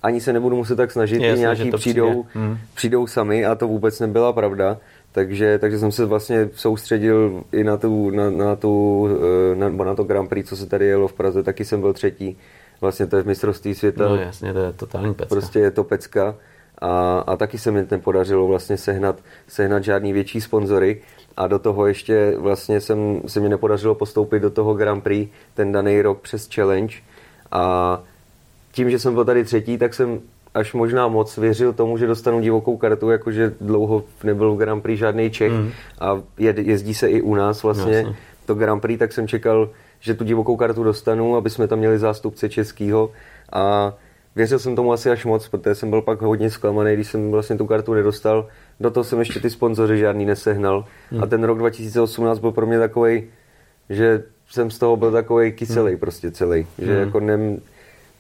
ani 0.04 0.22
se 0.22 0.34
nebudu 0.34 0.56
muset 0.56 0.76
tak 0.76 0.92
snažit, 0.92 1.22
Jasně, 1.22 1.40
nějaký 1.42 1.72
přijdou, 1.72 2.26
hmm. 2.34 2.58
přijdou 2.76 3.08
sami 3.08 3.46
a 3.46 3.56
to 3.56 3.68
vůbec 3.68 4.00
nebyla 4.00 4.34
pravda. 4.34 4.78
Takže, 5.12 5.60
takže 5.60 5.80
jsem 5.80 5.92
se 5.92 6.06
vlastně 6.06 6.50
soustředil 6.56 7.44
i 7.52 7.64
na, 7.64 7.78
tu, 7.78 8.10
na, 8.10 8.30
na, 8.30 8.56
tu, 8.56 9.08
eh, 9.52 9.56
na, 9.56 9.70
na 9.70 9.96
to 9.96 10.04
Grand 10.04 10.30
Prix, 10.30 10.50
co 10.50 10.56
se 10.56 10.66
tady 10.66 10.86
jelo 10.86 11.08
v 11.08 11.14
Praze, 11.14 11.44
taky 11.44 11.66
jsem 11.66 11.82
byl 11.82 11.94
třetí 11.94 12.38
vlastně 12.82 13.08
to 13.08 13.18
je 13.18 13.24
v 13.24 13.28
mistrovství 13.28 13.76
světa. 13.76 14.10
No 14.10 14.16
jasně, 14.16 14.54
to 14.54 14.60
je 14.60 14.74
totální 14.74 15.14
pecka. 15.14 15.36
Prostě 15.36 15.60
je 15.60 15.72
to 15.72 15.84
pecka 15.84 16.36
a, 16.82 17.20
a 17.20 17.36
taky 17.36 17.58
se 17.58 17.72
mi 17.72 17.86
ten 17.86 18.02
podařilo 18.02 18.48
vlastně 18.48 18.78
sehnat, 18.78 19.20
sehnat 19.48 19.84
žádný 19.84 20.14
větší 20.14 20.42
sponzory 20.42 21.02
a 21.38 21.48
do 21.48 21.60
toho 21.60 21.88
ještě 21.88 22.34
vlastně 22.38 22.82
jsem, 22.82 23.22
se 23.28 23.40
mi 23.40 23.50
nepodařilo 23.50 23.96
postoupit 23.96 24.40
do 24.40 24.50
toho 24.50 24.74
Grand 24.74 25.04
Prix 25.04 25.32
ten 25.54 25.72
daný 25.72 26.02
rok 26.02 26.22
přes 26.22 26.50
Challenge 26.56 26.96
a 27.52 28.02
tím, 28.72 28.92
že 28.92 29.00
jsem 29.00 29.14
byl 29.14 29.26
tady 29.26 29.44
třetí, 29.44 29.78
tak 29.78 29.94
jsem 29.94 30.20
až 30.54 30.74
možná 30.74 31.08
moc 31.08 31.38
věřil 31.38 31.74
tomu, 31.74 31.98
že 31.98 32.08
dostanu 32.08 32.42
divokou 32.42 32.78
kartu, 32.78 33.10
jakože 33.10 33.54
dlouho 33.62 34.04
nebyl 34.24 34.52
v 34.52 34.58
Grand 34.58 34.84
Prix 34.84 35.00
žádný 35.00 35.32
Čech 35.32 35.52
mm. 35.52 35.72
a 36.00 36.22
jezdí 36.38 36.94
se 36.94 37.10
i 37.10 37.22
u 37.22 37.36
nás 37.36 37.64
vlastně 37.64 37.96
Jasně. 37.96 38.16
to 38.46 38.56
Grand 38.56 38.82
Prix, 38.82 39.00
tak 39.00 39.14
jsem 39.14 39.28
čekal 39.28 39.70
že 40.00 40.14
tu 40.14 40.24
divokou 40.24 40.56
kartu 40.56 40.84
dostanu, 40.84 41.36
aby 41.36 41.50
jsme 41.50 41.68
tam 41.68 41.80
měli 41.80 42.00
zástupce 42.00 42.50
českého 42.50 43.12
a 43.52 43.94
věřil 44.36 44.60
jsem 44.60 44.76
tomu 44.76 44.94
asi 44.94 45.10
až 45.10 45.26
moc, 45.26 45.48
protože 45.48 45.76
jsem 45.76 45.90
byl 45.90 46.02
pak 46.02 46.22
hodně 46.22 46.50
zklamaný, 46.50 46.94
když 46.94 47.08
jsem 47.08 47.32
vlastně 47.32 47.58
tu 47.58 47.66
kartu 47.66 47.94
nedostal. 47.94 48.48
Do 48.80 48.92
toho 48.92 49.04
jsem 49.04 49.20
ještě 49.20 49.40
ty 49.40 49.50
sponzory 49.50 49.98
žádný 49.98 50.26
nesehnal. 50.26 50.86
Hmm. 51.12 51.24
A 51.24 51.26
ten 51.26 51.44
rok 51.44 51.58
2018 51.58 52.40
byl 52.40 52.52
pro 52.52 52.66
mě 52.66 52.80
takový, 52.80 53.24
že 53.90 54.24
jsem 54.50 54.72
z 54.72 54.78
toho 54.78 54.98
byl 54.98 55.12
takový 55.12 55.52
kyselý 55.52 55.92
hmm. 55.92 56.00
prostě 56.00 56.32
celý. 56.32 56.68
Že 56.80 56.94
hmm. 56.94 57.02
jako 57.02 57.20
nem, 57.20 57.58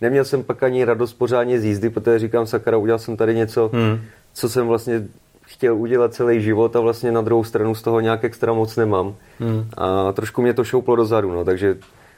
neměl 0.02 0.26
jsem 0.26 0.44
pak 0.44 0.64
ani 0.64 0.86
radost 0.86 1.14
pořádně 1.14 1.60
z 1.60 1.66
jízdy, 1.66 1.90
protože 1.90 2.20
říkám, 2.20 2.48
sakra, 2.48 2.78
udělal 2.78 3.00
jsem 3.00 3.18
tady 3.18 3.36
něco, 3.36 3.70
hmm. 3.74 4.00
co 4.34 4.50
jsem 4.50 4.68
vlastně 4.68 5.08
chtěl 5.48 5.76
udělat 5.76 6.14
celý 6.14 6.42
život 6.42 6.76
a 6.76 6.80
vlastně 6.80 7.12
na 7.12 7.22
druhou 7.22 7.44
stranu 7.44 7.76
z 7.76 7.82
toho 7.82 8.00
nějak 8.00 8.24
extra 8.24 8.54
moc 8.54 8.76
nemám. 8.76 9.16
Hmm. 9.40 9.70
A 9.78 10.12
trošku 10.12 10.42
mě 10.42 10.54
to 10.54 10.64
šouplo 10.64 10.96
dozadu, 10.96 11.32
no, 11.32 11.46
takže 11.46 11.78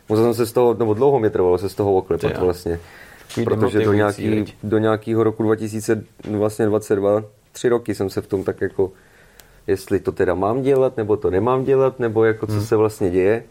musel 0.09 0.25
jsem 0.25 0.33
se 0.33 0.45
z 0.45 0.51
toho, 0.51 0.73
nebo 0.73 0.93
dlouho 0.93 1.19
mě 1.19 1.29
trvalo 1.29 1.57
se 1.57 1.69
z 1.69 1.75
toho 1.75 1.95
oklepat 1.95 2.37
vlastně. 2.37 2.79
Protože 3.43 3.79
do, 3.79 3.93
nějaký, 3.93 4.45
do 4.63 4.77
nějakého 4.77 5.23
roku 5.23 5.43
2022, 5.43 7.23
tři 7.51 7.69
roky 7.69 7.95
jsem 7.95 8.09
se 8.09 8.21
v 8.21 8.27
tom 8.27 8.43
tak 8.43 8.61
jako, 8.61 8.91
jestli 9.67 9.99
to 9.99 10.11
teda 10.11 10.33
mám 10.35 10.61
dělat, 10.61 10.97
nebo 10.97 11.17
to 11.17 11.29
nemám 11.29 11.63
dělat, 11.63 11.99
nebo 11.99 12.25
jako 12.25 12.47
co 12.47 12.53
hmm. 12.53 12.65
se 12.65 12.75
vlastně 12.75 13.09
děje. 13.09 13.43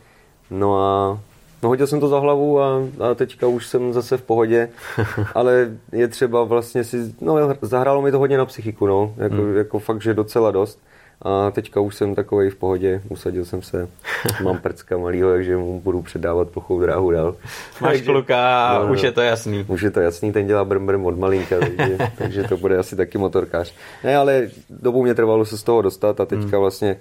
No 0.51 0.81
a 0.81 1.21
No 1.62 1.68
hodil 1.68 1.87
jsem 1.87 2.01
to 2.01 2.09
za 2.09 2.18
hlavu 2.18 2.61
a, 2.61 2.83
a 3.11 3.14
teďka 3.14 3.47
už 3.47 3.66
jsem 3.66 3.92
zase 3.92 4.16
v 4.16 4.23
pohodě, 4.23 4.68
ale 5.35 5.71
je 5.92 6.09
třeba 6.09 6.44
vlastně 6.44 6.85
si, 6.85 7.14
no 7.21 7.55
zahrálo 7.62 8.03
mi 8.03 8.11
to 8.11 8.18
hodně 8.18 8.38
na 8.38 8.47
psychiku, 8.47 8.87
no, 8.87 9.14
jako, 9.16 9.35
hmm. 9.35 9.57
jako 9.57 9.79
fakt, 9.79 10.03
že 10.03 10.14
docela 10.14 10.51
dost. 10.51 10.79
A 11.23 11.51
teďka 11.51 11.81
už 11.81 11.94
jsem 11.94 12.14
takový 12.14 12.51
v 12.51 12.57
pohodě, 12.57 13.03
usadil 13.09 13.44
jsem 13.44 13.62
se, 13.62 13.88
mám 14.42 14.59
prcka 14.59 14.99
malýho, 14.99 15.31
takže 15.31 15.57
mu 15.57 15.81
budu 15.81 16.03
předávat 16.03 16.49
plochou 16.49 16.81
dráhu 16.81 17.11
dál. 17.11 17.37
Máš 17.81 17.92
takže, 17.92 18.05
kluka 18.05 18.68
a 18.68 18.85
no, 18.85 18.92
už 18.92 19.03
je 19.03 19.12
to 19.12 19.21
jasný. 19.21 19.64
Už 19.68 19.83
je 19.83 19.90
to 19.90 20.01
jasný, 20.01 20.33
ten 20.33 20.47
dělá 20.47 20.64
brm 20.64 20.87
brm 20.87 21.07
od 21.07 21.18
malinka, 21.18 21.59
takže, 21.59 21.99
takže 22.18 22.42
to 22.42 22.57
bude 22.57 22.79
asi 22.79 22.97
taky 22.97 23.18
motorkář. 23.18 23.75
Ne, 24.05 24.16
ale 24.16 24.49
dobu 24.71 25.03
mě 25.03 25.14
trvalo 25.14 25.44
se 25.44 25.59
z 25.59 25.62
toho 25.62 25.83
dostat 25.83 26.21
a 26.21 26.25
teďka 26.25 26.57
hmm. 26.57 26.61
vlastně 26.61 26.97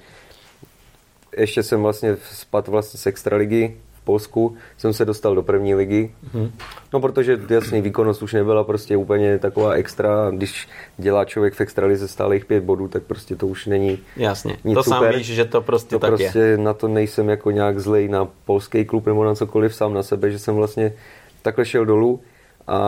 ještě 1.38 1.64
jsem 1.64 1.82
vlastně 1.82 2.18
spad 2.32 2.68
vlastně 2.68 3.00
z 3.00 3.08
extraligy, 3.08 3.78
Polsku 4.08 4.56
jsem 4.78 4.94
se 4.94 5.06
dostal 5.06 5.36
do 5.36 5.44
první 5.44 5.76
ligy. 5.76 6.12
Hmm. 6.34 6.52
No 6.94 7.00
protože 7.02 7.40
jasný 7.50 7.82
výkonnost 7.82 8.24
už 8.24 8.34
nebyla 8.34 8.64
prostě 8.64 8.98
úplně 8.98 9.40
taková 9.40 9.72
extra. 9.74 10.32
Když 10.32 10.68
dělá 10.98 11.26
člověk 11.26 11.54
v 11.54 11.62
extralize 11.62 12.08
stále 12.08 12.36
jich 12.36 12.46
pět 12.46 12.64
bodů, 12.64 12.88
tak 12.88 13.04
prostě 13.04 13.36
to 13.36 13.48
už 13.48 13.66
není 13.66 14.00
Jasně, 14.18 14.58
nic 14.64 14.76
to 14.76 14.84
super. 14.84 15.00
sám 15.00 15.18
víš, 15.18 15.28
že 15.28 15.46
to 15.46 15.62
prostě 15.62 15.96
to 15.96 16.00
tak 16.00 16.10
prostě 16.10 16.40
je. 16.40 16.58
na 16.58 16.74
to 16.74 16.88
nejsem 16.88 17.30
jako 17.30 17.52
nějak 17.52 17.80
zlej 17.80 18.08
na 18.08 18.28
polský 18.46 18.86
klub 18.86 19.06
nebo 19.06 19.26
na 19.26 19.36
cokoliv 19.36 19.76
sám 19.76 19.94
na 19.94 20.04
sebe, 20.04 20.32
že 20.32 20.40
jsem 20.40 20.56
vlastně 20.56 20.94
takhle 21.42 21.66
šel 21.66 21.86
dolů 21.86 22.20
a 22.68 22.80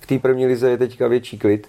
v 0.00 0.06
té 0.06 0.18
první 0.18 0.46
lize 0.46 0.70
je 0.70 0.78
teďka 0.78 1.08
větší 1.08 1.38
klid, 1.38 1.68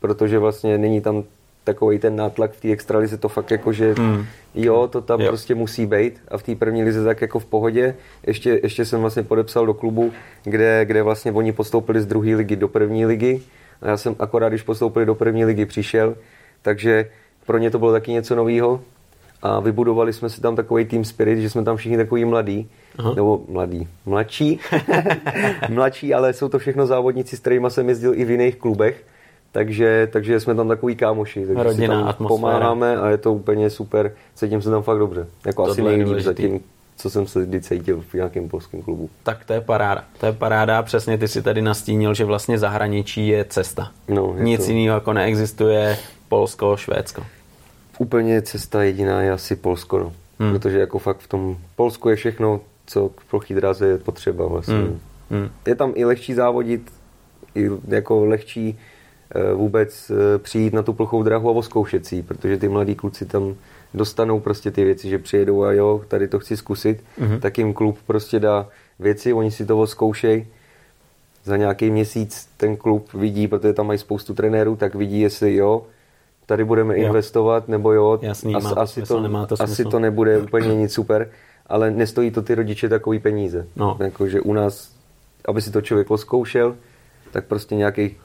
protože 0.00 0.38
vlastně 0.38 0.78
není 0.78 1.00
tam 1.00 1.24
takový 1.64 1.98
ten 1.98 2.16
nátlak 2.16 2.52
v 2.52 2.60
té 2.60 2.72
extralize, 2.72 3.16
to 3.16 3.28
fakt 3.28 3.50
jako, 3.50 3.72
že 3.72 3.94
hmm. 3.98 4.26
jo, 4.54 4.88
to 4.92 5.00
tam 5.00 5.20
jo. 5.20 5.28
prostě 5.28 5.54
musí 5.54 5.86
být 5.86 6.20
a 6.28 6.38
v 6.38 6.42
té 6.42 6.54
první 6.54 6.84
lize 6.84 7.04
tak 7.04 7.20
jako 7.22 7.38
v 7.38 7.44
pohodě. 7.44 7.94
Ještě, 8.26 8.60
ještě 8.62 8.84
jsem 8.84 9.00
vlastně 9.00 9.22
podepsal 9.22 9.66
do 9.66 9.74
klubu, 9.74 10.12
kde, 10.44 10.84
kde 10.84 11.02
vlastně 11.02 11.32
oni 11.32 11.52
postoupili 11.52 12.00
z 12.00 12.06
druhé 12.06 12.34
ligy 12.34 12.56
do 12.56 12.68
první 12.68 13.06
ligy 13.06 13.42
a 13.82 13.88
já 13.88 13.96
jsem 13.96 14.16
akorát, 14.18 14.48
když 14.48 14.62
postoupili 14.62 15.06
do 15.06 15.14
první 15.14 15.44
ligy, 15.44 15.66
přišel, 15.66 16.16
takže 16.62 17.10
pro 17.46 17.58
ně 17.58 17.70
to 17.70 17.78
bylo 17.78 17.92
taky 17.92 18.12
něco 18.12 18.34
nového 18.34 18.80
a 19.42 19.60
vybudovali 19.60 20.12
jsme 20.12 20.28
si 20.28 20.40
tam 20.40 20.56
takový 20.56 20.84
team 20.84 21.04
spirit, 21.04 21.38
že 21.38 21.50
jsme 21.50 21.64
tam 21.64 21.76
všichni 21.76 21.96
takový 21.96 22.24
mladí, 22.24 22.70
Aha. 22.98 23.14
nebo 23.14 23.42
mladí, 23.48 23.88
mladší, 24.06 24.60
mladší, 25.68 26.14
ale 26.14 26.32
jsou 26.32 26.48
to 26.48 26.58
všechno 26.58 26.86
závodníci, 26.86 27.36
s 27.36 27.40
kterými 27.40 27.70
jsem 27.70 27.88
jezdil 27.88 28.14
i 28.14 28.24
v 28.24 28.30
jiných 28.30 28.56
klubech 28.56 29.04
takže, 29.52 30.08
takže 30.12 30.40
jsme 30.40 30.54
tam 30.54 30.68
takový 30.68 30.96
kámoši, 30.96 31.46
takže 31.46 31.62
Rodina, 31.62 31.94
si 31.94 32.00
tam 32.00 32.08
atmosféra. 32.08 32.28
pomáháme 32.28 32.96
a 32.96 33.08
je 33.08 33.18
to 33.18 33.32
úplně 33.32 33.70
super, 33.70 34.12
cítím 34.34 34.62
se 34.62 34.70
tam 34.70 34.82
fakt 34.82 34.98
dobře. 34.98 35.26
Jako 35.46 35.62
Tohle 35.62 35.72
asi 35.72 35.82
nejlíp 35.82 36.18
zatím, 36.18 36.60
co 36.96 37.10
jsem 37.10 37.26
se 37.26 37.46
kdy 37.46 37.60
cítil 37.60 38.04
v 38.08 38.14
nějakém 38.14 38.48
polském 38.48 38.82
klubu. 38.82 39.10
Tak 39.22 39.44
to 39.44 39.52
je 39.52 39.60
paráda. 39.60 40.04
To 40.20 40.26
je 40.26 40.32
paráda, 40.32 40.82
přesně 40.82 41.18
ty 41.18 41.28
si 41.28 41.42
tady 41.42 41.62
nastínil, 41.62 42.14
že 42.14 42.24
vlastně 42.24 42.58
zahraničí 42.58 43.28
je 43.28 43.44
cesta. 43.44 43.90
No, 44.08 44.34
je 44.36 44.44
Nic 44.44 44.66
to... 44.66 44.72
jiného 44.72 44.94
jako 44.94 45.12
neexistuje, 45.12 45.98
Polsko, 46.28 46.76
Švédsko. 46.76 47.26
Úplně 47.98 48.42
cesta 48.42 48.82
jediná 48.82 49.22
je 49.22 49.32
asi 49.32 49.56
Polsko, 49.56 49.98
no. 49.98 50.12
Hmm. 50.38 50.52
Protože 50.52 50.78
jako 50.78 50.98
fakt 50.98 51.18
v 51.18 51.28
tom 51.28 51.56
Polsku 51.76 52.08
je 52.08 52.16
všechno, 52.16 52.60
co 52.86 53.08
k 53.08 53.24
plochý 53.30 53.54
dráze 53.54 53.86
je 53.86 53.98
potřeba 53.98 54.46
vlastně. 54.46 54.74
Hmm. 54.74 55.00
Hmm. 55.30 55.48
Je 55.66 55.74
tam 55.74 55.92
i 55.94 56.04
lehčí 56.04 56.34
závodit, 56.34 56.92
i 57.54 57.70
jako 57.88 58.24
lehčí 58.24 58.78
Eh, 58.78 58.78
vůbec 59.54 60.10
eh, 60.10 60.38
přijít 60.38 60.72
na 60.72 60.82
tu 60.82 60.92
plochou 60.92 61.22
dráhu 61.22 61.48
a 61.48 61.52
oskoušet 61.52 62.06
si, 62.06 62.22
protože 62.22 62.56
ty 62.56 62.68
mladí 62.68 62.94
kluci 62.94 63.26
tam 63.26 63.54
dostanou 63.94 64.40
prostě 64.40 64.70
ty 64.70 64.84
věci, 64.84 65.08
že 65.08 65.18
přijedou 65.18 65.62
a 65.62 65.72
jo, 65.72 66.02
tady 66.08 66.28
to 66.28 66.38
chci 66.38 66.56
zkusit, 66.56 67.04
mm-hmm. 67.20 67.40
tak 67.40 67.58
jim 67.58 67.74
klub 67.74 67.98
prostě 68.06 68.40
dá 68.40 68.68
věci, 68.98 69.32
oni 69.32 69.50
si 69.50 69.66
to 69.66 69.86
zkoušejí, 69.86 70.46
za 71.44 71.56
nějaký 71.56 71.90
měsíc 71.90 72.48
ten 72.56 72.76
klub 72.76 73.12
vidí, 73.12 73.48
protože 73.48 73.72
tam 73.72 73.86
mají 73.86 73.98
spoustu 73.98 74.34
trenérů, 74.34 74.76
tak 74.76 74.94
vidí, 74.94 75.20
jestli 75.20 75.54
jo, 75.54 75.82
tady 76.46 76.64
budeme 76.64 76.98
jo. 76.98 77.06
investovat, 77.06 77.68
nebo 77.68 77.92
jo, 77.92 78.18
Jasný, 78.22 78.54
as, 78.54 78.62
to 78.62 78.78
asi, 78.78 79.02
to, 79.02 79.20
nemá 79.20 79.46
to 79.46 79.62
asi 79.62 79.84
to 79.84 79.98
nebude 79.98 80.38
úplně 80.38 80.74
nic 80.74 80.92
super, 80.92 81.30
ale 81.66 81.90
nestojí 81.90 82.30
to 82.30 82.42
ty 82.42 82.54
rodiče 82.54 82.88
takový 82.88 83.18
peníze. 83.18 83.66
No. 83.76 83.96
Jakože 84.00 84.40
u 84.40 84.52
nás, 84.52 84.92
aby 85.48 85.62
si 85.62 85.70
to 85.70 85.80
člověk 85.80 86.08
zkoušel, 86.16 86.76
tak 87.30 87.44
prostě 87.44 87.74
nějaký 87.74 88.16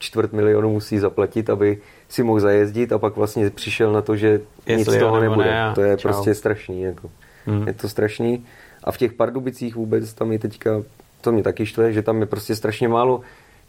čtvrt 0.00 0.32
milionu 0.32 0.72
musí 0.72 0.98
zaplatit, 0.98 1.50
aby 1.50 1.78
si 2.08 2.22
mohl 2.22 2.40
zajezdit 2.40 2.92
a 2.92 2.98
pak 2.98 3.16
vlastně 3.16 3.50
přišel 3.50 3.92
na 3.92 4.02
to, 4.02 4.16
že 4.16 4.40
Jestli 4.66 4.76
nic 4.76 4.88
z 4.88 4.98
toho 4.98 5.20
nebude. 5.20 5.50
Ne, 5.50 5.72
to 5.74 5.80
je 5.80 5.96
čau. 5.96 6.08
prostě 6.08 6.34
strašný. 6.34 6.82
Jako. 6.82 7.10
Hmm. 7.46 7.66
Je 7.66 7.72
to 7.74 7.88
strašný. 7.88 8.46
A 8.84 8.92
v 8.92 8.98
těch 8.98 9.12
Pardubicích 9.12 9.76
vůbec 9.76 10.14
tam 10.14 10.32
je 10.32 10.38
teďka, 10.38 10.82
to 11.20 11.32
mě 11.32 11.42
taky 11.42 11.66
štve, 11.66 11.92
že 11.92 12.02
tam 12.02 12.20
je 12.20 12.26
prostě 12.26 12.56
strašně 12.56 12.88
málo 12.88 13.20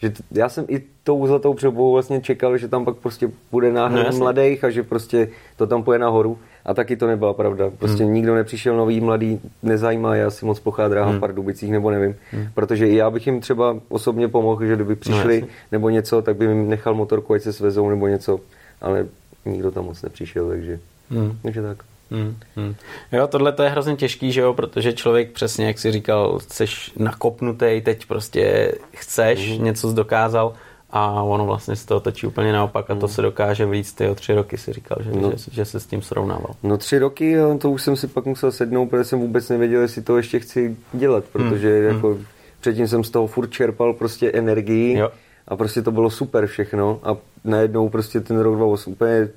že 0.02 0.10
t- 0.10 0.24
já 0.32 0.50
jsem 0.50 0.66
i 0.68 0.84
tou 1.04 1.28
zlatou 1.28 1.54
přebou 1.54 1.92
vlastně 1.92 2.22
čekal, 2.22 2.58
že 2.58 2.68
tam 2.68 2.86
pak 2.86 2.96
prostě 2.96 3.30
bude 3.52 3.72
náhled 3.74 4.12
no, 4.12 4.18
mladých 4.18 4.64
a 4.64 4.70
že 4.70 4.84
prostě 4.84 5.30
to 5.58 5.68
tam 5.68 5.84
půjde 5.84 6.00
nahoru. 6.00 6.40
A 6.66 6.74
taky 6.74 6.98
to 6.98 7.08
nebyla 7.08 7.34
pravda. 7.34 7.72
Prostě 7.80 8.04
hmm. 8.04 8.14
nikdo 8.14 8.36
nepřišel 8.36 8.78
nový, 8.78 9.02
mladý, 9.02 9.40
nezajímá 9.64 10.16
já 10.16 10.30
si 10.30 10.46
moc 10.46 10.60
plochá 10.60 10.88
dráha 10.88 11.10
hmm. 11.10 11.18
v 11.18 11.20
Pardubicích, 11.20 11.72
nebo 11.72 11.92
nevím. 11.92 12.16
Hmm. 12.32 12.48
Protože 12.54 12.88
i 12.88 12.96
já 12.96 13.10
bych 13.10 13.28
jim 13.28 13.42
třeba 13.42 13.78
osobně 13.90 14.28
pomohl, 14.28 14.66
že 14.66 14.76
kdyby 14.76 14.96
přišli 14.96 15.42
no, 15.42 15.48
nebo 15.72 15.90
něco, 15.90 16.22
tak 16.22 16.36
by 16.36 16.46
jim 16.46 16.70
nechal 16.70 16.94
motorku, 16.94 17.34
ať 17.34 17.42
se 17.42 17.54
svezou 17.54 17.90
nebo 17.90 18.08
něco. 18.08 18.40
Ale 18.82 19.06
nikdo 19.46 19.72
tam 19.72 19.86
moc 19.86 20.02
nepřišel, 20.02 20.50
takže, 20.50 20.80
hmm. 21.10 21.38
takže 21.44 21.62
tak. 21.62 21.78
Hmm, 22.12 22.36
hmm. 22.56 22.76
Jo, 23.12 23.28
tohle 23.28 23.52
to 23.52 23.64
je 23.64 23.70
hrozně 23.70 23.96
těžký, 23.96 24.32
že 24.32 24.42
jo, 24.42 24.54
protože 24.54 24.94
člověk 24.94 25.32
přesně, 25.32 25.66
jak 25.66 25.80
si 25.80 25.92
říkal, 25.92 26.40
jsi 26.48 26.66
nakopnutý, 26.98 27.82
teď 27.84 28.06
prostě 28.06 28.72
chceš, 28.94 29.56
hmm. 29.56 29.66
něco 29.66 29.94
dokázal 29.94 30.54
a 30.92 31.24
ono 31.24 31.46
vlastně 31.46 31.76
z 31.76 31.86
toho 31.86 32.00
točí 32.00 32.28
úplně 32.28 32.54
naopak 32.54 32.90
a 32.90 32.96
to 32.96 33.08
hmm. 33.08 33.16
se 33.16 33.22
dokáže 33.22 33.66
víc 33.66 33.94
ty 33.94 34.08
o 34.08 34.16
tři 34.16 34.34
roky 34.34 34.58
si 34.58 34.74
říkal, 34.74 34.98
že, 35.04 35.12
no. 35.12 35.32
že, 35.32 35.38
že 35.52 35.66
se 35.66 35.80
s 35.80 35.86
tím 35.86 36.02
srovnával. 36.02 36.56
No 36.64 36.78
tři 36.78 37.00
roky, 37.00 37.36
to 37.58 37.72
už 37.72 37.82
jsem 37.82 37.96
si 37.96 38.08
pak 38.08 38.26
musel 38.26 38.52
sednout, 38.52 38.90
protože 38.90 39.04
jsem 39.04 39.20
vůbec 39.20 39.50
nevěděl, 39.50 39.82
jestli 39.82 40.02
to 40.02 40.18
ještě 40.18 40.40
chci 40.40 40.78
dělat, 40.94 41.24
protože 41.32 41.78
hmm. 41.78 41.96
jako 41.96 42.08
hmm. 42.08 42.26
předtím 42.60 42.88
jsem 42.88 43.04
z 43.04 43.10
toho 43.10 43.28
furt 43.28 43.48
čerpal 43.48 43.94
prostě 43.94 44.32
energii 44.32 44.98
jo. 44.98 45.12
a 45.48 45.56
prostě 45.56 45.82
to 45.82 45.92
bylo 45.92 46.10
super 46.10 46.48
všechno 46.48 47.00
a 47.04 47.18
najednou 47.44 47.90
prostě 47.90 48.20
ten 48.20 48.40
rok 48.40 48.56
2008 48.56 48.94
úplně, 48.94 49.30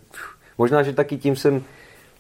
možná, 0.59 0.83
že 0.83 0.93
taky 0.93 1.17
tím 1.17 1.37
jsem 1.37 1.65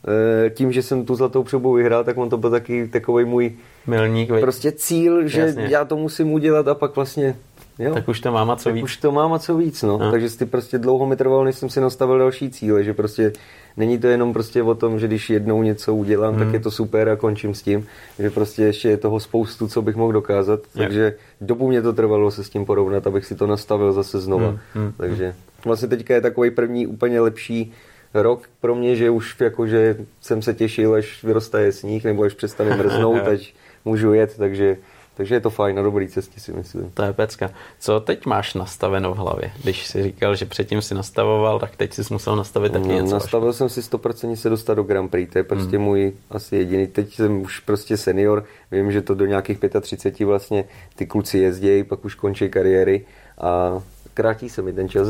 Eh, 0.08 0.50
tím, 0.50 0.72
že 0.72 0.82
jsem 0.82 1.04
tu 1.04 1.14
zlatou 1.14 1.42
přebu 1.42 1.72
vyhrál, 1.72 2.04
tak 2.04 2.18
on 2.18 2.30
to 2.30 2.36
byl 2.36 2.50
taky 2.50 2.88
takový 2.88 3.24
můj 3.24 3.52
milník. 3.86 4.30
Prostě 4.40 4.72
cíl, 4.72 5.28
že 5.28 5.40
Jasně. 5.40 5.66
já 5.70 5.84
to 5.84 5.96
musím 5.96 6.32
udělat 6.32 6.68
a 6.68 6.74
pak 6.74 6.96
vlastně 6.96 7.36
Jo. 7.78 7.94
Tak 7.94 8.08
už 8.08 8.20
to 8.20 8.32
mám 8.32 8.50
a 8.50 8.56
co 8.56 8.64
tak 8.64 8.74
víc. 8.74 8.84
už 8.84 8.96
to 8.96 9.12
mám 9.12 9.32
a 9.32 9.38
co 9.38 9.56
víc, 9.56 9.82
no. 9.82 10.02
A. 10.02 10.10
Takže 10.10 10.38
ty 10.38 10.46
prostě 10.46 10.78
dlouho 10.78 11.06
mi 11.06 11.16
trvalo, 11.16 11.44
než 11.44 11.56
jsem 11.56 11.68
si 11.68 11.80
nastavil 11.80 12.18
další 12.18 12.50
cíle, 12.50 12.84
že 12.84 12.94
prostě 12.94 13.32
není 13.76 13.98
to 13.98 14.06
jenom 14.06 14.32
prostě 14.32 14.62
o 14.62 14.74
tom, 14.74 14.98
že 14.98 15.06
když 15.06 15.30
jednou 15.30 15.62
něco 15.62 15.94
udělám, 15.94 16.34
hmm. 16.34 16.44
tak 16.44 16.54
je 16.54 16.60
to 16.60 16.70
super 16.70 17.08
a 17.08 17.16
končím 17.16 17.54
s 17.54 17.62
tím, 17.62 17.86
že 18.18 18.30
prostě 18.30 18.62
ještě 18.62 18.88
je 18.88 18.96
toho 18.96 19.20
spoustu, 19.20 19.68
co 19.68 19.82
bych 19.82 19.96
mohl 19.96 20.12
dokázat, 20.12 20.60
je. 20.74 20.82
takže 20.82 21.14
dobu 21.40 21.68
mě 21.68 21.82
to 21.82 21.92
trvalo 21.92 22.30
se 22.30 22.44
s 22.44 22.50
tím 22.50 22.64
porovnat, 22.64 23.06
abych 23.06 23.26
si 23.26 23.34
to 23.34 23.46
nastavil 23.46 23.92
zase 23.92 24.20
znova. 24.20 24.48
Hmm. 24.48 24.58
Hmm. 24.74 24.92
Takže 24.96 25.34
vlastně 25.64 25.88
teďka 25.88 26.14
je 26.14 26.20
takový 26.20 26.50
první 26.50 26.86
úplně 26.86 27.20
lepší 27.20 27.72
rok 28.14 28.42
pro 28.60 28.74
mě, 28.74 28.96
že 28.96 29.10
už 29.10 29.36
jako, 29.40 29.66
že 29.66 29.96
jsem 30.20 30.42
se 30.42 30.54
těšil, 30.54 30.94
až 30.94 31.24
vyrostaje 31.24 31.72
sníh, 31.72 32.04
nebo 32.04 32.22
až 32.22 32.34
přestane 32.34 32.76
mrznout, 32.76 33.28
až 33.32 33.54
můžu 33.84 34.12
jet, 34.12 34.36
takže 34.36 34.76
takže 35.14 35.34
je 35.34 35.40
to 35.40 35.50
fajn, 35.50 35.76
na 35.76 35.82
dobrý 35.82 36.08
cestě 36.08 36.40
si 36.40 36.52
myslím. 36.52 36.90
To 36.94 37.02
je 37.02 37.12
pecka. 37.12 37.50
Co 37.80 38.00
teď 38.00 38.26
máš 38.26 38.54
nastaveno 38.54 39.14
v 39.14 39.16
hlavě? 39.16 39.52
Když 39.62 39.86
jsi 39.86 40.02
říkal, 40.02 40.36
že 40.36 40.46
předtím 40.46 40.82
si 40.82 40.94
nastavoval, 40.94 41.58
tak 41.58 41.76
teď 41.76 41.92
jsi 41.92 42.02
musel 42.10 42.36
nastavit 42.36 42.72
taky 42.72 42.88
no, 42.88 42.94
něco. 42.94 43.14
Nastavil 43.14 43.48
až. 43.48 43.56
jsem 43.56 43.68
si 43.68 43.80
100% 43.80 44.34
se 44.34 44.48
dostat 44.48 44.74
do 44.74 44.82
Grand 44.82 45.10
Prix, 45.10 45.32
to 45.32 45.38
je 45.38 45.44
prostě 45.44 45.76
hmm. 45.76 45.84
můj 45.84 46.12
asi 46.30 46.56
jediný. 46.56 46.86
Teď 46.86 47.14
jsem 47.14 47.42
už 47.42 47.60
prostě 47.60 47.96
senior, 47.96 48.44
vím, 48.70 48.92
že 48.92 49.02
to 49.02 49.14
do 49.14 49.26
nějakých 49.26 49.58
35 49.80 50.26
vlastně 50.26 50.64
ty 50.94 51.06
kluci 51.06 51.38
jezdí, 51.38 51.84
pak 51.84 52.04
už 52.04 52.14
končí 52.14 52.48
kariéry 52.48 53.04
a 53.38 53.82
krátí 54.14 54.48
se 54.48 54.62
mi 54.62 54.72
ten 54.72 54.88
čas. 54.88 55.08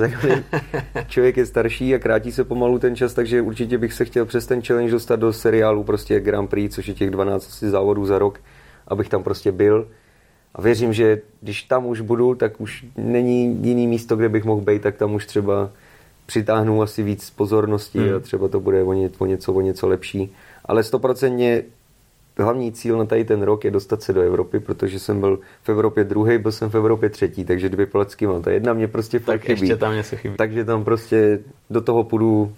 Člověk 1.08 1.36
je 1.36 1.46
starší 1.46 1.94
a 1.94 1.98
krátí 1.98 2.32
se 2.32 2.44
pomalu 2.44 2.78
ten 2.78 2.96
čas, 2.96 3.14
takže 3.14 3.42
určitě 3.42 3.78
bych 3.78 3.92
se 3.92 4.04
chtěl 4.04 4.24
přes 4.24 4.46
ten 4.46 4.62
challenge 4.62 4.92
dostat 4.92 5.16
do 5.16 5.32
seriálu 5.32 5.84
prostě 5.84 6.20
Grand 6.20 6.50
Prix, 6.50 6.74
což 6.74 6.88
je 6.88 6.94
těch 6.94 7.10
12 7.10 7.62
závodů 7.62 8.06
za 8.06 8.18
rok, 8.18 8.40
abych 8.88 9.08
tam 9.08 9.22
prostě 9.22 9.52
byl. 9.52 9.88
A 10.54 10.62
věřím, 10.62 10.92
že 10.92 11.20
když 11.40 11.62
tam 11.62 11.86
už 11.86 12.00
budu, 12.00 12.34
tak 12.34 12.60
už 12.60 12.84
není 12.96 13.58
jiný 13.62 13.86
místo, 13.86 14.16
kde 14.16 14.28
bych 14.28 14.44
mohl 14.44 14.62
být, 14.62 14.82
tak 14.82 14.96
tam 14.96 15.14
už 15.14 15.26
třeba 15.26 15.70
přitáhnu 16.26 16.82
asi 16.82 17.02
víc 17.02 17.30
pozornosti 17.30 17.98
hmm. 17.98 18.16
a 18.16 18.20
třeba 18.20 18.48
to 18.48 18.60
bude 18.60 18.82
o, 18.82 18.92
ně, 18.92 19.10
o, 19.18 19.26
něco, 19.26 19.52
o 19.52 19.60
něco 19.60 19.88
lepší. 19.88 20.32
Ale 20.64 20.82
stoprocentně 20.82 21.62
hlavní 22.38 22.72
cíl 22.72 22.98
na 22.98 23.04
tady 23.04 23.24
ten 23.24 23.42
rok 23.42 23.64
je 23.64 23.70
dostat 23.70 24.02
se 24.02 24.12
do 24.12 24.20
Evropy, 24.20 24.60
protože 24.60 24.98
jsem 24.98 25.20
byl 25.20 25.38
v 25.62 25.68
Evropě 25.68 26.04
druhý, 26.04 26.38
byl 26.38 26.52
jsem 26.52 26.70
v 26.70 26.74
Evropě 26.74 27.10
třetí, 27.10 27.44
takže 27.44 27.68
dvě 27.68 27.86
placky 27.86 28.26
mám. 28.26 28.42
Ta 28.42 28.50
jedna 28.50 28.72
mě 28.72 28.88
prostě 28.88 29.18
fakt 29.18 29.26
tak 29.26 29.40
chybí. 29.40 29.60
ještě 29.60 29.76
tam 29.76 29.94
něco 29.94 30.16
chybí. 30.16 30.36
Takže 30.36 30.64
tam 30.64 30.84
prostě 30.84 31.38
do 31.70 31.80
toho 31.80 32.04
půjdu 32.04 32.52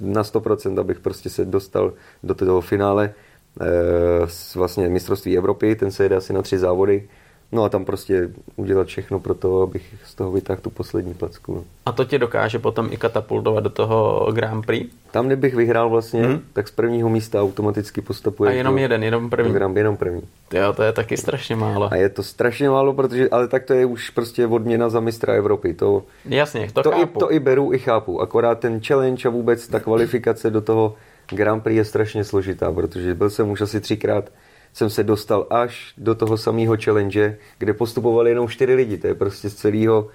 na 0.00 0.22
100%, 0.22 0.80
abych 0.80 1.00
prostě 1.00 1.30
se 1.30 1.44
dostal 1.44 1.92
do 2.22 2.34
toho 2.34 2.60
finále 2.60 3.14
e, 3.60 4.58
vlastně 4.58 4.88
mistrovství 4.88 5.36
Evropy, 5.36 5.74
ten 5.74 5.90
se 5.90 6.02
jede 6.02 6.16
asi 6.16 6.32
na 6.32 6.42
tři 6.42 6.58
závody 6.58 7.08
No 7.52 7.64
a 7.64 7.68
tam 7.68 7.84
prostě 7.84 8.28
udělat 8.56 8.86
všechno 8.86 9.20
pro 9.20 9.34
to, 9.34 9.62
abych 9.62 9.94
z 10.04 10.14
toho 10.14 10.32
vytáhl 10.32 10.60
tu 10.60 10.70
poslední 10.70 11.14
placku. 11.14 11.54
No. 11.54 11.64
A 11.86 11.92
to 11.92 12.04
tě 12.04 12.18
dokáže 12.18 12.58
potom 12.58 12.88
i 12.92 12.96
katapultovat 12.96 13.64
do 13.64 13.70
toho 13.70 14.28
Grand 14.32 14.66
Prix? 14.66 14.90
Tam, 15.10 15.26
kdybych 15.26 15.54
vyhrál 15.54 15.90
vlastně, 15.90 16.22
hmm. 16.22 16.40
tak 16.52 16.68
z 16.68 16.70
prvního 16.70 17.08
místa 17.08 17.42
automaticky 17.42 18.00
postupuje. 18.00 18.50
A 18.50 18.54
jenom 18.54 18.78
jeden, 18.78 19.02
jenom 19.02 19.30
první? 19.30 19.52
Grand, 19.52 19.76
jenom 19.76 19.96
první. 19.96 20.22
Jo, 20.52 20.72
to 20.72 20.82
je 20.82 20.92
taky 20.92 21.16
strašně 21.16 21.56
málo. 21.56 21.92
A 21.92 21.96
je 21.96 22.08
to 22.08 22.22
strašně 22.22 22.70
málo, 22.70 22.92
protože, 22.92 23.28
ale 23.28 23.48
tak 23.48 23.64
to 23.64 23.72
je 23.72 23.86
už 23.86 24.10
prostě 24.10 24.46
odměna 24.46 24.88
za 24.88 25.00
mistra 25.00 25.34
Evropy. 25.34 25.74
To, 25.74 26.02
Jasně, 26.24 26.68
to, 26.72 26.82
to, 26.82 26.90
chápu. 26.90 27.18
I, 27.18 27.20
to 27.20 27.32
i 27.32 27.40
beru, 27.40 27.72
i 27.72 27.78
chápu. 27.78 28.20
Akorát 28.20 28.58
ten 28.58 28.80
challenge 28.80 29.28
a 29.28 29.30
vůbec 29.30 29.68
ta 29.68 29.80
kvalifikace 29.80 30.50
do 30.50 30.60
toho 30.60 30.94
Grand 31.32 31.62
Prix 31.62 31.76
je 31.76 31.84
strašně 31.84 32.24
složitá, 32.24 32.72
protože 32.72 33.14
byl 33.14 33.30
jsem 33.30 33.50
už 33.50 33.60
asi 33.60 33.80
třikrát 33.80 34.30
jsem 34.72 34.90
se 34.90 35.02
dostal 35.02 35.46
až 35.50 35.94
do 35.98 36.14
toho 36.14 36.36
samého 36.36 36.76
challenge, 36.84 37.38
kde 37.58 37.72
postupovali 37.72 38.30
jenom 38.30 38.48
čtyři 38.48 38.74
lidi. 38.74 38.98
To 38.98 39.06
je 39.06 39.14
prostě 39.14 39.50
z 39.50 39.54
celého 39.54 40.08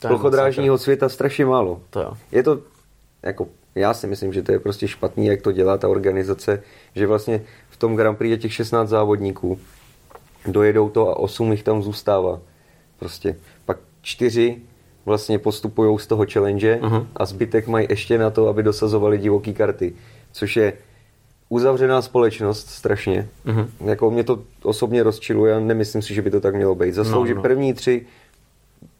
plochodrážního 0.00 0.78
světa 0.78 1.08
strašně 1.08 1.46
málo. 1.46 1.82
To 1.90 2.00
jo. 2.00 2.12
Je 2.32 2.42
to, 2.42 2.60
jako, 3.22 3.46
já 3.74 3.94
si 3.94 4.06
myslím, 4.06 4.32
že 4.32 4.42
to 4.42 4.52
je 4.52 4.58
prostě 4.58 4.88
špatný, 4.88 5.26
jak 5.26 5.42
to 5.42 5.52
dělá 5.52 5.78
ta 5.78 5.88
organizace, 5.88 6.62
že 6.94 7.06
vlastně 7.06 7.42
v 7.70 7.76
tom 7.76 7.96
Grand 7.96 8.18
Prix 8.18 8.30
je 8.30 8.38
těch 8.38 8.52
16 8.52 8.88
závodníků, 8.88 9.58
dojedou 10.46 10.88
to 10.88 11.08
a 11.08 11.16
8 11.16 11.52
jich 11.52 11.62
tam 11.62 11.82
zůstává. 11.82 12.40
Prostě 12.98 13.36
pak 13.64 13.78
čtyři 14.02 14.56
vlastně 15.06 15.38
postupují 15.38 15.98
z 15.98 16.06
toho 16.06 16.26
challenge 16.32 16.78
uh-huh. 16.82 17.06
a 17.16 17.26
zbytek 17.26 17.66
mají 17.66 17.86
ještě 17.90 18.18
na 18.18 18.30
to, 18.30 18.48
aby 18.48 18.62
dosazovali 18.62 19.18
divoký 19.18 19.54
karty, 19.54 19.92
což 20.32 20.56
je 20.56 20.72
uzavřená 21.48 22.02
společnost 22.02 22.70
strašně. 22.70 23.28
Mm-hmm. 23.46 23.66
Jako 23.84 24.10
mě 24.10 24.24
to 24.24 24.42
osobně 24.62 25.02
rozčiluje 25.02 25.54
a 25.54 25.60
nemyslím 25.60 26.02
si, 26.02 26.14
že 26.14 26.22
by 26.22 26.30
to 26.30 26.40
tak 26.40 26.54
mělo 26.54 26.74
být. 26.74 26.94
Zaslouží 26.94 27.32
no, 27.32 27.36
no. 27.36 27.42
první 27.42 27.74
tři 27.74 28.06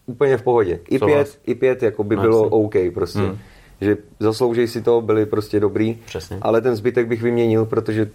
úplně 0.06 0.36
v 0.36 0.42
pohodě. 0.42 0.80
I 0.90 0.98
Co 0.98 1.06
pět, 1.06 1.18
vás? 1.18 1.38
i 1.46 1.54
pět 1.54 1.82
jako 1.82 2.04
by 2.04 2.16
no, 2.16 2.22
bylo 2.22 2.44
jasný. 2.44 2.58
OK 2.90 2.94
prostě. 2.94 3.18
Mm. 3.18 3.38
Že 3.80 3.96
zaslouží 4.20 4.68
si 4.68 4.82
to, 4.82 5.00
byli 5.00 5.26
prostě 5.26 5.60
dobrý. 5.60 5.98
Přesně. 6.04 6.38
Ale 6.42 6.60
ten 6.60 6.76
zbytek 6.76 7.06
bych 7.06 7.22
vyměnil, 7.22 7.64
protože 7.64 8.10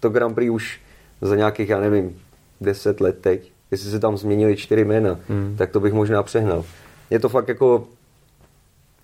to 0.00 0.10
Grand 0.10 0.34
Prix 0.34 0.50
už 0.50 0.80
za 1.20 1.36
nějakých, 1.36 1.68
já 1.68 1.80
nevím, 1.80 2.16
deset 2.60 3.00
let 3.00 3.18
teď, 3.20 3.52
jestli 3.70 3.90
se 3.90 4.00
tam 4.00 4.16
změnili 4.16 4.56
čtyři 4.56 4.84
jména, 4.84 5.18
mm. 5.28 5.54
tak 5.58 5.70
to 5.70 5.80
bych 5.80 5.92
možná 5.92 6.22
přehnal. 6.22 6.64
Je 7.10 7.20
to 7.20 7.28
fakt 7.28 7.48
jako 7.48 7.86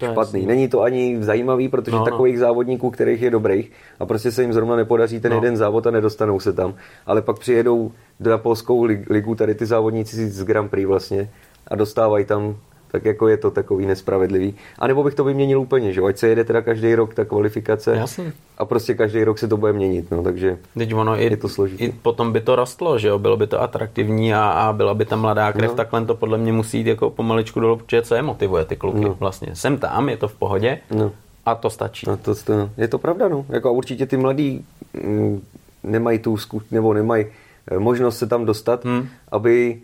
to 0.01 0.13
špatný. 0.13 0.47
Není 0.47 0.69
to 0.69 0.83
ani 0.83 1.17
zajímavý, 1.21 1.69
protože 1.69 1.97
no, 1.97 2.05
takových 2.05 2.35
no. 2.35 2.41
závodníků, 2.41 2.91
kterých 2.91 3.23
je 3.23 3.31
dobrých, 3.31 3.73
a 4.01 4.07
prostě 4.07 4.33
se 4.33 4.43
jim 4.43 4.53
zrovna 4.53 4.77
nepodaří 4.77 5.21
ten 5.21 5.31
no. 5.31 5.37
jeden 5.37 5.57
závod 5.57 5.87
a 5.87 5.91
nedostanou 5.91 6.41
se 6.41 6.53
tam. 6.53 6.75
Ale 7.07 7.23
pak 7.23 7.39
přijedou 7.39 7.93
do 8.21 8.39
Polskou 8.39 8.85
ligu 8.85 9.35
tady 9.35 9.55
ty 9.55 9.67
závodníci 9.67 10.31
z 10.31 10.45
Grand 10.45 10.71
Prix 10.71 10.87
vlastně 10.87 11.31
a 11.69 11.77
dostávají 11.77 12.25
tam 12.25 12.57
tak 12.92 13.05
jako 13.05 13.29
je 13.29 13.37
to 13.37 13.50
takový 13.50 13.87
nespravedlivý. 13.87 14.55
A 14.79 14.87
nebo 14.87 15.05
bych 15.05 15.14
to 15.14 15.24
vyměnil 15.24 15.61
úplně, 15.61 15.92
že 15.92 16.00
ať 16.00 16.16
se 16.18 16.29
jede 16.29 16.44
teda 16.44 16.62
každý 16.62 16.94
rok 16.94 17.14
ta 17.14 17.24
kvalifikace 17.24 17.96
Jasně. 17.96 18.33
a 18.59 18.64
prostě 18.64 18.94
každý 18.94 19.24
rok 19.24 19.38
se 19.38 19.48
to 19.48 19.57
bude 19.57 19.72
měnit, 19.72 20.11
no, 20.11 20.22
takže 20.22 20.59
Teď 20.79 20.94
ono 20.94 21.16
je 21.16 21.29
i, 21.29 21.37
to 21.37 21.48
složitý. 21.48 21.85
I 21.85 21.92
potom 21.92 22.33
by 22.33 22.40
to 22.40 22.57
rostlo, 22.57 22.98
že 22.98 23.09
jo, 23.09 23.18
bylo 23.18 23.37
by 23.37 23.46
to 23.46 23.62
atraktivní 23.62 24.35
a, 24.35 24.50
a 24.50 24.72
byla 24.72 24.94
by 24.94 25.05
tam 25.05 25.20
mladá 25.20 25.53
krev, 25.53 25.70
no. 25.70 25.76
takhle 25.76 26.05
to 26.05 26.14
podle 26.14 26.38
mě 26.38 26.53
musí 26.53 26.79
jít 26.79 26.87
jako 26.87 27.11
pomaličku 27.11 27.61
dolů, 27.61 27.76
protože 27.76 28.03
co 28.03 28.14
je 28.14 28.22
motivuje 28.22 28.64
ty 28.64 28.76
kluky 28.76 29.00
no. 29.00 29.16
vlastně. 29.20 29.57
Jsem 29.57 29.79
tam, 29.79 30.09
je 30.09 30.16
to 30.16 30.29
v 30.29 30.35
pohodě, 30.35 30.79
no 30.90 31.12
A 31.46 31.55
to 31.55 31.70
stačí. 31.70 32.07
A 32.07 32.16
to, 32.16 32.35
to, 32.35 32.70
je 32.76 32.88
to 32.88 32.98
pravda, 32.98 33.29
no. 33.29 33.46
Jako 33.48 33.68
a 33.68 33.72
určitě 33.72 34.07
ty 34.07 34.16
mladí 34.16 34.64
mm, 35.05 35.42
nemají 35.83 36.18
tu 36.18 36.37
zkuš, 36.37 36.62
nebo 36.70 36.94
nemají 36.94 37.26
eh, 37.70 37.79
možnost 37.79 38.18
se 38.18 38.26
tam 38.26 38.44
dostat, 38.44 38.85
hmm. 38.85 39.09
aby 39.31 39.81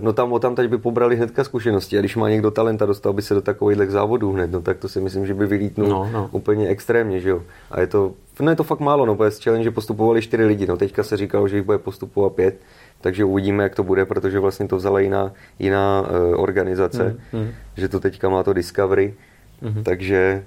no 0.00 0.12
tam 0.12 0.32
o 0.32 0.38
tam 0.38 0.54
teď 0.54 0.70
by 0.70 0.78
pobrali 0.78 1.16
hnedka 1.16 1.44
zkušenosti 1.44 1.98
a 1.98 2.00
když 2.00 2.16
má 2.16 2.28
někdo 2.28 2.50
talent 2.50 2.82
a 2.82 2.86
dostal 2.86 3.12
by 3.12 3.22
se 3.22 3.34
do 3.34 3.40
takových 3.40 3.90
závodů 3.90 4.32
hned, 4.32 4.50
no 4.50 4.62
tak 4.62 4.78
to 4.78 4.88
si 4.88 5.00
myslím, 5.00 5.26
že 5.26 5.34
by 5.34 5.46
vylítnul 5.46 5.88
no, 5.88 6.10
no. 6.12 6.28
úplně 6.32 6.68
extrémně, 6.68 7.20
že 7.20 7.30
jo. 7.30 7.42
A 7.70 7.80
je 7.80 7.86
to, 7.86 8.12
no 8.40 8.50
je 8.50 8.56
to 8.56 8.64
fakt 8.64 8.80
málo, 8.80 9.06
no, 9.06 9.16
protože 9.16 9.30
z 9.30 9.42
challenge 9.44 9.70
postupovali 9.70 10.22
čtyři 10.22 10.44
lidi, 10.44 10.66
no 10.66 10.76
teďka 10.76 11.02
se 11.02 11.16
říkalo, 11.16 11.48
že 11.48 11.56
jich 11.56 11.64
bude 11.64 11.78
postupovat 11.78 12.32
pět, 12.32 12.60
takže 13.00 13.24
uvidíme, 13.24 13.62
jak 13.62 13.74
to 13.74 13.82
bude, 13.82 14.04
protože 14.04 14.38
vlastně 14.38 14.68
to 14.68 14.76
vzala 14.76 15.00
jiná, 15.00 15.32
jiná 15.58 16.00
uh, 16.00 16.42
organizace, 16.42 17.16
mm, 17.32 17.40
mm. 17.40 17.50
že 17.76 17.88
to 17.88 18.00
teďka 18.00 18.28
má 18.28 18.42
to 18.42 18.52
Discovery, 18.52 19.14
mm. 19.62 19.84
takže 19.84 20.44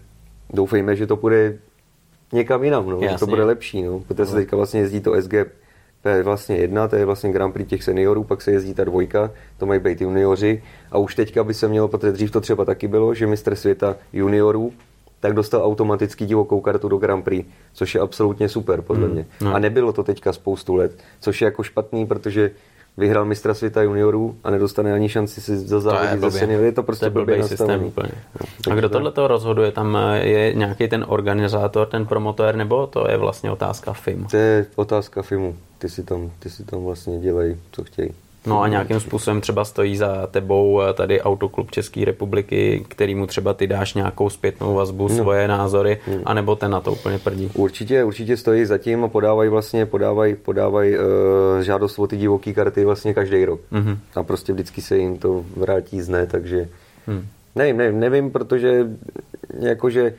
doufejme, 0.53 0.95
že 0.95 1.07
to 1.07 1.15
bude 1.15 1.57
někam 2.33 2.63
jinam, 2.63 2.89
no, 2.89 2.99
že 3.01 3.17
to 3.19 3.27
bude 3.27 3.43
lepší, 3.43 3.83
no, 3.83 3.99
protože 3.99 4.25
se 4.25 4.35
no. 4.35 4.41
teďka 4.41 4.57
vlastně 4.57 4.79
jezdí 4.79 5.01
to 5.01 5.13
SGP 6.01 6.23
vlastně 6.23 6.55
jedna, 6.55 6.87
to 6.87 6.95
je 6.95 7.05
vlastně 7.05 7.31
Grand 7.31 7.53
Prix 7.53 7.69
těch 7.69 7.83
seniorů, 7.83 8.23
pak 8.23 8.41
se 8.41 8.51
jezdí 8.51 8.73
ta 8.73 8.83
dvojka, 8.83 9.31
to 9.57 9.65
mají 9.65 9.79
být 9.79 10.01
junioři 10.01 10.63
a 10.91 10.97
už 10.97 11.15
teďka 11.15 11.43
by 11.43 11.53
se 11.53 11.67
mělo, 11.67 11.87
protože 11.87 12.11
dřív 12.11 12.31
to 12.31 12.41
třeba 12.41 12.65
taky 12.65 12.87
bylo, 12.87 13.13
že 13.13 13.27
mistr 13.27 13.55
světa 13.55 13.95
juniorů 14.13 14.73
tak 15.19 15.33
dostal 15.33 15.63
automaticky 15.63 16.25
divokou 16.25 16.61
kartu 16.61 16.89
do 16.89 16.97
Grand 16.97 17.23
Prix, 17.23 17.49
což 17.73 17.95
je 17.95 18.01
absolutně 18.01 18.49
super 18.49 18.81
podle 18.81 19.05
hmm. 19.05 19.13
mě. 19.13 19.25
No. 19.41 19.53
A 19.53 19.59
nebylo 19.59 19.93
to 19.93 20.03
teďka 20.03 20.33
spoustu 20.33 20.75
let, 20.75 20.97
což 21.19 21.41
je 21.41 21.45
jako 21.45 21.63
špatný, 21.63 22.05
protože 22.05 22.51
vyhrál 22.97 23.25
mistra 23.25 23.53
světa 23.53 23.81
juniorů 23.81 24.35
a 24.43 24.51
nedostane 24.51 24.93
ani 24.93 25.09
šanci 25.09 25.41
si 25.41 25.57
za 25.57 25.79
závodit 25.79 26.19
za 26.19 26.31
senior. 26.31 26.63
Je 26.63 26.71
to 26.71 26.83
prostě 26.83 27.05
to 27.05 27.11
blbý 27.11 27.43
systém 27.43 27.83
úplně. 27.83 28.11
No, 28.67 28.71
a 28.73 28.75
kdo 28.75 28.89
tohle 28.89 29.11
to 29.11 29.27
rozhoduje? 29.27 29.71
Tam 29.71 29.97
eh, 29.97 30.27
je 30.27 30.53
nějaký 30.53 30.87
ten 30.87 31.05
organizátor, 31.07 31.87
ten 31.87 32.05
promotor, 32.05 32.55
nebo 32.55 32.87
to 32.87 33.07
je 33.09 33.17
vlastně 33.17 33.51
otázka 33.51 33.93
FIM? 33.93 34.25
To 34.31 34.37
je 34.37 34.65
otázka 34.75 35.21
FIMu. 35.21 35.55
Ty 35.77 35.89
si 35.89 36.03
tam, 36.03 36.31
ty 36.39 36.49
si 36.49 36.63
tam 36.63 36.83
vlastně 36.83 37.19
dělají, 37.19 37.57
co 37.71 37.83
chtějí. 37.83 38.11
No 38.45 38.61
a 38.61 38.67
nějakým 38.67 38.99
způsobem 38.99 39.41
třeba 39.41 39.65
stojí 39.65 39.97
za 39.97 40.27
tebou 40.27 40.81
eh, 40.81 40.93
tady 40.93 41.21
Autoklub 41.21 41.71
České 41.71 42.05
republiky, 42.05 42.85
kterýmu 42.87 43.27
třeba 43.27 43.53
ty 43.53 43.67
dáš 43.67 43.93
nějakou 43.93 44.29
zpětnou 44.29 44.75
vazbu, 44.75 45.07
no. 45.07 45.15
svoje 45.15 45.47
názory, 45.47 45.99
no. 46.07 46.21
anebo 46.25 46.55
ten 46.55 46.71
na 46.71 46.81
to 46.81 46.91
úplně 46.91 47.19
prdí. 47.19 47.51
Určitě, 47.53 48.03
určitě 48.03 48.37
stojí 48.37 48.65
za 48.65 48.77
tím 48.77 49.03
a 49.03 49.07
podávají 49.07 49.49
vlastně, 49.49 49.85
podávají, 49.85 50.35
podávají 50.35 50.97
uh, 50.97 51.03
žádost 51.61 51.99
o 51.99 52.07
ty 52.07 52.17
divoké 52.17 52.53
karty 52.53 52.85
vlastně 52.85 53.13
každý 53.13 53.45
rok. 53.45 53.61
Mm-hmm. 53.71 53.97
A 54.15 54.23
prostě 54.23 54.53
vždycky 54.53 54.81
se 54.81 54.97
jim 54.97 55.17
to 55.17 55.45
vrátí 55.55 56.01
zne, 56.01 56.27
takže 56.27 56.69
mm. 57.07 57.25
nevím, 57.55 57.77
nevím, 57.77 57.99
nevím, 57.99 58.31
protože 58.31 58.87
jakože 59.59 60.13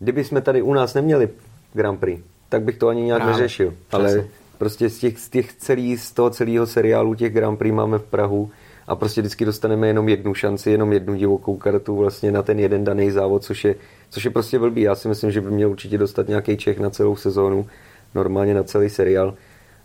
kdyby 0.00 0.24
jsme 0.24 0.40
tady 0.40 0.62
u 0.62 0.74
nás 0.74 0.94
neměli 0.94 1.28
Grand 1.72 2.00
Prix, 2.00 2.22
tak 2.48 2.62
bych 2.62 2.78
to 2.78 2.88
ani 2.88 3.02
nějak 3.02 3.22
Právě. 3.22 3.36
neřešil. 3.36 3.74
Ale 3.92 4.24
prostě 4.62 4.88
z 4.88 4.98
těch, 4.98 5.18
z 5.18 5.28
těch 5.28 5.52
celý, 5.52 5.96
z 5.96 6.12
toho 6.12 6.30
celého 6.30 6.66
seriálu 6.66 7.14
těch 7.14 7.32
Grand 7.32 7.58
Prix 7.58 7.74
máme 7.74 7.98
v 7.98 8.02
Prahu 8.02 8.50
a 8.86 8.96
prostě 8.96 9.20
vždycky 9.20 9.44
dostaneme 9.44 9.86
jenom 9.86 10.08
jednu 10.08 10.34
šanci, 10.34 10.70
jenom 10.70 10.92
jednu 10.92 11.14
divokou 11.14 11.56
kartu 11.56 11.96
vlastně 11.96 12.32
na 12.32 12.42
ten 12.42 12.60
jeden 12.60 12.84
daný 12.84 13.10
závod, 13.10 13.44
což 13.44 13.64
je, 13.64 13.74
což 14.10 14.24
je 14.24 14.30
prostě 14.30 14.58
blbý. 14.58 14.82
Já 14.82 14.94
si 14.94 15.08
myslím, 15.08 15.30
že 15.30 15.40
by 15.40 15.50
měl 15.50 15.70
určitě 15.70 15.98
dostat 15.98 16.28
nějaký 16.28 16.56
Čech 16.56 16.80
na 16.80 16.90
celou 16.90 17.16
sezónu, 17.16 17.66
normálně 18.14 18.54
na 18.54 18.62
celý 18.62 18.90
seriál 18.90 19.34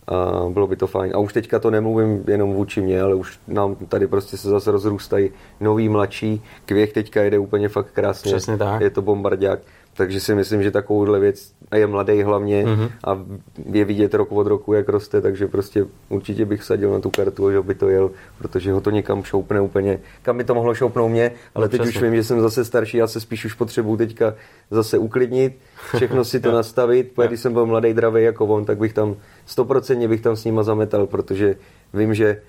a 0.08 0.46
bylo 0.50 0.68
by 0.68 0.76
to 0.76 0.88
fajn. 0.88 1.12
A 1.16 1.20
už 1.20 1.34
teďka 1.34 1.60
to 1.60 1.72
nemluvím 1.72 2.24
jenom 2.28 2.54
vůči 2.54 2.82
mě, 2.82 3.02
ale 3.02 3.16
už 3.16 3.40
nám 3.48 3.76
tady 3.76 4.08
prostě 4.08 4.38
se 4.38 4.50
zase 4.50 4.72
rozrůstají 4.72 5.30
nový, 5.60 5.90
mladší. 5.90 6.42
Kvěch 6.66 6.94
teďka 6.94 7.22
jede 7.22 7.40
úplně 7.40 7.70
fakt 7.70 7.92
krásně. 7.92 8.32
Přesně 8.32 8.58
tak. 8.58 8.82
Je 8.82 8.90
to 8.90 9.02
bombardák. 9.02 9.60
Takže 9.98 10.20
si 10.20 10.36
myslím, 10.36 10.64
že 10.64 10.72
takovouhle 10.72 11.20
věc, 11.20 11.52
a 11.72 11.76
je 11.76 11.88
mladý 11.88 12.24
hlavně 12.24 12.66
mm-hmm. 12.66 12.90
a 13.04 13.26
je 13.72 13.86
vidět 13.86 14.14
rok 14.14 14.32
od 14.32 14.48
roku, 14.48 14.74
jak 14.74 14.90
roste, 14.90 15.22
takže 15.22 15.48
prostě 15.48 15.86
určitě 16.10 16.46
bych 16.46 16.64
sadil 16.64 16.92
na 16.92 17.00
tu 17.00 17.10
kartu, 17.10 17.52
že 17.52 17.62
by 17.62 17.76
to 17.76 17.90
jel, 17.90 18.12
protože 18.38 18.72
ho 18.72 18.82
to 18.82 18.92
někam 18.92 19.24
šoupne 19.24 19.62
úplně, 19.62 20.00
kam 20.22 20.38
by 20.38 20.44
to 20.44 20.56
mohlo 20.56 20.76
šoupnout 20.76 21.12
mě, 21.12 21.32
ale 21.56 21.66
no, 21.66 21.70
teď 21.70 21.82
přesně. 21.82 22.00
už 22.00 22.04
vím, 22.04 22.16
že 22.16 22.24
jsem 22.24 22.42
zase 22.42 22.66
starší, 22.66 22.98
já 22.98 23.08
se 23.08 23.20
spíš 23.20 23.46
už 23.46 23.54
potřebuju 23.54 23.98
teďka 23.98 24.34
zase 24.72 24.98
uklidnit, 24.98 25.58
všechno 25.96 26.26
si 26.26 26.40
to 26.40 26.52
nastavit, 26.62 27.12
protože 27.16 27.28
když 27.28 27.40
jsem 27.40 27.54
byl 27.54 27.66
mladý, 27.66 27.94
dravý 27.94 28.24
jako 28.24 28.46
on, 28.46 28.66
tak 28.66 28.78
bych 28.78 28.94
tam, 28.94 29.16
stoprocentně 29.46 30.08
bych 30.08 30.22
tam 30.22 30.36
s 30.36 30.46
nima 30.46 30.64
zametal, 30.64 31.08
protože 31.08 31.56
vím, 31.94 32.14
že 32.14 32.42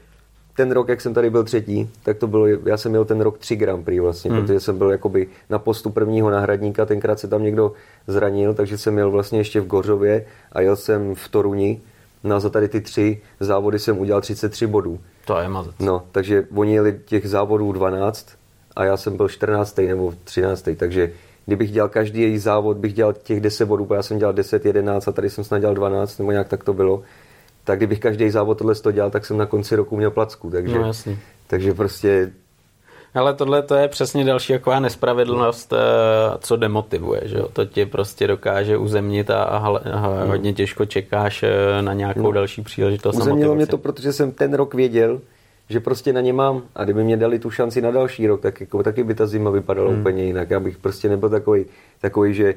ten 0.59 0.71
rok, 0.71 0.89
jak 0.89 1.01
jsem 1.01 1.15
tady 1.15 1.31
byl 1.31 1.45
třetí, 1.45 1.91
tak 2.03 2.19
to 2.19 2.27
bylo, 2.27 2.47
já 2.47 2.77
jsem 2.77 2.91
měl 2.91 3.05
ten 3.05 3.21
rok 3.21 3.39
tři 3.39 3.57
Grand 3.57 3.85
Prix 3.85 4.01
vlastně, 4.01 4.31
hmm. 4.31 4.41
protože 4.41 4.61
jsem 4.61 4.79
byl 4.79 4.91
jakoby 4.91 5.29
na 5.51 5.59
postu 5.59 5.91
prvního 5.91 6.31
náhradníka, 6.31 6.87
tenkrát 6.87 7.19
se 7.19 7.29
tam 7.29 7.43
někdo 7.43 7.73
zranil, 8.07 8.55
takže 8.55 8.79
jsem 8.79 8.95
měl 8.95 9.11
vlastně 9.11 9.41
ještě 9.41 9.61
v 9.61 9.67
Gořově 9.67 10.27
a 10.53 10.61
jel 10.61 10.77
jsem 10.77 11.15
v 11.15 11.29
Toruni. 11.29 11.81
No 12.25 12.37
a 12.37 12.41
za 12.41 12.51
tady 12.51 12.69
ty 12.69 12.81
tři 12.81 13.21
závody 13.41 13.79
jsem 13.79 13.99
udělal 13.99 14.21
33 14.21 14.67
bodů. 14.67 14.99
To 15.25 15.39
je 15.39 15.49
mazec. 15.49 15.75
No, 15.81 16.03
takže 16.13 16.45
oni 16.55 16.75
jeli 16.75 17.01
těch 17.05 17.29
závodů 17.29 17.73
12 17.73 18.29
a 18.77 18.85
já 18.85 18.97
jsem 18.97 19.17
byl 19.17 19.29
14. 19.29 19.79
nebo 19.79 20.15
13. 20.25 20.69
Takže 20.77 21.13
kdybych 21.47 21.71
dělal 21.71 21.89
každý 21.89 22.21
její 22.23 22.39
závod, 22.39 22.77
bych 22.77 22.95
dělal 22.95 23.13
těch 23.13 23.41
10 23.41 23.67
bodů, 23.67 23.89
já 23.95 24.03
jsem 24.03 24.19
dělal 24.19 24.35
10, 24.35 24.67
11 24.67 25.09
a 25.09 25.13
tady 25.13 25.31
jsem 25.31 25.45
snad 25.45 25.59
dělal 25.59 25.75
12, 25.75 26.19
nebo 26.19 26.33
nějak 26.33 26.49
tak 26.49 26.65
to 26.65 26.73
bylo 26.75 27.03
tak 27.69 27.79
kdybych 27.79 28.01
každý 28.01 28.31
závod 28.31 28.59
tohle 28.59 28.75
to 28.75 28.93
dělal, 28.93 29.11
tak 29.11 29.27
jsem 29.27 29.37
na 29.37 29.47
konci 29.47 29.77
roku 29.77 29.97
měl 29.97 30.11
placku. 30.11 30.51
Takže, 30.51 30.79
no, 30.79 30.87
jasný. 30.87 31.19
takže 31.47 31.75
prostě 31.75 32.33
ale 33.15 33.35
tohle 33.35 33.63
to 33.63 33.75
je 33.75 33.89
přesně 33.89 34.25
další 34.25 34.53
taková 34.53 34.81
nespravedlnost, 34.81 35.73
eh, 35.73 35.77
co 36.41 36.57
demotivuje, 36.57 37.21
že 37.25 37.39
To 37.53 37.65
tě 37.65 37.87
prostě 37.87 38.27
dokáže 38.27 38.77
uzemnit 38.77 39.31
a, 39.31 39.43
a, 39.43 39.57
a 39.57 39.71
no. 39.71 40.27
hodně 40.27 40.53
těžko 40.53 40.85
čekáš 40.85 41.43
eh, 41.43 41.83
na 41.83 41.93
nějakou 41.93 42.23
no. 42.23 42.33
další 42.33 42.63
příležitost. 42.63 43.17
Uzemnilo 43.17 43.55
mě 43.55 43.67
to, 43.67 43.79
protože 43.79 44.13
jsem 44.13 44.33
ten 44.33 44.55
rok 44.55 44.75
věděl, 44.75 45.21
že 45.69 45.81
prostě 45.81 46.13
na 46.13 46.21
ně 46.21 46.33
mám 46.33 46.63
a 46.75 46.85
kdyby 46.85 47.05
mě 47.05 47.17
dali 47.17 47.39
tu 47.39 47.51
šanci 47.51 47.83
na 47.83 47.91
další 47.91 48.27
rok, 48.27 48.41
tak 48.41 48.61
jako, 48.61 48.83
taky 48.83 49.05
by 49.05 49.15
ta 49.15 49.27
zima 49.27 49.51
vypadala 49.51 49.91
hmm. 49.91 50.01
úplně 50.01 50.25
jinak. 50.25 50.51
Já 50.51 50.61
bych 50.61 50.79
prostě 50.79 51.09
nebyl 51.09 51.29
takový, 51.29 51.65
takový 52.01 52.35
že 52.35 52.55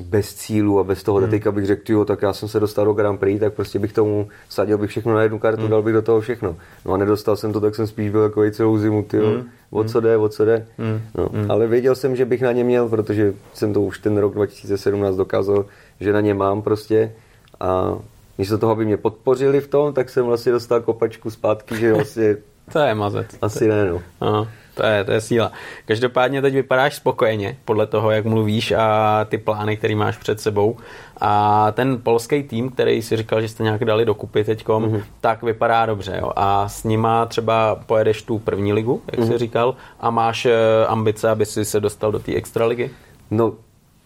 bez 0.00 0.34
cílu 0.34 0.80
a 0.80 0.84
bez 0.84 1.02
toho, 1.02 1.18
hmm. 1.18 1.30
teďka 1.30 1.52
bych 1.52 1.66
řekl, 1.66 1.92
jo, 1.92 2.04
tak 2.04 2.22
já 2.22 2.32
jsem 2.32 2.48
se 2.48 2.60
dostal 2.60 2.84
do 2.84 2.92
Grand 2.92 3.20
Prix, 3.20 3.40
tak 3.40 3.54
prostě 3.54 3.78
bych 3.78 3.92
tomu 3.92 4.28
sadil 4.48 4.78
bych 4.78 4.90
všechno 4.90 5.14
na 5.14 5.22
jednu 5.22 5.38
kartu, 5.38 5.60
hmm. 5.60 5.70
dal 5.70 5.82
bych 5.82 5.94
do 5.94 6.02
toho 6.02 6.20
všechno. 6.20 6.56
No 6.84 6.92
a 6.92 6.96
nedostal 6.96 7.36
jsem 7.36 7.52
to, 7.52 7.60
tak 7.60 7.74
jsem 7.74 7.86
spíš 7.86 8.10
byl 8.10 8.28
takový 8.28 8.50
celou 8.50 8.78
zimu, 8.78 9.02
ty 9.02 9.18
hmm. 9.18 9.48
o 9.70 9.84
co 9.84 10.00
jde, 10.00 10.16
o 10.16 10.28
co 10.28 10.44
jde. 10.44 10.66
Hmm. 10.78 11.00
No, 11.14 11.28
hmm. 11.32 11.50
Ale 11.50 11.66
věděl 11.66 11.94
jsem, 11.94 12.16
že 12.16 12.24
bych 12.24 12.42
na 12.42 12.52
ně 12.52 12.64
měl, 12.64 12.88
protože 12.88 13.34
jsem 13.54 13.72
to 13.72 13.80
už 13.80 13.98
ten 13.98 14.18
rok 14.18 14.34
2017 14.34 15.16
dokázal, 15.16 15.64
že 16.00 16.12
na 16.12 16.20
ně 16.20 16.34
mám 16.34 16.62
prostě 16.62 17.12
a 17.60 17.98
místo 18.38 18.58
toho, 18.58 18.72
aby 18.72 18.84
mě 18.84 18.96
podpořili 18.96 19.60
v 19.60 19.68
tom, 19.68 19.92
tak 19.92 20.10
jsem 20.10 20.26
vlastně 20.26 20.52
dostal 20.52 20.80
kopačku 20.80 21.30
zpátky, 21.30 21.76
že 21.76 21.92
vlastně... 21.92 22.36
to 22.72 22.78
je 22.78 22.94
mazec. 22.94 23.26
Asi 23.42 23.68
ne, 23.68 23.90
no. 23.90 24.02
Aha. 24.20 24.48
To 24.78 24.86
je, 24.86 25.04
to 25.04 25.12
je 25.12 25.20
síla. 25.20 25.52
Každopádně 25.84 26.42
teď 26.42 26.54
vypadáš 26.54 26.94
spokojeně 26.94 27.56
podle 27.64 27.86
toho, 27.86 28.10
jak 28.10 28.24
mluvíš 28.24 28.72
a 28.72 29.24
ty 29.28 29.38
plány, 29.38 29.76
které 29.76 29.94
máš 29.94 30.16
před 30.16 30.40
sebou. 30.40 30.76
A 31.20 31.72
ten 31.72 31.98
polský 32.02 32.42
tým, 32.42 32.70
který 32.70 33.02
si 33.02 33.16
říkal, 33.16 33.40
že 33.40 33.48
jste 33.48 33.62
nějak 33.62 33.84
dali 33.84 34.04
dokupy 34.04 34.44
teďkom, 34.44 34.84
mm-hmm. 34.84 35.02
tak 35.20 35.42
vypadá 35.42 35.86
dobře. 35.86 36.18
Jo. 36.20 36.30
A 36.36 36.68
s 36.68 36.84
nima 36.84 37.26
třeba 37.26 37.80
pojedeš 37.86 38.22
tu 38.22 38.38
první 38.38 38.72
ligu, 38.72 39.02
jak 39.06 39.20
mm-hmm. 39.20 39.24
jsi 39.24 39.30
mhm. 39.30 39.38
říkal, 39.38 39.74
a 40.00 40.10
máš 40.10 40.46
eh, 40.46 40.86
ambice, 40.86 41.28
aby 41.28 41.46
si 41.46 41.64
se 41.64 41.80
dostal 41.80 42.12
do 42.12 42.18
té 42.18 42.34
extraligy? 42.34 42.90
No, 43.30 43.52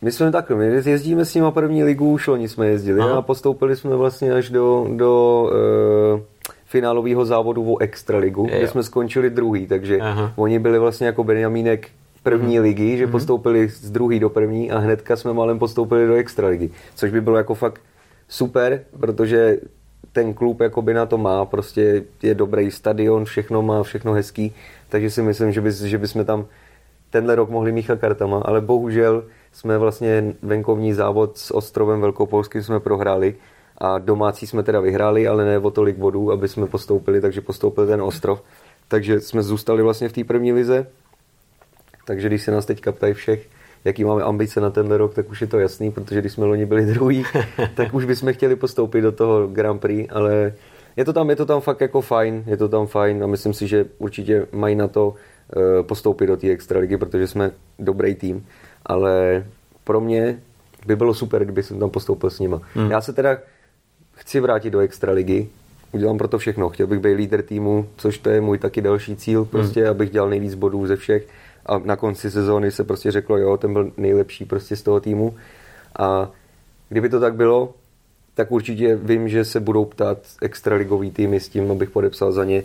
my 0.02 0.12
jsme 0.12 0.32
takhle, 0.32 0.56
my 0.56 0.90
jezdíme 0.90 1.24
s 1.24 1.34
nima 1.34 1.50
první 1.50 1.84
ligu, 1.84 2.12
už 2.12 2.28
oni 2.28 2.48
jsme 2.48 2.66
jezdili 2.66 3.00
Aha. 3.00 3.18
a 3.18 3.22
postoupili 3.22 3.76
jsme 3.76 3.96
vlastně 3.96 4.32
až 4.32 4.50
do, 4.50 4.86
do 4.96 5.42
uh, 6.14 6.20
finálového 6.72 7.24
závodu 7.24 7.72
o 7.72 7.78
Extraligu, 7.78 8.46
kde 8.46 8.68
jsme 8.68 8.82
skončili 8.82 9.30
druhý, 9.30 9.66
takže 9.66 9.98
Aha. 10.00 10.32
oni 10.36 10.58
byli 10.58 10.78
vlastně 10.78 11.06
jako 11.06 11.24
Benjamínek 11.24 11.88
první 12.22 12.58
mm. 12.58 12.62
ligy, 12.62 12.96
že 12.98 13.06
mm. 13.06 13.12
postoupili 13.12 13.68
z 13.68 13.90
druhý 13.90 14.20
do 14.20 14.30
první 14.30 14.70
a 14.70 14.78
hnedka 14.78 15.16
jsme 15.16 15.32
malem 15.32 15.58
postoupili 15.58 16.06
do 16.06 16.14
Extraligy, 16.14 16.70
což 16.94 17.10
by 17.10 17.20
bylo 17.20 17.36
jako 17.36 17.54
fakt 17.54 17.80
super, 18.28 18.80
protože 19.00 19.58
ten 20.12 20.34
klub 20.34 20.60
jakoby 20.60 20.94
na 20.94 21.06
to 21.06 21.18
má, 21.18 21.44
prostě 21.44 22.04
je 22.22 22.34
dobrý 22.34 22.70
stadion, 22.70 23.24
všechno 23.24 23.62
má, 23.62 23.82
všechno 23.82 24.12
hezký, 24.12 24.52
takže 24.88 25.10
si 25.10 25.22
myslím, 25.22 25.52
že, 25.52 25.60
by, 25.60 25.72
že 25.72 25.98
bychom 25.98 26.24
tam 26.24 26.44
tenhle 27.10 27.34
rok 27.34 27.50
mohli 27.50 27.72
míchat 27.72 28.00
kartama, 28.00 28.40
ale 28.44 28.60
bohužel 28.60 29.24
jsme 29.52 29.78
vlastně 29.78 30.34
venkovní 30.42 30.92
závod 30.92 31.38
s 31.38 31.54
Ostrovem 31.54 32.00
Velkopolským 32.00 32.62
jsme 32.62 32.80
prohráli, 32.80 33.34
a 33.82 33.98
domácí 33.98 34.46
jsme 34.46 34.62
teda 34.62 34.80
vyhráli, 34.80 35.28
ale 35.28 35.44
ne 35.44 35.58
o 35.58 35.70
tolik 35.70 35.96
bodů, 35.96 36.32
aby 36.32 36.48
jsme 36.48 36.66
postoupili, 36.66 37.20
takže 37.20 37.40
postoupil 37.40 37.86
ten 37.86 38.02
ostrov. 38.02 38.42
Takže 38.88 39.20
jsme 39.20 39.42
zůstali 39.42 39.82
vlastně 39.82 40.08
v 40.08 40.12
té 40.12 40.24
první 40.24 40.52
lize. 40.52 40.86
Takže 42.06 42.28
když 42.28 42.42
se 42.42 42.50
nás 42.50 42.66
teďka 42.66 42.92
ptají 42.92 43.14
všech, 43.14 43.48
jaký 43.84 44.04
máme 44.04 44.22
ambice 44.22 44.60
na 44.60 44.70
ten 44.70 44.90
rok, 44.92 45.14
tak 45.14 45.30
už 45.30 45.40
je 45.40 45.46
to 45.46 45.58
jasný, 45.58 45.92
protože 45.92 46.20
když 46.20 46.32
jsme 46.32 46.44
loni 46.44 46.66
byli 46.66 46.86
druhý, 46.86 47.24
tak 47.74 47.94
už 47.94 48.04
bychom 48.04 48.32
chtěli 48.32 48.56
postoupit 48.56 49.00
do 49.00 49.12
toho 49.12 49.46
Grand 49.46 49.80
Prix, 49.80 50.10
ale 50.10 50.54
je 50.96 51.04
to 51.04 51.12
tam, 51.12 51.30
je 51.30 51.36
to 51.36 51.46
tam 51.46 51.60
fakt 51.60 51.80
jako 51.80 52.00
fajn, 52.00 52.44
je 52.46 52.56
to 52.56 52.68
tam 52.68 52.86
fajn 52.86 53.24
a 53.24 53.26
myslím 53.26 53.52
si, 53.52 53.66
že 53.66 53.86
určitě 53.98 54.46
mají 54.52 54.76
na 54.76 54.88
to 54.88 55.08
uh, 55.08 55.86
postoupit 55.86 56.26
do 56.26 56.36
té 56.36 56.50
extraligy, 56.50 56.96
protože 56.96 57.26
jsme 57.26 57.50
dobrý 57.78 58.14
tým, 58.14 58.46
ale 58.86 59.44
pro 59.84 60.00
mě 60.00 60.38
by 60.86 60.96
bylo 60.96 61.14
super, 61.14 61.44
kdyby 61.44 61.62
jsem 61.62 61.78
tam 61.78 61.90
postoupil 61.90 62.30
s 62.30 62.38
nima. 62.38 62.60
Hmm. 62.74 62.90
Já 62.90 63.00
se 63.00 63.12
teda 63.12 63.38
chci 64.22 64.40
vrátit 64.40 64.70
do 64.70 64.78
extraligy, 64.78 65.48
udělám 65.92 66.18
pro 66.18 66.28
to 66.28 66.38
všechno. 66.38 66.68
Chtěl 66.68 66.86
bych 66.86 67.00
být 67.00 67.14
líder 67.14 67.42
týmu, 67.42 67.88
což 67.96 68.18
to 68.18 68.30
je 68.30 68.40
můj 68.40 68.58
taky 68.58 68.80
další 68.80 69.16
cíl, 69.16 69.44
prostě, 69.44 69.80
hmm. 69.80 69.90
abych 69.90 70.10
dělal 70.10 70.30
nejvíc 70.30 70.54
bodů 70.54 70.86
ze 70.86 70.96
všech. 70.96 71.26
A 71.66 71.78
na 71.78 71.96
konci 71.96 72.30
sezóny 72.30 72.70
se 72.70 72.84
prostě 72.84 73.10
řeklo, 73.10 73.38
jo, 73.38 73.56
ten 73.56 73.72
byl 73.72 73.92
nejlepší 73.96 74.44
prostě 74.44 74.76
z 74.76 74.82
toho 74.82 75.00
týmu. 75.00 75.34
A 75.98 76.30
kdyby 76.88 77.08
to 77.08 77.20
tak 77.20 77.34
bylo, 77.34 77.74
tak 78.34 78.52
určitě 78.52 78.96
vím, 78.96 79.28
že 79.28 79.44
se 79.44 79.60
budou 79.60 79.84
ptát 79.84 80.18
extraligový 80.42 81.10
týmy 81.10 81.40
s 81.40 81.48
tím, 81.48 81.70
abych 81.70 81.90
podepsal 81.90 82.32
za 82.32 82.44
ně. 82.44 82.62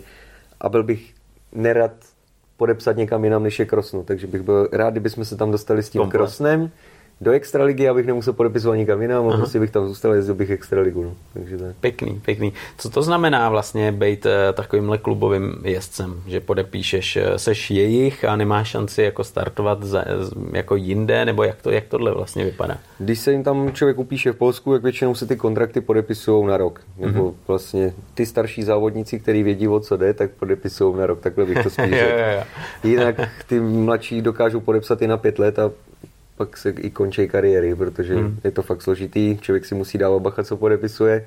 A 0.60 0.68
byl 0.68 0.82
bych 0.82 1.14
nerad 1.52 1.92
podepsat 2.56 2.96
někam 2.96 3.24
jinam, 3.24 3.42
než 3.42 3.58
je 3.58 3.64
Krosno. 3.64 4.02
Takže 4.02 4.26
bych 4.26 4.42
byl 4.42 4.68
rád, 4.72 4.90
kdybychom 4.90 5.24
se 5.24 5.36
tam 5.36 5.50
dostali 5.50 5.82
s 5.82 5.90
tím 5.90 6.00
Komplet. 6.00 6.18
Krosnem 6.18 6.70
do 7.20 7.32
extraligy, 7.32 7.88
abych 7.88 8.06
nemusel 8.06 8.32
podepisovat 8.32 8.76
nikam 8.76 9.02
jinam 9.02 9.28
a 9.28 9.36
prostě 9.36 9.60
bych 9.60 9.70
tam 9.70 9.88
zůstal, 9.88 10.12
jezdil 10.12 10.34
bych 10.34 10.50
extraligu. 10.50 11.04
No. 11.04 11.14
Takže 11.34 11.58
tak. 11.58 11.76
Pěkný, 11.80 12.20
pěkný. 12.24 12.52
Co 12.78 12.90
to 12.90 13.02
znamená 13.02 13.48
vlastně 13.48 13.92
být 13.92 14.26
uh, 14.26 14.32
takovýmhle 14.54 14.98
klubovým 14.98 15.54
jezdcem, 15.64 16.22
že 16.26 16.40
podepíšeš, 16.40 17.16
eh, 17.16 17.38
seš 17.38 17.70
jejich 17.70 18.24
a 18.24 18.36
nemáš 18.36 18.68
šanci 18.68 19.02
jako 19.02 19.24
startovat 19.24 19.82
za, 19.82 20.04
jako 20.52 20.76
jinde, 20.76 21.24
nebo 21.24 21.42
jak, 21.42 21.62
to, 21.62 21.70
jak 21.70 21.84
tohle 21.84 22.14
vlastně 22.14 22.44
vypadá? 22.44 22.78
Když 22.98 23.18
se 23.18 23.32
jim 23.32 23.44
tam 23.44 23.72
člověk 23.72 23.98
upíše 23.98 24.32
v 24.32 24.36
Polsku, 24.36 24.72
jak 24.72 24.82
většinou 24.82 25.14
se 25.14 25.26
ty 25.26 25.36
kontrakty 25.36 25.80
podepisují 25.80 26.46
na 26.46 26.56
rok. 26.56 26.80
Nebo 26.98 27.30
mm-hmm. 27.30 27.34
vlastně 27.48 27.94
ty 28.14 28.26
starší 28.26 28.62
závodníci, 28.62 29.20
kteří 29.20 29.42
vědí, 29.42 29.68
o 29.68 29.80
co 29.80 29.96
jde, 29.96 30.14
tak 30.14 30.30
podepisují 30.30 30.96
na 30.96 31.06
rok. 31.06 31.20
Takhle 31.20 31.44
bych 31.44 31.62
to 31.62 31.70
spíš 31.70 31.94
Jinak 32.84 33.16
ty 33.46 33.60
mladší 33.60 34.22
dokážou 34.22 34.60
podepsat 34.60 35.02
i 35.02 35.06
na 35.06 35.16
pět 35.16 35.38
let 35.38 35.58
a 35.58 35.70
pak 36.38 36.56
se 36.56 36.70
i 36.70 36.90
končí 36.90 37.28
kariéry, 37.28 37.74
protože 37.74 38.14
hmm. 38.14 38.38
je 38.44 38.50
to 38.50 38.62
fakt 38.62 38.82
složitý, 38.82 39.38
člověk 39.40 39.64
si 39.64 39.74
musí 39.74 39.98
dávat 39.98 40.22
bacha, 40.22 40.44
co 40.44 40.56
podepisuje 40.56 41.24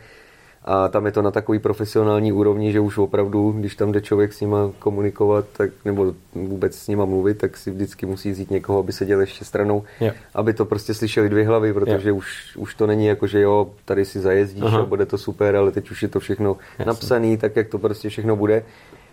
a 0.66 0.88
tam 0.88 1.06
je 1.06 1.12
to 1.12 1.22
na 1.22 1.32
takový 1.32 1.60
profesionální 1.60 2.32
úrovni, 2.32 2.72
že 2.72 2.80
už 2.80 2.98
opravdu, 2.98 3.52
když 3.52 3.76
tam 3.76 3.92
jde 3.92 4.02
člověk 4.02 4.34
s 4.34 4.42
nima 4.42 4.72
komunikovat, 4.80 5.46
tak, 5.58 5.70
nebo 5.86 6.14
vůbec 6.34 6.76
s 6.76 6.88
nima 6.88 7.06
mluvit, 7.06 7.38
tak 7.38 7.58
si 7.58 7.72
vždycky 7.72 8.06
musí 8.06 8.32
vzít 8.32 8.52
někoho, 8.52 8.80
aby 8.80 8.94
se 8.94 9.06
děl 9.06 9.22
ještě 9.22 9.46
stranou, 9.46 9.84
yeah. 10.00 10.16
aby 10.34 10.54
to 10.54 10.66
prostě 10.66 10.94
slyšeli 10.94 11.30
dvě 11.30 11.48
hlavy, 11.48 11.74
protože 11.74 12.10
yeah. 12.10 12.18
už, 12.18 12.58
už 12.58 12.76
to 12.76 12.88
není 12.88 13.06
jako, 13.06 13.28
že 13.28 13.42
jo, 13.42 13.72
tady 13.86 14.06
si 14.06 14.20
zajezdíš 14.20 14.64
Aha. 14.64 14.80
a 14.80 14.86
bude 14.86 15.06
to 15.06 15.18
super, 15.18 15.56
ale 15.56 15.72
teď 15.72 15.92
už 15.92 16.04
je 16.04 16.08
to 16.08 16.20
všechno 16.20 16.58
Jasně. 16.72 16.86
napsané, 16.86 17.38
tak 17.38 17.56
jak 17.56 17.68
to 17.68 17.80
prostě 17.80 18.10
všechno 18.10 18.36
bude. 18.36 18.64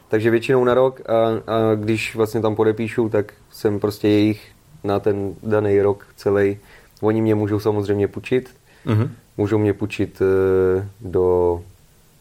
Takže 0.08 0.30
většinou 0.30 0.64
na 0.64 0.74
rok 0.74 1.00
a, 1.00 1.14
a 1.52 1.74
když 1.74 2.14
vlastně 2.16 2.40
tam 2.40 2.54
podepíšu, 2.54 3.08
tak 3.08 3.32
jsem 3.50 3.80
prostě 3.80 4.08
jejich 4.08 4.50
na 4.84 5.00
ten 5.00 5.34
daný 5.42 5.80
rok 5.80 6.06
celý. 6.16 6.58
Oni 7.00 7.22
mě 7.22 7.34
můžou 7.34 7.60
samozřejmě 7.60 8.08
půjčit, 8.08 8.50
mm-hmm. 8.86 9.10
můžou 9.36 9.58
mě 9.58 9.72
půjčit 9.72 10.22
e, 10.22 10.88
do 11.00 11.60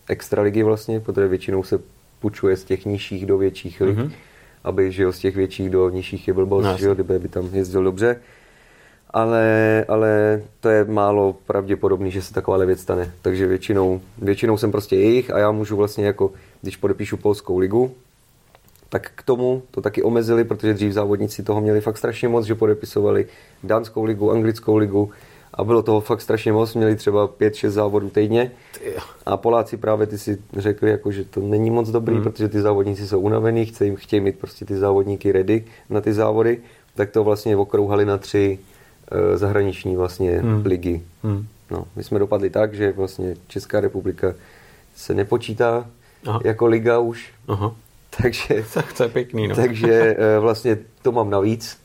extraligy 0.08 0.64
vlastně, 0.64 1.00
protože 1.00 1.28
většinou 1.28 1.64
se 1.64 1.80
půjčuje 2.20 2.58
z 2.58 2.64
těch 2.64 2.86
nižších 2.86 3.26
do 3.26 3.38
větších 3.38 3.82
lig, 3.82 3.98
mm-hmm. 3.98 4.12
aby 4.64 4.92
žil 4.92 5.12
z 5.12 5.20
těch 5.20 5.36
větších 5.36 5.70
do 5.70 5.90
nižších 5.90 6.28
je 6.28 6.34
blbost, 6.34 6.66
no, 6.66 6.78
že 6.78 6.94
kdyby 6.94 7.20
by 7.20 7.28
tam 7.28 7.50
jezdil 7.54 7.84
dobře. 7.84 8.20
Ale, 9.10 9.86
ale 9.88 10.42
to 10.60 10.70
je 10.70 10.86
málo 10.86 11.36
pravděpodobný, 11.48 12.12
že 12.12 12.22
se 12.22 12.34
taková 12.34 12.66
věc 12.66 12.80
stane. 12.80 13.12
Takže 13.22 13.48
většinou, 13.48 14.02
většinou 14.18 14.58
jsem 14.58 14.72
prostě 14.72 14.96
jejich 14.96 15.32
a 15.32 15.40
já 15.40 15.52
můžu 15.52 15.76
vlastně 15.76 16.06
jako, 16.06 16.32
když 16.62 16.78
podepíšu 16.78 17.18
polskou 17.18 17.58
ligu, 17.58 17.96
tak 18.90 19.12
k 19.16 19.24
tomu 19.24 19.64
to 19.72 19.82
taky 19.82 20.04
omezili, 20.04 20.44
protože 20.44 20.74
dřív 20.74 20.94
závodníci 20.94 21.44
toho 21.44 21.62
měli 21.62 21.82
fakt 21.82 21.98
strašně 21.98 22.28
moc, 22.28 22.46
že 22.46 22.56
podepisovali 22.56 23.28
dánskou 23.64 24.04
ligu, 24.04 24.32
anglickou 24.32 24.78
ligu 24.78 25.12
a 25.54 25.64
bylo 25.64 25.82
toho 25.82 26.02
fakt 26.02 26.22
strašně 26.22 26.54
moc, 26.54 26.74
měli 26.74 26.96
třeba 26.96 27.28
5-6 27.28 27.70
závodů 27.70 28.10
týdně 28.10 28.52
a 29.26 29.38
Poláci 29.38 29.78
právě 29.78 30.08
ty 30.08 30.18
si 30.18 30.38
řekli, 30.54 30.90
jako, 30.90 31.12
že 31.12 31.24
to 31.26 31.40
není 31.40 31.70
moc 31.70 31.90
dobrý, 31.90 32.16
hmm. 32.16 32.24
protože 32.24 32.50
ty 32.50 32.62
závodníci 32.62 33.08
jsou 33.08 33.20
unavení, 33.20 33.66
chtějí, 33.66 33.96
chtějí 33.96 34.20
mít 34.20 34.40
prostě 34.40 34.66
ty 34.66 34.78
závodníky 34.78 35.32
ready 35.32 35.66
na 35.90 36.02
ty 36.02 36.14
závody, 36.14 36.62
tak 36.96 37.12
to 37.12 37.24
vlastně 37.24 37.58
okrouhali 37.58 38.06
na 38.06 38.18
tři 38.18 38.60
uh, 39.12 39.38
zahraniční 39.38 39.96
vlastně 39.96 40.32
hmm. 40.32 40.62
ligy. 40.66 41.02
Hmm. 41.24 41.48
No, 41.72 41.86
my 41.96 42.04
jsme 42.04 42.20
dopadli 42.20 42.50
tak, 42.50 42.74
že 42.74 42.92
vlastně 42.92 43.36
Česká 43.48 43.80
republika 43.80 44.34
se 44.96 45.14
nepočítá 45.14 45.90
Aha. 46.26 46.40
jako 46.44 46.66
liga 46.66 47.00
už. 47.00 47.34
Aha. 47.48 47.76
Takže, 48.22 48.66
tak 48.74 48.94
to 48.94 49.04
je 49.04 49.10
pěkný, 49.10 49.48
no. 49.48 49.56
takže 49.56 50.16
eh, 50.18 50.40
vlastně 50.40 50.78
to 51.02 51.12
mám 51.12 51.30
navíc. 51.30 51.78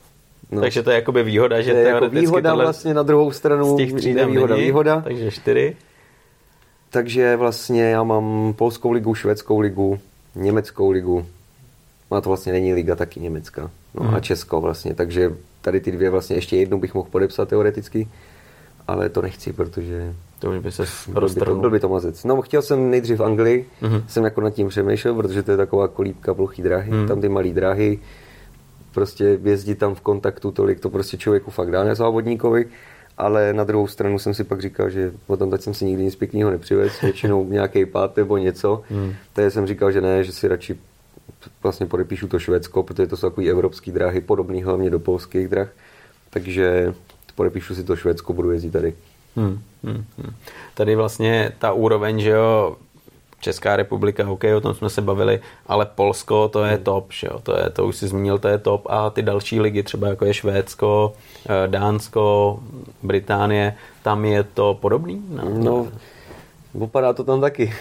No. 0.51 0.61
Takže 0.61 0.83
to 0.83 0.91
je 0.91 0.95
jakoby 0.95 1.22
výhoda, 1.22 1.61
že 1.61 1.70
to 1.70 1.76
je 1.76 1.85
jako 1.85 2.09
výhoda 2.09 2.55
vlastně 2.55 2.95
na 2.95 3.03
druhou 3.03 3.33
stranu. 3.33 3.74
Z 3.74 3.76
těch 3.76 3.93
tří 3.93 4.14
výhoda, 4.14 4.55
není, 4.55 4.66
výhoda. 4.66 5.01
Takže 5.01 5.30
čtyři. 5.30 5.76
Takže 6.91 7.37
vlastně 7.37 7.83
já 7.85 8.03
mám 8.03 8.55
polskou 8.57 8.93
ligu, 8.93 9.14
švédskou 9.14 9.61
ligu, 9.61 9.99
německou 10.35 10.91
ligu. 10.91 11.26
A 12.11 12.20
to 12.20 12.30
vlastně 12.30 12.53
není 12.53 12.74
liga 12.74 12.97
taky 12.97 13.20
německá. 13.20 13.70
No 13.95 14.05
hmm. 14.05 14.14
a 14.14 14.20
Česko 14.20 14.61
vlastně. 14.61 14.95
Takže 14.95 15.33
tady 15.61 15.80
ty 15.80 15.93
dvě 15.93 16.11
vlastně 16.11 16.37
ještě 16.37 16.57
jednu 16.57 16.78
bych 16.78 16.95
mohl 16.95 17.09
podepsat 17.11 17.49
teoreticky. 17.49 18.09
Ale 18.89 19.09
to 19.09 19.22
nechci, 19.22 19.53
protože 19.53 20.14
to 20.43 20.51
už 20.51 20.59
by 20.59 20.72
se 20.72 20.84
roztrhnul. 21.14 21.61
Byl 21.61 21.70
by 21.70 21.80
to 21.80 21.88
mazec. 21.88 22.24
No, 22.24 22.43
chtěl 22.43 22.62
jsem 22.62 22.90
nejdřív 22.90 23.18
v 23.18 23.22
Anglii, 23.22 23.66
mm-hmm. 23.82 24.03
jsem 24.07 24.24
jako 24.24 24.40
nad 24.40 24.51
tím 24.51 24.68
přemýšlel, 24.68 25.14
protože 25.14 25.43
to 25.43 25.51
je 25.51 25.57
taková 25.57 25.88
kolíbka 25.88 26.34
plochý 26.34 26.62
dráhy, 26.62 26.90
mm. 26.90 27.09
tam 27.09 27.20
ty 27.20 27.28
malé 27.28 27.49
dráhy, 27.49 27.99
prostě 28.95 29.38
jezdit 29.45 29.74
tam 29.74 29.95
v 29.95 30.01
kontaktu 30.01 30.51
tolik, 30.51 30.80
to 30.80 30.90
prostě 30.90 31.16
člověku 31.16 31.51
fakt 31.51 31.70
dá 31.70 31.84
nezávodníkovi, 31.84 32.66
ale 33.18 33.53
na 33.53 33.64
druhou 33.64 33.86
stranu 33.86 34.18
jsem 34.18 34.34
si 34.34 34.45
pak 34.45 34.61
říkal, 34.61 34.90
že 34.90 35.12
potom 35.26 35.51
teď 35.51 35.61
jsem 35.61 35.74
si 35.74 35.84
nikdy 35.84 36.03
nic 36.03 36.16
pěkného 36.16 36.51
nepřivez, 36.51 37.01
většinou 37.03 37.49
nějaký 37.49 37.86
pát 37.86 38.16
nebo 38.16 38.36
něco, 38.36 38.82
mm. 38.90 39.12
takže 39.32 39.51
jsem 39.51 39.66
říkal, 39.66 39.93
že 39.93 40.01
ne, 40.01 40.24
že 40.24 40.32
si 40.32 40.49
radši 40.49 40.78
vlastně 41.62 41.86
podepíšu 41.86 42.28
to 42.28 42.38
Švédsko, 42.38 42.82
protože 42.82 43.07
to 43.07 43.16
jsou 43.16 43.30
takový 43.30 43.51
evropský 43.51 43.93
dráhy, 43.93 44.20
podobný 44.20 44.62
hlavně 44.62 44.90
do 44.90 44.99
polských 44.99 45.49
drah, 45.49 45.68
takže 46.30 46.95
podepíšu 47.34 47.74
si 47.74 47.84
to 47.84 47.97
Švédsko, 47.97 48.32
budu 48.32 48.51
jezdit 48.51 48.70
tady. 48.70 48.95
Hmm, 49.37 49.61
hmm, 49.85 50.05
hmm. 50.18 50.35
Tady 50.74 50.97
vlastně 50.97 51.53
ta 51.59 51.72
úroveň, 51.72 52.20
že 52.20 52.30
jo, 52.30 52.76
Česká 53.41 53.76
republika, 53.76 54.30
OK, 54.30 54.45
o 54.57 54.61
tom 54.61 54.74
jsme 54.74 54.91
se 54.91 55.01
bavili, 55.01 55.41
ale 55.66 55.87
Polsko 55.87 56.49
to 56.49 56.64
je 56.64 56.74
hmm. 56.74 56.85
top, 56.85 57.12
že 57.12 57.26
jo, 57.26 57.39
to, 57.43 57.59
je, 57.59 57.70
to 57.70 57.87
už 57.87 57.97
si 57.97 58.09
zmínil, 58.09 58.39
to 58.39 58.49
je 58.49 58.59
top 58.59 58.87
a 58.91 59.11
ty 59.11 59.22
další 59.22 59.61
ligy, 59.61 59.83
třeba 59.83 60.09
jako 60.09 60.24
je 60.24 60.35
Švédsko, 60.35 61.12
eh, 61.47 61.68
Dánsko, 61.68 62.59
Británie, 63.03 63.76
tam 64.03 64.24
je 64.24 64.43
to 64.43 64.78
podobný? 64.80 65.22
No, 65.28 65.51
no 65.59 65.89
Vypadá 66.74 67.12
to 67.12 67.24
tam 67.24 67.41
taky. 67.41 67.72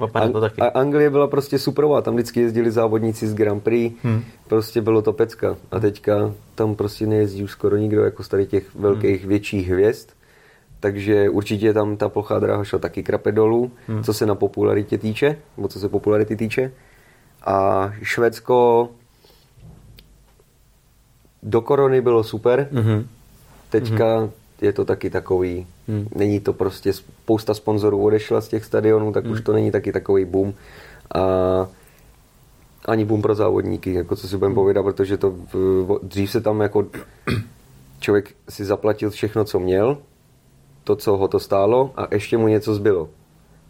Vypadá 0.00 0.28
to 0.28 0.40
taky. 0.40 0.60
A 0.60 0.68
Anglie 0.68 1.10
byla 1.10 1.26
prostě 1.26 1.58
superová, 1.58 2.02
tam 2.02 2.14
vždycky 2.14 2.40
jezdili 2.40 2.70
závodníci 2.70 3.26
z 3.26 3.34
Grand 3.34 3.62
Prix, 3.62 3.96
hmm. 4.02 4.24
prostě 4.48 4.80
bylo 4.80 5.02
to 5.02 5.12
pecka. 5.12 5.56
A 5.70 5.80
teďka 5.80 6.34
tam 6.54 6.74
prostě 6.74 7.06
nejezdí 7.06 7.44
už 7.44 7.50
skoro 7.50 7.76
nikdo 7.76 8.04
jako 8.04 8.22
z 8.22 8.28
tady 8.28 8.46
těch 8.46 8.74
velkých 8.74 9.20
hmm. 9.20 9.28
větších 9.28 9.68
hvězd. 9.68 10.08
Takže 10.80 11.30
určitě 11.30 11.72
tam 11.72 11.96
ta 11.96 12.08
plochá 12.08 12.38
dráha 12.38 12.64
šla 12.64 12.78
taky 12.78 13.02
krape 13.02 13.32
dolů, 13.32 13.70
hmm. 13.86 14.04
co 14.04 14.14
se 14.14 14.26
na 14.26 14.34
popularitě 14.34 14.98
týče, 14.98 15.36
nebo 15.56 15.68
co 15.68 15.80
se 15.80 15.88
popularity 15.88 16.36
týče. 16.36 16.72
A 17.46 17.90
Švédsko 18.02 18.88
do 21.42 21.60
korony 21.60 22.00
bylo 22.00 22.24
super. 22.24 22.68
Hmm. 22.72 23.06
Teďka 23.70 24.18
hmm. 24.18 24.30
je 24.60 24.72
to 24.72 24.84
taky 24.84 25.10
takový, 25.10 25.66
hmm. 25.88 26.08
není 26.14 26.40
to 26.40 26.52
prostě, 26.52 26.92
spousta 26.92 27.54
sponzorů 27.54 28.04
odešla 28.04 28.40
z 28.40 28.48
těch 28.48 28.64
stadionů, 28.64 29.12
tak 29.12 29.24
hmm. 29.24 29.32
už 29.32 29.40
to 29.40 29.52
není 29.52 29.70
taky 29.70 29.92
takový 29.92 30.24
boom. 30.24 30.54
A 31.14 31.20
ani 32.84 33.04
boom 33.04 33.22
pro 33.22 33.34
závodníky, 33.34 33.94
jako 33.94 34.16
co 34.16 34.28
si 34.28 34.36
budeme 34.36 34.50
hmm. 34.50 34.54
povědat, 34.54 34.82
protože 34.82 35.16
to 35.16 35.30
v, 35.52 35.98
dřív 36.02 36.30
se 36.30 36.40
tam 36.40 36.60
jako 36.60 36.86
člověk 38.00 38.34
si 38.48 38.64
zaplatil 38.64 39.10
všechno, 39.10 39.44
co 39.44 39.60
měl, 39.60 39.98
to, 40.90 40.96
co 40.96 41.16
ho 41.16 41.28
to 41.28 41.38
stálo 41.38 41.90
a 41.96 42.08
ještě 42.10 42.36
mu 42.36 42.48
něco 42.48 42.74
zbylo. 42.74 43.08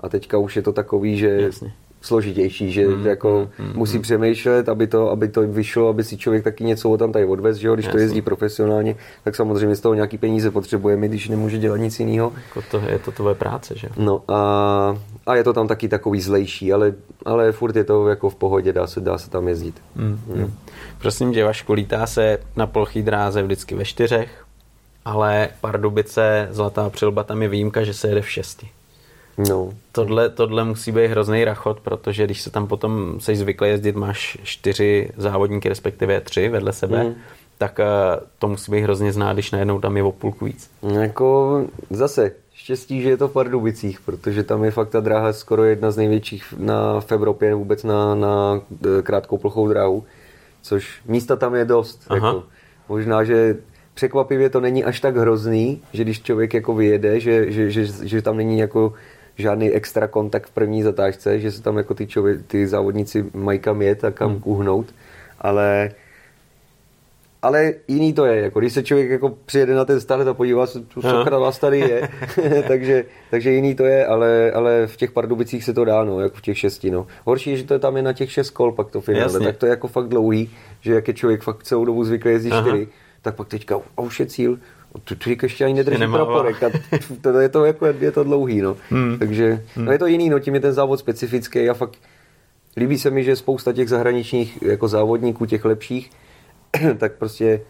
A 0.01 0.09
teďka 0.09 0.39
už 0.39 0.57
je 0.57 0.62
to 0.62 0.73
takový, 0.73 1.16
že 1.16 1.29
Jasně. 1.29 1.73
složitější, 2.01 2.73
že 2.73 2.89
mm, 2.89 3.07
jako 3.07 3.49
mm, 3.59 3.73
musí 3.75 3.97
mm. 3.97 4.03
přemýšlet, 4.03 4.68
aby 4.68 4.87
to, 4.87 5.11
aby 5.11 5.29
to 5.29 5.43
vyšlo, 5.43 5.89
aby 5.89 6.05
si 6.05 6.16
člověk 6.16 6.45
taky 6.45 6.64
něco 6.64 6.97
tam 6.97 7.12
tady 7.12 7.25
odvez, 7.25 7.57
že 7.57 7.68
jo? 7.68 7.75
když 7.75 7.87
Jasně. 7.87 7.99
to 7.99 8.03
jezdí 8.03 8.23
profesionálně, 8.23 8.97
tak 9.25 9.37
samozřejmě 9.37 9.77
z 9.77 9.81
toho 9.81 9.95
nějaký 9.95 10.18
peníze 10.18 10.51
potřebujeme, 10.51 11.09
když 11.09 11.29
nemůže 11.29 11.59
dělat 11.59 11.77
nic 11.77 12.01
jiného. 12.01 12.33
Jako 12.49 12.62
to 12.71 12.83
je 12.89 12.99
to 12.99 13.12
tvoje 13.12 13.35
práce, 13.35 13.75
že 13.77 13.89
No 13.97 14.23
a, 14.29 14.97
a 15.27 15.37
je 15.37 15.45
to 15.45 15.53
tam 15.53 15.68
taky 15.68 15.89
takový 15.89 16.21
zlejší, 16.21 16.73
ale, 16.73 16.95
ale 17.25 17.53
furt 17.53 17.77
je 17.77 17.85
to 17.85 18.09
jako 18.09 18.31
v 18.31 18.35
pohodě, 18.35 18.73
dá 18.73 18.87
se, 18.87 19.01
dá 19.01 19.18
se 19.18 19.31
tam 19.31 19.49
jezdit. 19.49 19.75
Mm, 19.97 20.21
mm. 20.35 20.53
Prosím 20.99 21.33
tě, 21.33 21.45
Vašku, 21.45 21.73
lítá 21.73 22.07
se 22.07 22.39
na 22.57 22.66
plochý 22.66 23.03
dráze 23.03 23.43
vždycky 23.43 23.75
ve 23.75 23.85
čtyřech, 23.85 24.45
ale 25.05 25.48
Pardubice, 25.61 26.48
Zlatá 26.51 26.90
přilba, 26.90 27.24
tam 27.24 27.42
je 27.42 27.48
výjimka, 27.48 27.84
že 27.84 27.94
se 27.94 28.09
jede 28.09 28.22
v 28.22 28.30
šesti. 28.30 28.68
No. 29.48 29.70
Tohle, 29.92 30.28
tohle 30.28 30.64
musí 30.64 30.92
být 30.92 31.07
hrozný 31.07 31.44
rachot, 31.44 31.80
protože 31.80 32.24
když 32.24 32.40
se 32.40 32.51
tam 32.51 32.66
potom 32.66 33.20
seš 33.20 33.38
zvyklý 33.38 33.68
jezdit, 33.68 33.96
máš 33.96 34.38
čtyři 34.42 35.11
závodníky, 35.16 35.68
respektive 35.68 36.20
tři 36.20 36.48
vedle 36.48 36.72
sebe, 36.72 37.05
mm. 37.05 37.14
tak 37.59 37.80
to 38.38 38.48
musí 38.48 38.72
být 38.72 38.80
hrozně 38.80 39.12
znát, 39.12 39.32
když 39.32 39.51
najednou 39.51 39.80
tam 39.80 39.96
je 39.96 40.03
o 40.03 40.12
půlku 40.12 40.44
víc. 40.44 40.70
Jako 41.01 41.61
zase, 41.90 42.32
štěstí, 42.55 43.03
že 43.03 43.09
je 43.09 43.16
to 43.16 43.28
v 43.28 43.32
Pardubicích, 43.32 44.01
protože 44.01 44.42
tam 44.42 44.64
je 44.64 44.70
fakt 44.70 44.88
ta 44.88 45.01
dráha 45.01 45.32
skoro 45.32 45.64
jedna 45.64 45.90
z 45.90 45.96
největších 45.96 46.55
na, 46.59 47.01
v 47.01 47.12
Evropě, 47.12 47.55
vůbec 47.55 47.84
na, 47.84 48.14
na 48.14 48.61
krátkou 49.03 49.38
plochou 49.38 49.68
dráhu, 49.68 50.05
což 50.62 51.01
místa 51.07 51.36
tam 51.36 51.55
je 51.55 51.64
dost. 51.64 52.07
Jako, 52.14 52.44
možná, 52.88 53.24
že 53.24 53.57
překvapivě 54.01 54.51
to 54.51 54.61
není 54.61 54.84
až 54.84 55.01
tak 55.01 55.16
hrozný, 55.16 55.82
že 55.92 56.05
když 56.05 56.22
člověk 56.22 56.55
jako 56.55 56.74
vyjede, 56.74 57.20
že, 57.20 57.53
že, 57.53 57.70
že, 57.70 57.86
že 58.09 58.22
tam 58.22 58.36
není 58.36 58.59
jako 58.59 58.92
žádný 59.36 59.70
extra 59.70 60.07
kontakt 60.07 60.48
v 60.48 60.51
první 60.51 60.82
zatáčce, 60.82 61.40
že 61.40 61.53
se 61.53 61.62
tam 61.62 61.76
jako 61.76 61.94
ty, 61.94 62.07
člověk, 62.07 62.46
ty 62.46 62.66
závodníci 62.66 63.24
mají 63.34 63.59
kam 63.59 63.82
jet 63.82 64.05
a 64.05 64.11
kam 64.11 64.30
hmm. 64.30 64.42
uhnout, 64.44 64.86
ale 65.40 65.90
ale 67.42 67.72
jiný 67.88 68.12
to 68.12 68.24
je, 68.24 68.40
jako 68.40 68.61
když 68.61 68.72
se 68.72 68.82
člověk 68.82 69.11
jako 69.11 69.28
přijede 69.46 69.74
na 69.74 69.84
ten 69.84 70.01
start 70.01 70.28
a 70.28 70.34
podívá 70.34 70.66
se, 70.66 70.82
co 70.88 71.03
sakra 71.03 71.38
vás 71.38 71.59
tady 71.59 71.78
je, 71.78 72.09
takže, 72.68 73.05
takže 73.30 73.51
jiný 73.51 73.74
to 73.74 73.84
je, 73.84 74.07
ale, 74.07 74.53
ale 74.53 74.86
v 74.86 74.96
těch 74.96 75.12
Pardubicích 75.12 75.64
se 75.64 75.74
to 75.74 75.84
dá, 75.84 76.05
no, 76.05 76.20
jako 76.20 76.36
v 76.36 76.42
těch 76.42 76.59
šesti, 76.59 76.90
no. 76.90 77.07
Horší 77.24 77.51
je, 77.51 77.57
že 77.57 77.64
to 77.64 77.74
je 77.74 77.80
tam 77.80 77.96
je 77.96 78.03
na 78.03 78.12
těch 78.12 78.32
šest 78.32 78.51
kol 78.51 78.72
pak 78.72 78.90
to 78.90 79.01
finále, 79.01 79.32
Jasně. 79.32 79.46
tak 79.46 79.57
to 79.57 79.66
je 79.66 79.70
jako 79.70 79.88
fakt 79.88 80.09
dlouhý, 80.09 80.51
že 80.80 80.94
jak 80.94 81.09
je 81.09 81.14
člověk 81.14 81.42
fakt 81.42 81.62
celou 81.62 81.84
dobu 81.84 82.05
zvyklý 82.05 82.32
jezdit 82.32 82.53
čtyři, 82.61 82.88
tak 83.23 83.35
pak 83.35 83.49
teďka, 83.49 83.81
a 83.97 84.01
už 84.01 84.21
je 84.21 84.27
cíl, 84.27 84.59
tu 85.05 85.14
člověk 85.14 85.43
ještě 85.43 85.64
ani 85.64 85.75
nedrží 85.75 86.07
praporek 86.12 86.62
a 86.62 86.71
to 87.21 87.39
je 87.39 87.49
to, 87.49 87.64
jako, 87.64 87.87
je 87.87 88.12
to 88.12 88.25
dlouhý, 88.25 88.61
no. 88.61 88.77
Hmm. 88.91 89.18
Takže, 89.18 89.64
hmm. 89.75 89.85
no 89.85 89.93
je 89.93 89.99
to 89.99 90.07
jiný, 90.07 90.31
no, 90.31 90.39
tím 90.39 90.55
je 90.55 90.61
ten 90.61 90.73
závod 90.73 90.99
specifický 90.99 91.68
a 91.68 91.75
fakt 91.75 91.99
líbí 92.77 92.99
se 92.99 93.11
mi, 93.11 93.25
že 93.25 93.37
spousta 93.37 93.73
těch 93.73 93.89
zahraničních 93.89 94.62
jako 94.62 94.89
závodníků, 94.89 95.47
těch 95.47 95.64
lepších, 95.64 96.11
tak 96.99 97.12
prostě 97.12 97.61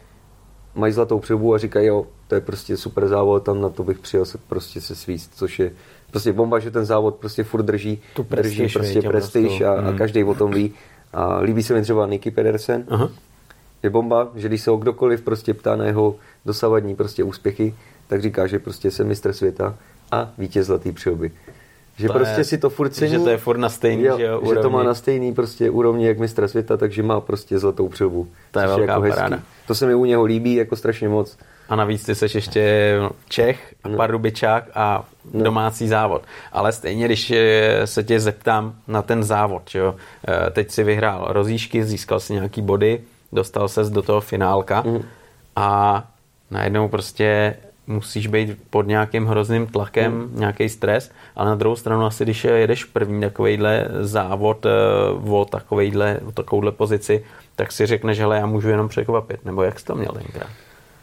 mají 0.75 0.93
zlatou 0.93 1.19
přilbu 1.19 1.55
a 1.55 1.59
říkají, 1.59 1.87
jo, 1.87 2.07
to 2.29 2.35
je 2.35 2.41
prostě 2.41 2.77
super 2.77 3.09
závod, 3.09 3.45
tam 3.45 3.61
na 3.61 3.69
to 3.69 3.85
bych 3.85 3.99
přijel 3.99 4.25
se 4.25 4.39
prostě 4.39 4.81
se 4.81 4.95
svíst, 4.95 5.33
což 5.35 5.59
je 5.59 5.73
prostě 6.11 6.33
bomba, 6.33 6.59
že 6.59 6.71
ten 6.71 6.85
závod 6.85 7.15
prostě 7.15 7.45
furt 7.45 7.63
drží, 7.63 7.99
tu 8.15 8.27
drží 8.31 8.69
prostě 8.73 9.03
prestiž 9.03 9.61
a, 9.61 9.73
a 9.73 9.81
hmm. 9.81 9.99
každý 9.99 10.25
o 10.25 10.35
tom 10.35 10.51
ví. 10.51 10.75
A 11.13 11.39
líbí 11.39 11.63
se 11.63 11.75
mi 11.75 11.83
třeba 11.83 12.07
Nicky 12.07 12.31
Pedersen, 12.31 12.85
Aha 12.89 13.11
je 13.83 13.91
bomba, 13.91 14.29
že 14.35 14.49
když 14.49 14.63
se 14.63 14.71
ho 14.71 14.77
kdokoliv 14.77 15.23
prostě 15.23 15.55
ptá 15.55 15.77
na 15.77 15.85
jeho 15.85 16.17
dosavadní 16.47 16.97
prostě 16.97 17.25
úspěchy, 17.25 17.75
tak 18.09 18.23
říká, 18.23 18.47
že 18.47 18.59
prostě 18.59 18.91
jsem 18.91 19.07
mistr 19.07 19.33
světa 19.33 19.75
a 20.13 20.31
vítěz 20.39 20.67
zlatý 20.67 20.93
přilby. 20.93 21.31
Že 21.97 22.07
to 22.07 22.13
prostě 22.13 22.41
je, 22.41 22.45
si 22.45 22.59
to 22.59 22.71
furt 22.71 22.91
cení. 22.91 23.11
Že 23.11 23.19
to 23.19 23.31
je 23.31 23.37
furt 23.37 23.59
na 23.59 23.69
stejný, 23.69 24.05
jo, 24.05 24.19
že, 24.19 24.25
jo, 24.25 24.43
že 24.49 24.61
to 24.61 24.71
má 24.71 24.83
na 24.83 24.95
stejný 24.95 25.35
prostě 25.35 25.71
úrovni 25.71 26.07
jak 26.07 26.19
mistra 26.19 26.49
světa, 26.49 26.77
takže 26.77 27.03
má 27.03 27.21
prostě 27.21 27.59
zlatou 27.59 27.89
přilbu. 27.89 28.29
To 28.51 28.61
je 28.61 28.67
velká 28.67 28.93
jako 28.93 29.01
paráda. 29.01 29.37
Hezký. 29.37 29.49
To 29.67 29.75
se 29.75 29.87
mi 29.87 29.95
u 29.95 30.05
něho 30.05 30.25
líbí 30.25 30.55
jako 30.55 30.77
strašně 30.77 31.09
moc. 31.09 31.37
A 31.69 31.77
navíc 31.77 32.05
ty 32.05 32.15
seš 32.15 32.35
ještě 32.35 32.95
Čech, 33.29 33.75
no. 33.89 33.97
Pardubičák 33.97 34.65
a 34.75 35.09
no. 35.33 35.45
domácí 35.45 35.89
závod. 35.89 36.23
Ale 36.53 36.73
stejně, 36.73 37.05
když 37.05 37.33
se 37.85 38.03
tě 38.05 38.21
zeptám 38.21 38.75
na 38.89 39.03
ten 39.03 39.25
závod, 39.25 39.75
jo? 39.75 39.95
Eh, 40.29 40.51
teď 40.51 40.71
si 40.71 40.85
vyhrál 40.85 41.27
rozíšky, 41.29 41.85
získal 41.85 42.21
si 42.21 42.33
nějaký 42.33 42.63
body, 42.63 43.01
dostal 43.33 43.69
ses 43.69 43.91
do 43.91 44.03
toho 44.03 44.21
finálka 44.21 44.83
mm. 44.87 45.03
a 45.57 46.05
najednou 46.51 46.89
prostě 46.89 47.57
musíš 47.87 48.27
být 48.27 48.59
pod 48.71 48.87
nějakým 48.87 49.27
hrozným 49.27 49.67
tlakem, 49.67 50.13
mm. 50.13 50.41
nějaký 50.41 50.69
stres, 50.69 51.11
ale 51.37 51.49
na 51.49 51.55
druhou 51.55 51.77
stranu 51.77 52.05
asi, 52.05 52.25
když 52.25 52.45
jedeš 52.45 52.85
první 52.85 53.21
takovejhle 53.21 53.89
závod 54.01 54.67
eh, 54.67 54.71
o 55.31 55.45
takovejhle, 55.45 56.21
o 56.27 56.33
takovouhle 56.33 56.73
pozici, 56.73 57.25
tak 57.57 57.73
si 57.73 57.87
řekneš, 57.87 58.17
že 58.17 58.23
já 58.23 58.47
můžu 58.47 58.69
jenom 58.69 58.89
překvapit, 58.89 59.45
nebo 59.45 59.63
jak 59.63 59.81
jsi 59.81 59.85
to 59.85 59.95
měl 59.95 60.13
tenkrát? 60.13 60.51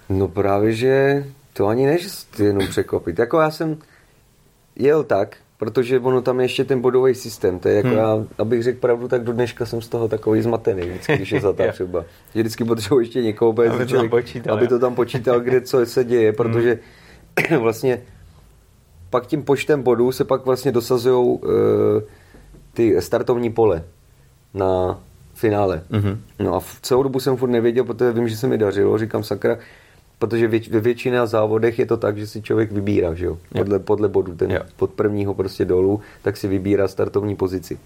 No 0.10 0.28
právě, 0.28 0.74
že 0.74 1.24
to 1.54 1.68
ani 1.68 1.86
než 1.86 2.08
jenom 2.40 2.68
překvapit. 2.68 3.20
Jako 3.20 3.40
já 3.40 3.52
jsem 3.52 3.78
jel 4.76 5.04
tak, 5.04 5.38
protože 5.58 6.00
ono 6.00 6.22
tam 6.22 6.40
je 6.40 6.46
ještě 6.46 6.64
ten 6.64 6.82
bodový 6.82 7.16
systém. 7.16 7.60
To 7.60 7.68
je 7.68 7.76
jako 7.76 7.88
hmm. 7.88 7.98
já, 7.98 8.26
abych 8.38 8.64
řekl 8.64 8.80
pravdu, 8.80 9.08
tak 9.08 9.24
do 9.24 9.34
dneška 9.34 9.66
jsem 9.66 9.82
z 9.82 9.88
toho 9.88 10.08
takový 10.08 10.42
zmatený, 10.42 10.82
vždycky, 10.82 11.16
když 11.16 11.32
je 11.32 11.42
zlatá 11.42 11.64
třeba. 11.72 12.06
Že 12.34 12.42
vždycky 12.42 12.64
potřebuji 12.64 13.00
ještě 13.00 13.22
někoho, 13.22 13.50
aby, 13.50 13.70
to 13.70 13.86
člověk, 13.86 14.12
počítal, 14.12 14.58
aby 14.58 14.68
to 14.68 14.80
tam 14.80 14.96
počítal, 14.96 15.40
kde 15.40 15.62
co 15.62 15.86
se 15.86 16.04
děje, 16.04 16.34
protože 16.34 16.80
hmm. 17.50 17.60
vlastně 17.62 18.02
pak 19.10 19.28
tím 19.28 19.44
počtem 19.44 19.84
bodů 19.84 20.12
se 20.12 20.24
pak 20.24 20.46
vlastně 20.46 20.72
dosazují 20.72 21.28
uh, 21.28 21.50
ty 22.74 23.02
startovní 23.02 23.52
pole 23.52 23.84
na 24.54 25.00
finále. 25.34 25.82
Mm-hmm. 25.92 26.18
No 26.40 26.56
a 26.56 26.60
v 26.60 26.80
celou 26.82 27.04
dobu 27.04 27.20
jsem 27.20 27.38
furt 27.38 27.50
nevěděl, 27.50 27.84
protože 27.84 28.12
vím, 28.12 28.28
že 28.28 28.38
se 28.38 28.48
mi 28.48 28.58
dařilo. 28.58 28.98
Říkám, 28.98 29.24
sakra, 29.24 29.58
protože 30.20 30.48
věč, 30.48 30.70
ve 30.70 30.80
většině 30.80 31.28
závodech 31.28 31.80
je 31.80 31.86
to 31.86 31.98
tak, 31.98 32.18
že 32.18 32.28
si 32.28 32.42
člověk 32.42 32.72
vybírá, 32.72 33.14
že 33.14 33.26
jo? 33.26 33.38
Podle, 33.58 33.80
podle 33.80 34.08
bodu, 34.08 34.36
ten 34.36 34.52
jo. 34.52 34.60
pod 34.76 34.92
prvního 34.92 35.34
prostě 35.34 35.66
dolů, 35.66 36.02
tak 36.22 36.38
si 36.38 36.48
vybírá 36.48 36.88
startovní 36.88 37.36
pozici. 37.36 37.80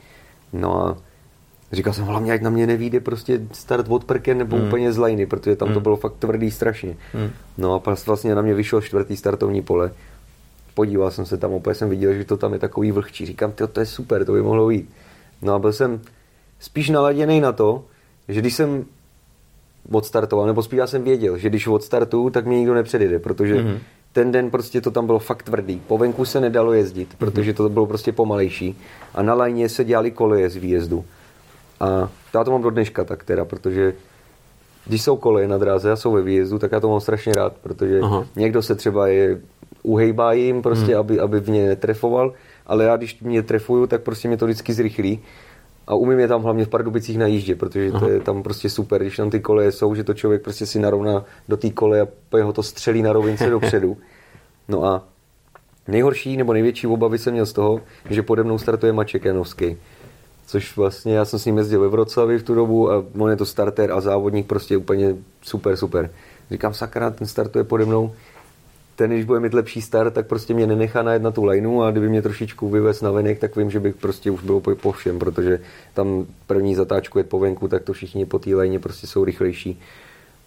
No 0.53 0.85
a 0.85 0.97
říkal 1.71 1.93
jsem, 1.93 2.05
hlavně 2.05 2.33
ať 2.33 2.41
na 2.41 2.49
mě 2.49 2.67
nevíde 2.67 2.99
prostě 2.99 3.41
start 3.51 3.85
od 3.89 4.03
prken 4.03 4.37
nebo 4.37 4.57
mm. 4.57 4.67
úplně 4.67 4.93
z 4.93 4.97
lajny, 4.97 5.25
protože 5.25 5.55
tam 5.55 5.67
mm. 5.67 5.73
to 5.73 5.79
bylo 5.79 5.95
fakt 5.95 6.15
tvrdý 6.19 6.51
strašně. 6.51 6.97
Mm. 7.13 7.29
No 7.57 7.83
a 7.87 7.95
vlastně 8.05 8.35
na 8.35 8.41
mě 8.41 8.53
vyšlo 8.53 8.81
čtvrtý 8.81 9.17
startovní 9.17 9.61
pole. 9.61 9.91
Podíval 10.73 11.11
jsem 11.11 11.25
se 11.25 11.37
tam, 11.37 11.53
opět 11.53 11.75
jsem 11.75 11.89
viděl, 11.89 12.13
že 12.13 12.25
to 12.25 12.37
tam 12.37 12.53
je 12.53 12.59
takový 12.59 12.91
vlhčí. 12.91 13.25
Říkám, 13.25 13.51
to 13.51 13.79
je 13.79 13.85
super, 13.85 14.25
to 14.25 14.31
by 14.31 14.41
mohlo 14.41 14.69
jít. 14.69 14.89
No 15.41 15.53
a 15.53 15.59
byl 15.59 15.73
jsem 15.73 16.01
spíš 16.59 16.89
naladěný 16.89 17.41
na 17.41 17.51
to, 17.51 17.83
že 18.27 18.39
když 18.39 18.53
jsem 18.53 18.85
odstartoval, 19.91 20.47
nebo 20.47 20.63
spíš 20.63 20.77
já 20.77 20.87
jsem 20.87 21.03
věděl, 21.03 21.37
že 21.37 21.49
když 21.49 21.67
odstartuju, 21.67 22.29
tak 22.29 22.45
mě 22.45 22.57
nikdo 22.57 22.73
nepředjede, 22.73 23.19
protože 23.19 23.55
mm-hmm. 23.55 23.77
ten 24.13 24.31
den 24.31 24.51
prostě 24.51 24.81
to 24.81 24.91
tam 24.91 25.05
bylo 25.05 25.19
fakt 25.19 25.43
tvrdý. 25.43 25.81
Po 25.87 25.97
venku 25.97 26.25
se 26.25 26.39
nedalo 26.39 26.73
jezdit, 26.73 27.09
mm-hmm. 27.09 27.17
protože 27.17 27.53
to 27.53 27.69
bylo 27.69 27.85
prostě 27.85 28.11
pomalejší. 28.11 28.77
A 29.13 29.21
na 29.21 29.33
lajně 29.33 29.69
se 29.69 29.83
dělali 29.83 30.11
koleje 30.11 30.49
z 30.49 30.55
výjezdu. 30.55 31.05
A 31.79 32.09
já 32.33 32.43
to 32.43 32.51
mám 32.51 32.61
do 32.61 32.69
dneška 32.69 33.03
tak 33.03 33.23
teda, 33.23 33.45
protože 33.45 33.93
když 34.85 35.01
jsou 35.01 35.17
koleje 35.17 35.47
na 35.47 35.57
dráze 35.57 35.91
a 35.91 35.95
jsou 35.95 36.11
ve 36.11 36.21
výjezdu, 36.21 36.59
tak 36.59 36.71
já 36.71 36.79
to 36.79 36.89
mám 36.89 36.99
strašně 36.99 37.33
rád, 37.33 37.53
protože 37.63 37.99
Aha. 37.99 38.25
někdo 38.35 38.61
se 38.61 38.75
třeba 38.75 39.07
je 39.07 39.41
uhejbá 39.83 40.33
jim 40.33 40.61
prostě, 40.61 40.93
mm. 40.93 40.99
aby, 40.99 41.19
aby 41.19 41.39
v 41.39 41.49
ně 41.49 41.67
netrefoval, 41.67 42.33
ale 42.67 42.83
já 42.83 42.97
když 42.97 43.21
mě 43.21 43.43
trefuju, 43.43 43.87
tak 43.87 44.01
prostě 44.01 44.27
mě 44.27 44.37
to 44.37 44.45
vždycky 44.45 44.73
zrychlí 44.73 45.19
a 45.91 45.95
umím 45.95 46.19
je 46.19 46.27
tam 46.27 46.43
hlavně 46.43 46.65
v 46.65 46.69
Pardubicích 46.69 47.17
na 47.17 47.27
jíždě, 47.27 47.55
protože 47.55 47.91
to 47.91 48.09
je 48.09 48.19
tam 48.19 48.43
prostě 48.43 48.69
super, 48.69 49.01
když 49.01 49.17
tam 49.17 49.29
ty 49.29 49.39
koleje 49.39 49.71
jsou, 49.71 49.95
že 49.95 50.03
to 50.03 50.13
člověk 50.13 50.41
prostě 50.41 50.65
si 50.65 50.79
narovná 50.79 51.25
do 51.49 51.57
té 51.57 51.69
kole 51.69 52.01
a 52.01 52.37
jeho 52.37 52.53
to 52.53 52.63
střelí 52.63 53.01
na 53.01 53.13
rovince 53.13 53.49
dopředu. 53.49 53.97
No 54.67 54.83
a 54.83 55.03
nejhorší 55.87 56.37
nebo 56.37 56.53
největší 56.53 56.87
obavy 56.87 57.17
jsem 57.17 57.33
měl 57.33 57.45
z 57.45 57.53
toho, 57.53 57.81
že 58.09 58.23
pode 58.23 58.43
mnou 58.43 58.57
startuje 58.57 58.93
Maček 58.93 59.25
Janovský. 59.25 59.77
Což 60.45 60.77
vlastně 60.77 61.15
já 61.15 61.25
jsem 61.25 61.39
s 61.39 61.45
ním 61.45 61.57
jezdil 61.57 61.81
ve 61.81 61.87
Vroclavi 61.87 62.39
v 62.39 62.43
tu 62.43 62.55
dobu 62.55 62.91
a 62.91 63.03
on 63.19 63.29
je 63.29 63.35
to 63.35 63.45
starter 63.45 63.91
a 63.91 64.01
závodník 64.01 64.47
prostě 64.47 64.77
úplně 64.77 65.15
super, 65.41 65.77
super. 65.77 66.09
Říkám, 66.51 66.73
sakra, 66.73 67.11
ten 67.11 67.27
startuje 67.27 67.63
pode 67.63 67.85
mnou 67.85 68.11
ten, 69.01 69.11
když 69.11 69.25
bude 69.25 69.39
mít 69.39 69.53
lepší 69.53 69.81
start, 69.81 70.13
tak 70.13 70.27
prostě 70.27 70.53
mě 70.53 70.67
nenechá 70.67 71.01
najet 71.01 71.21
na 71.21 71.31
tu 71.31 71.43
lineu 71.43 71.81
a 71.81 71.91
kdyby 71.91 72.09
mě 72.09 72.21
trošičku 72.21 72.69
vyvez 72.69 73.01
na 73.01 73.11
venek, 73.11 73.39
tak 73.39 73.55
vím, 73.55 73.71
že 73.71 73.79
bych 73.79 73.95
prostě 73.95 74.31
už 74.31 74.43
byl 74.43 74.59
po 74.59 74.91
všem, 74.91 75.19
protože 75.19 75.59
tam 75.93 76.25
první 76.47 76.75
zatáčku 76.75 77.17
je 77.17 77.23
po 77.23 77.39
venku, 77.39 77.67
tak 77.67 77.83
to 77.83 77.93
všichni 77.93 78.25
po 78.25 78.39
té 78.39 78.55
lajně 78.55 78.79
prostě 78.79 79.07
jsou 79.07 79.23
rychlejší. 79.25 79.79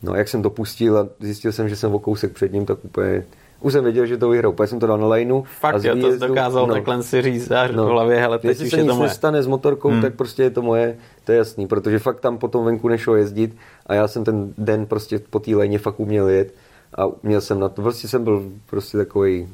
No 0.03 0.13
a 0.13 0.17
jak 0.17 0.29
jsem 0.29 0.43
to 0.43 0.51
pustil 0.51 0.99
a 0.99 1.09
zjistil 1.21 1.53
jsem, 1.53 1.69
že 1.69 1.77
jsem 1.77 1.95
o 1.95 1.99
kousek 1.99 2.33
před 2.33 2.53
ním, 2.53 2.67
tak 2.67 2.85
úplně 2.85 3.25
už 3.61 3.73
jsem 3.73 3.85
věděl, 3.85 4.07
že 4.07 4.17
to 4.17 4.29
vyhrál. 4.29 4.53
Úplně 4.53 4.67
jsem 4.67 4.81
to 4.81 4.87
dal 4.87 4.99
na 4.99 5.07
lineu. 5.07 5.43
Fakt, 5.61 5.75
a 5.75 5.89
jo, 5.89 5.97
to 6.01 6.13
jsi 6.13 6.19
dokázal 6.19 6.67
no, 6.67 6.75
takhle 6.75 7.03
si 7.03 7.23
říct 7.23 7.51
a 7.51 7.69
no, 7.69 7.87
v 7.87 7.89
hlavě, 7.89 8.19
hele, 8.19 8.39
teď 8.39 8.61
už 8.61 8.71
se 8.71 8.83
nic 8.83 8.99
nestane 8.99 9.43
s 9.43 9.47
motorkou, 9.47 9.89
hmm. 9.89 10.03
tak 10.03 10.15
prostě 10.15 10.43
je 10.43 10.51
to 10.51 10.63
moje, 10.63 10.97
to 11.25 11.33
je 11.33 11.39
jasný, 11.39 11.67
protože 11.67 11.99
fakt 11.99 12.21
tam 12.21 12.39
potom 12.39 12.65
venku 12.65 12.89
nešlo 12.89 13.17
jezdit 13.17 13.57
a 13.87 13.95
já 13.95 14.09
jsem 14.09 14.25
ten 14.25 14.55
den 14.59 14.87
prostě 14.87 15.19
po 15.19 15.41
té 15.41 15.57
lajně 15.57 15.79
fakt 15.79 16.01
uměl 16.01 16.29
jet 16.29 16.55
a 16.99 17.07
měl 17.23 17.41
jsem 17.41 17.61
na 17.61 17.69
to, 17.69 17.83
prostě 17.83 18.09
jsem 18.09 18.25
byl 18.25 18.43
prostě 18.71 18.99
takový, 18.99 19.49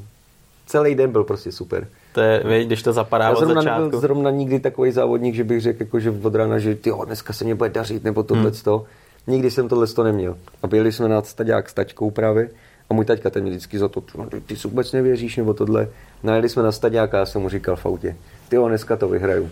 celý 0.66 0.95
den 0.95 1.12
byl 1.12 1.24
prostě 1.24 1.53
super. 1.53 1.88
To 2.12 2.20
je, 2.20 2.43
víš, 2.45 2.66
když 2.66 2.82
to 2.82 2.93
zapadá 2.93 3.24
Já 3.24 3.30
od 3.30 3.38
zrovna 3.38 3.62
začátku. 3.62 3.84
nebyl 3.84 4.01
zrovna 4.01 4.30
nikdy 4.30 4.61
takový 4.61 4.93
závodník, 4.93 5.34
že 5.34 5.45
bych 5.45 5.61
řekl, 5.61 5.82
jako, 5.82 6.01
že 6.01 6.14
od 6.22 6.34
rána, 6.34 6.59
že 6.59 6.74
ty 6.74 6.93
dneska 7.07 7.32
se 7.32 7.45
mě 7.45 7.55
bude 7.55 7.70
dařit, 7.70 8.05
nebo 8.05 8.22
tohle 8.22 8.51
hmm. 8.51 8.61
to. 8.64 8.84
Nikdy 9.26 9.51
jsem 9.51 9.68
tohle 9.68 9.86
to 9.86 10.03
neměl. 10.03 10.36
A 10.62 10.66
byli 10.66 10.93
jsme 10.93 11.09
na 11.09 11.22
staďák 11.22 11.68
s 11.68 11.74
taťkou 11.74 12.11
právě 12.11 12.51
a 12.91 12.95
můj 12.95 13.05
taťka 13.05 13.30
ten 13.30 13.43
mě 13.43 13.51
vždycky 13.51 13.78
za 13.78 13.88
to, 13.88 14.01
ty, 14.01 14.41
ty 14.41 14.55
vůbec 14.55 14.93
nevěříš, 14.93 15.36
nebo 15.36 15.55
tohle. 15.55 15.88
Najeli 16.22 16.49
jsme 16.49 16.62
na 16.62 16.72
staďáka 16.72 17.16
a 17.16 17.20
já 17.20 17.26
jsem 17.26 17.43
mu 17.43 17.49
říkal 17.49 17.76
v 17.76 17.86
autě, 17.86 18.16
ty 18.49 18.57
dneska 18.57 18.97
to 18.97 19.09
vyhraju. 19.09 19.51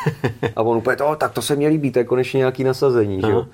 a 0.56 0.62
on 0.62 0.76
úplně, 0.76 0.96
to, 0.96 1.16
tak 1.16 1.32
to 1.32 1.42
se 1.42 1.56
mě 1.56 1.68
líbí, 1.68 1.92
to 1.92 1.98
je 1.98 2.04
konečně 2.04 2.38
nějaký 2.38 2.64
nasazení, 2.64 3.20
že 3.20 3.30
jo. 3.30 3.46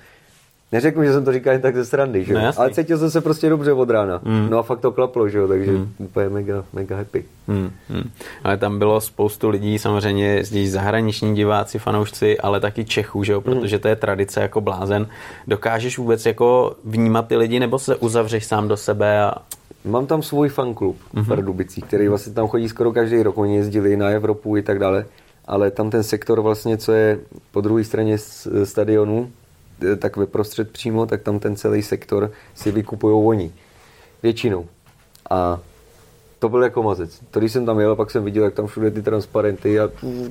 Neřeknu, 0.73 1.03
že 1.03 1.13
jsem 1.13 1.25
to 1.25 1.33
říkal 1.33 1.53
jen 1.53 1.61
tak 1.61 1.75
ze 1.75 1.85
srandy, 1.85 2.23
že? 2.23 2.33
No, 2.33 2.51
ale 2.57 2.71
cítil 2.71 2.97
jsem 2.97 3.11
se 3.11 3.21
prostě 3.21 3.49
dobře 3.49 3.73
od 3.73 3.89
rána. 3.89 4.21
Mm. 4.23 4.47
No 4.49 4.57
a 4.57 4.63
fakt 4.63 4.79
to 4.79 4.91
klaplo, 4.91 5.29
že 5.29 5.37
jo, 5.37 5.47
takže 5.47 5.71
mm. 5.71 5.93
úplně 5.97 6.29
mega, 6.29 6.63
mega 6.73 6.97
happy. 6.97 7.25
Mm. 7.47 7.71
Mm. 7.89 8.09
Ale 8.43 8.57
tam 8.57 8.79
bylo 8.79 9.01
spoustu 9.01 9.49
lidí, 9.49 9.79
samozřejmě 9.79 10.43
zdí 10.43 10.67
zahraniční 10.67 11.35
diváci, 11.35 11.79
fanoušci, 11.79 12.37
ale 12.37 12.59
taky 12.59 12.85
Čechů, 12.85 13.23
že 13.23 13.33
jo, 13.33 13.37
mm. 13.37 13.43
protože 13.43 13.79
to 13.79 13.87
je 13.87 13.95
tradice 13.95 14.41
jako 14.41 14.61
blázen. 14.61 15.07
Dokážeš 15.47 15.97
vůbec 15.97 16.25
jako 16.25 16.75
vnímat 16.85 17.27
ty 17.27 17.35
lidi, 17.37 17.59
nebo 17.59 17.79
se 17.79 17.95
uzavřeš 17.95 18.45
sám 18.45 18.67
do 18.67 18.77
sebe 18.77 19.21
a 19.21 19.33
Mám 19.85 20.05
tam 20.05 20.23
svůj 20.23 20.49
fanklub 20.49 20.97
mm-hmm. 20.97 21.23
v 21.23 21.27
Pardubicích, 21.27 21.83
který 21.83 22.07
vlastně 22.07 22.33
tam 22.33 22.47
chodí 22.47 22.69
skoro 22.69 22.91
každý 22.91 23.23
rok. 23.23 23.37
Oni 23.37 23.55
jezdili 23.55 23.97
na 23.97 24.09
Evropu 24.09 24.57
i 24.57 24.61
tak 24.61 24.79
dále, 24.79 25.05
ale 25.45 25.71
tam 25.71 25.89
ten 25.89 26.03
sektor 26.03 26.41
vlastně, 26.41 26.77
co 26.77 26.91
je 26.91 27.19
po 27.51 27.61
druhé 27.61 27.83
straně 27.83 28.17
stadionu, 28.63 29.31
tak 29.99 30.17
ve 30.17 30.25
prostřed 30.25 30.71
přímo, 30.71 31.05
tak 31.05 31.21
tam 31.21 31.39
ten 31.39 31.55
celý 31.55 31.81
sektor 31.81 32.31
si 32.55 32.71
vykupují 32.71 33.27
oni. 33.27 33.51
Většinou. 34.23 34.65
A 35.29 35.59
to 36.39 36.49
byl 36.49 36.63
jako 36.63 36.83
mazec. 36.83 37.19
To, 37.31 37.39
když 37.39 37.51
jsem 37.51 37.65
tam 37.65 37.79
jel, 37.79 37.95
pak 37.95 38.11
jsem 38.11 38.23
viděl, 38.23 38.43
jak 38.43 38.53
tam 38.53 38.67
všude 38.67 38.91
ty 38.91 39.01
transparenty 39.01 39.79
a 39.79 39.87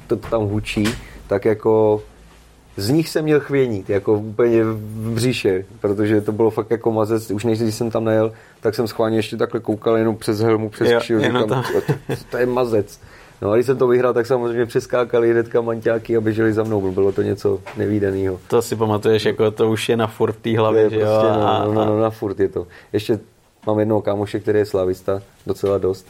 to, 0.06 0.16
to 0.16 0.28
tam 0.28 0.42
hučí, 0.42 0.84
tak 1.26 1.44
jako 1.44 2.02
z 2.76 2.90
nich 2.90 3.08
jsem 3.08 3.24
měl 3.24 3.40
chvěnit, 3.40 3.90
jako 3.90 4.14
úplně 4.14 4.64
v 4.64 5.10
bříše, 5.14 5.64
protože 5.80 6.20
to 6.20 6.32
bylo 6.32 6.50
fakt 6.50 6.70
jako 6.70 6.92
mazec, 6.92 7.30
už 7.30 7.44
než 7.44 7.58
jsem 7.58 7.90
tam 7.90 8.04
najel, 8.04 8.32
tak 8.60 8.74
jsem 8.74 8.88
schválně 8.88 9.18
ještě 9.18 9.36
takhle 9.36 9.60
koukal 9.60 9.96
jenom 9.96 10.16
přes 10.16 10.40
helmu, 10.40 10.70
přes 10.70 10.90
jo, 10.90 11.00
kšil, 11.00 11.20
říkám, 11.20 11.48
to. 11.48 11.54
To, 11.86 12.14
to 12.30 12.36
je 12.36 12.46
mazec. 12.46 13.00
No 13.42 13.50
a 13.50 13.54
když 13.54 13.66
jsem 13.66 13.78
to 13.78 13.86
vyhrál, 13.86 14.14
tak 14.14 14.26
samozřejmě 14.26 14.66
přeskákali 14.66 15.30
hnedka 15.30 15.60
manťáky 15.60 16.16
a 16.16 16.20
běželi 16.20 16.52
za 16.52 16.62
mnou, 16.62 16.90
bylo 16.90 17.12
to 17.12 17.22
něco 17.22 17.60
nevýdaného. 17.76 18.40
To 18.48 18.62
si 18.62 18.76
pamatuješ, 18.76 19.24
jako 19.24 19.50
to 19.50 19.70
už 19.70 19.88
je 19.88 19.96
na 19.96 20.06
furt 20.06 20.32
té 20.32 20.58
hlavě, 20.58 20.90
že 20.90 20.98
prostě, 20.98 21.26
jo? 21.26 21.32
No, 21.32 21.64
no, 21.64 21.74
no, 21.74 21.84
no, 21.84 22.00
na 22.00 22.10
furt 22.10 22.40
je 22.40 22.48
to. 22.48 22.66
Ještě 22.92 23.18
mám 23.66 23.78
jednoho 23.78 24.02
kámoše, 24.02 24.40
který 24.40 24.58
je 24.58 24.66
slavista, 24.66 25.22
docela 25.46 25.78
dost. 25.78 26.06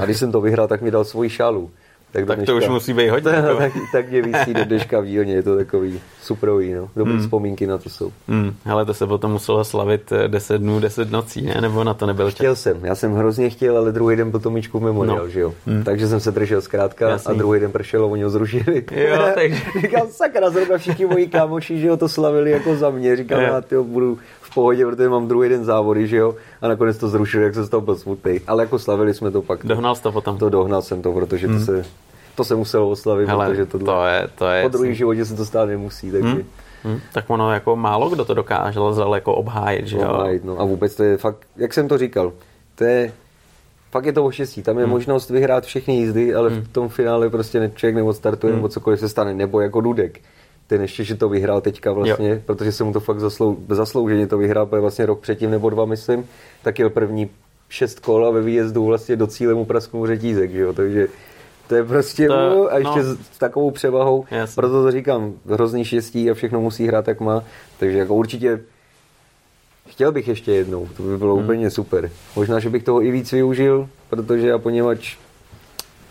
A 0.00 0.04
když 0.04 0.16
jsem 0.16 0.32
to 0.32 0.40
vyhrál, 0.40 0.68
tak 0.68 0.82
mi 0.82 0.90
dal 0.90 1.04
svoji 1.04 1.30
šálu. 1.30 1.70
Tak, 2.12 2.26
tak 2.26 2.36
dneška, 2.36 2.52
to 2.52 2.58
už 2.58 2.68
musí 2.68 2.92
být 2.92 3.08
hodně. 3.08 3.32
To, 3.50 3.56
tak, 3.56 3.72
tak 3.92 4.10
mě 4.10 4.22
vysí 4.22 4.54
do 4.54 4.64
dneška 4.64 5.00
v 5.00 5.06
je 5.06 5.42
to 5.42 5.56
takový 5.56 6.00
suprový, 6.22 6.72
no. 6.72 6.88
Dobrý 6.96 7.12
mm. 7.12 7.20
vzpomínky 7.20 7.66
na 7.66 7.78
to 7.78 7.88
jsou. 7.88 8.12
Mm. 8.28 8.54
Hele, 8.64 8.84
to 8.84 8.94
se 8.94 9.06
potom 9.06 9.32
muselo 9.32 9.64
slavit 9.64 10.12
10 10.26 10.58
dnů, 10.58 10.80
10 10.80 11.10
nocí, 11.10 11.42
ne? 11.42 11.60
Nebo 11.60 11.84
na 11.84 11.94
to 11.94 12.06
nebyl 12.06 12.30
čas? 12.30 12.34
Chtěl 12.34 12.56
jsem, 12.56 12.84
já 12.84 12.94
jsem 12.94 13.14
hrozně 13.14 13.50
chtěl, 13.50 13.78
ale 13.78 13.92
druhý 13.92 14.16
den 14.16 14.30
byl 14.30 14.40
Tomičku 14.40 14.80
memorial, 14.80 15.18
no. 15.18 15.28
že 15.28 15.40
jo. 15.40 15.54
Mm. 15.66 15.84
Takže 15.84 16.08
jsem 16.08 16.20
se 16.20 16.30
držel 16.30 16.60
zkrátka 16.60 17.08
Jasný. 17.08 17.34
a 17.34 17.38
druhý 17.38 17.60
den 17.60 17.72
pršelo, 17.72 18.08
oni 18.08 18.22
ho 18.22 18.30
zrušili. 18.30 18.84
Jo, 18.92 19.18
takže... 19.34 19.62
Říkám, 19.80 20.08
sakra, 20.10 20.50
zrovna 20.50 20.78
všichni 20.78 21.06
moji 21.06 21.28
kámoši, 21.28 21.78
že 21.78 21.86
jo, 21.86 21.96
to 21.96 22.08
slavili 22.08 22.50
jako 22.50 22.76
za 22.76 22.90
mě. 22.90 23.16
Říkám, 23.16 23.40
já 23.40 23.60
tyjo, 23.60 23.84
budu 23.84 24.18
v 24.50 24.54
pohodě, 24.54 24.86
protože 24.86 25.08
mám 25.08 25.28
druhý 25.28 25.48
den 25.48 25.64
závody, 25.64 26.06
že 26.06 26.16
jo, 26.16 26.34
a 26.62 26.68
nakonec 26.68 26.98
to 26.98 27.08
zrušili, 27.08 27.44
jak 27.44 27.54
se 27.54 27.64
z 27.64 27.68
toho 27.68 27.80
byl 27.80 27.96
smutný. 27.96 28.40
Ale 28.46 28.62
jako 28.62 28.78
slavili 28.78 29.14
jsme 29.14 29.30
to 29.30 29.42
pak. 29.42 29.66
Dohnal 29.66 29.94
jsi 29.94 30.02
to 30.02 30.12
potom? 30.12 30.38
To 30.38 30.50
dohnal 30.50 30.82
jsem 30.82 31.02
to, 31.02 31.12
protože 31.12 31.48
mm. 31.48 31.58
to 31.58 31.64
se 31.64 31.84
to 32.40 32.44
se 32.44 32.54
muselo 32.54 32.90
oslavit, 32.90 33.28
Hele, 33.28 33.46
protože 33.46 33.66
to, 33.66 33.78
to 33.78 34.06
je, 34.06 34.28
to 34.38 34.48
je, 34.48 34.62
po 34.62 34.68
druhém 34.68 34.94
životě 34.94 35.24
se 35.24 35.36
to 35.36 35.44
stát 35.44 35.66
nemusí. 35.66 36.10
Takže... 36.10 36.28
Hmm. 36.28 36.44
Hmm, 36.84 37.00
tak 37.12 37.30
ono 37.30 37.52
jako 37.52 37.76
málo 37.76 38.10
kdo 38.10 38.24
to 38.24 38.34
dokáže 38.34 38.80
jako 39.14 39.34
obhájit, 39.34 39.86
že 39.86 39.96
jo? 39.96 40.08
Obhájit, 40.10 40.44
no. 40.44 40.60
A 40.60 40.64
vůbec 40.64 40.96
to 40.96 41.02
je 41.02 41.16
fakt, 41.16 41.36
jak 41.56 41.74
jsem 41.74 41.88
to 41.88 41.98
říkal, 41.98 42.32
to 42.74 42.84
je, 42.84 43.12
fakt 43.90 44.04
je 44.04 44.12
to 44.12 44.24
o 44.24 44.30
štěstí. 44.30 44.62
Tam 44.62 44.78
je 44.78 44.84
hmm. 44.84 44.92
možnost 44.92 45.30
vyhrát 45.30 45.64
všechny 45.64 45.94
jízdy, 45.94 46.34
ale 46.34 46.50
hmm. 46.50 46.62
v 46.62 46.68
tom 46.68 46.88
finále 46.88 47.30
prostě 47.30 47.70
člověk 47.74 47.94
nebo 47.94 48.12
startuje, 48.12 48.52
hmm. 48.52 48.58
nebo 48.58 48.68
cokoliv 48.68 49.00
se 49.00 49.08
stane, 49.08 49.34
nebo 49.34 49.60
jako 49.60 49.80
Dudek. 49.80 50.20
Ten 50.70 50.82
ještě, 50.82 51.04
že 51.04 51.14
to 51.14 51.28
vyhrál 51.28 51.60
teďka 51.60 51.92
vlastně, 51.92 52.28
jo. 52.28 52.38
protože 52.46 52.72
se 52.72 52.84
mu 52.84 52.92
to 52.92 53.00
fakt 53.00 53.20
zaslou, 53.20 53.56
zaslouženě 53.68 54.26
to 54.26 54.38
vyhrál, 54.38 54.66
protože 54.66 54.80
vlastně 54.80 55.06
rok 55.06 55.20
předtím 55.20 55.50
nebo 55.50 55.70
dva, 55.70 55.84
myslím, 55.84 56.26
tak 56.62 56.78
jel 56.78 56.90
první 56.90 57.30
šest 57.68 58.00
kol 58.00 58.26
a 58.26 58.30
ve 58.30 58.42
výjezdu 58.42 58.84
vlastně 58.84 59.16
do 59.16 59.26
cíle 59.26 59.54
mu 59.54 59.64
prasknul 59.64 60.06
řetízek, 60.06 60.50
že 60.50 60.58
jo? 60.58 60.72
takže 60.72 61.08
to 61.68 61.74
je 61.74 61.84
prostě, 61.84 62.28
to, 62.28 62.72
a 62.72 62.78
ještě 62.78 63.02
no. 63.02 63.16
s 63.32 63.38
takovou 63.38 63.70
převahou, 63.70 64.24
Jasně. 64.30 64.54
proto 64.54 64.82
to 64.82 64.90
říkám, 64.90 65.32
hrozný 65.46 65.84
štěstí 65.84 66.30
a 66.30 66.34
všechno 66.34 66.60
musí 66.60 66.86
hrát 66.86 67.08
jak 67.08 67.20
má, 67.20 67.44
takže 67.78 67.98
jako 67.98 68.14
určitě 68.14 68.60
chtěl 69.88 70.12
bych 70.12 70.28
ještě 70.28 70.52
jednou, 70.52 70.88
to 70.96 71.02
by 71.02 71.18
bylo 71.18 71.34
hmm. 71.34 71.44
úplně 71.44 71.70
super. 71.70 72.10
Možná, 72.36 72.58
že 72.58 72.70
bych 72.70 72.82
toho 72.82 73.02
i 73.02 73.10
víc 73.10 73.32
využil, 73.32 73.88
protože 74.10 74.48
já 74.48 74.58
poněvadž 74.58 75.18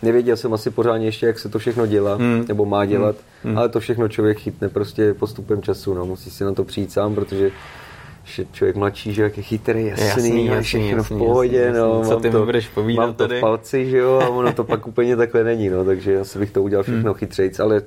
nevěděl 0.02 0.38
jsem 0.38 0.54
asi 0.54 0.70
pořádně 0.70 1.08
ještě, 1.08 1.26
jak 1.26 1.39
se 1.39 1.50
to 1.50 1.60
všechno 1.60 1.86
dělá, 1.86 2.16
hmm. 2.16 2.45
nebo 2.47 2.66
má 2.66 2.86
dělat, 2.86 3.16
hmm. 3.43 3.58
ale 3.58 3.70
to 3.70 3.80
všechno 3.80 4.08
člověk 4.08 4.39
chytne 4.39 4.70
prostě 4.70 5.14
postupem 5.14 5.62
času, 5.62 5.93
no, 5.93 6.06
musí 6.06 6.30
si 6.30 6.43
na 6.43 6.54
to 6.54 6.64
přijít 6.64 6.91
sám, 6.91 7.16
protože 7.16 7.52
že 8.24 8.45
člověk 8.52 8.76
mladší, 8.76 9.14
že 9.14 9.24
jak 9.24 9.38
je 9.38 9.43
chytrý, 9.43 9.86
jasný, 9.86 10.06
jasný, 10.06 10.45
jasný 10.45 10.64
všechno 10.64 10.97
jasný, 10.97 11.16
v 11.16 11.20
pohodě, 11.20 11.58
jasný, 11.58 11.80
no. 11.80 12.04
Co 12.08 12.20
ty 12.20 12.30
to, 12.30 12.45
budeš 12.45 12.68
povídat 12.68 13.06
mám 13.06 13.14
to 13.14 13.28
tady? 13.28 13.38
v 13.38 13.41
palci, 13.41 13.89
že 13.89 13.97
jo, 13.97 14.20
a 14.24 14.30
ono 14.30 14.54
to 14.54 14.64
pak 14.64 14.88
úplně 14.88 15.16
takhle 15.16 15.43
není, 15.43 15.70
no, 15.70 15.86
takže 15.86 16.20
asi 16.20 16.39
bych 16.39 16.52
to 16.52 16.64
udělal 16.64 16.84
všechno 16.84 17.12
hmm. 17.12 17.20
chytřejc, 17.20 17.60
ale 17.60 17.82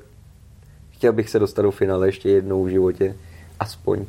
chtěl 0.91 1.13
bych 1.13 1.31
se 1.31 1.39
dostat 1.39 1.63
do 1.63 1.71
finále 1.71 2.09
ještě 2.09 2.29
jednou 2.29 2.65
v 2.65 2.69
životě, 2.69 3.15
aspoň 3.61 4.05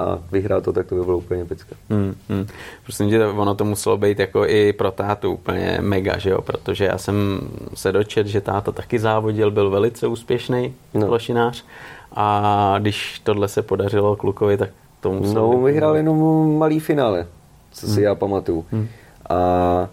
a 0.00 0.18
vyhrát 0.32 0.64
to, 0.64 0.72
tak 0.72 0.86
to 0.86 0.94
by 0.94 1.04
bylo 1.04 1.18
úplně 1.18 1.44
pecka. 1.44 1.76
Hmm, 1.90 2.14
hmm. 2.28 2.46
Prosím 2.82 3.10
tě, 3.10 3.26
ono 3.26 3.54
to 3.54 3.64
muselo 3.64 3.96
být 3.96 4.18
jako 4.18 4.46
i 4.46 4.72
pro 4.72 4.90
tátu 4.90 5.32
úplně 5.32 5.78
mega, 5.80 6.18
že 6.18 6.30
jo? 6.30 6.42
protože 6.42 6.84
já 6.84 6.98
jsem 6.98 7.40
se 7.74 7.92
dočet, 7.92 8.26
že 8.26 8.40
táta 8.40 8.72
taky 8.72 8.98
závodil, 8.98 9.50
byl 9.50 9.70
velice 9.70 10.06
úspěšný 10.06 10.74
no. 10.94 11.06
plošinář 11.06 11.64
a 12.12 12.74
když 12.78 13.20
tohle 13.24 13.48
se 13.48 13.62
podařilo 13.62 14.16
klukovi, 14.16 14.56
tak 14.56 14.70
to 15.00 15.12
musel 15.12 15.42
no, 15.42 15.60
vyhrál 15.62 15.96
jenom 15.96 16.58
malý 16.58 16.80
finále, 16.80 17.26
co 17.72 17.86
si 17.86 17.92
hmm. 17.92 18.02
já 18.02 18.14
pamatuju. 18.14 18.64
Hmm. 18.72 18.88
A 19.28 19.88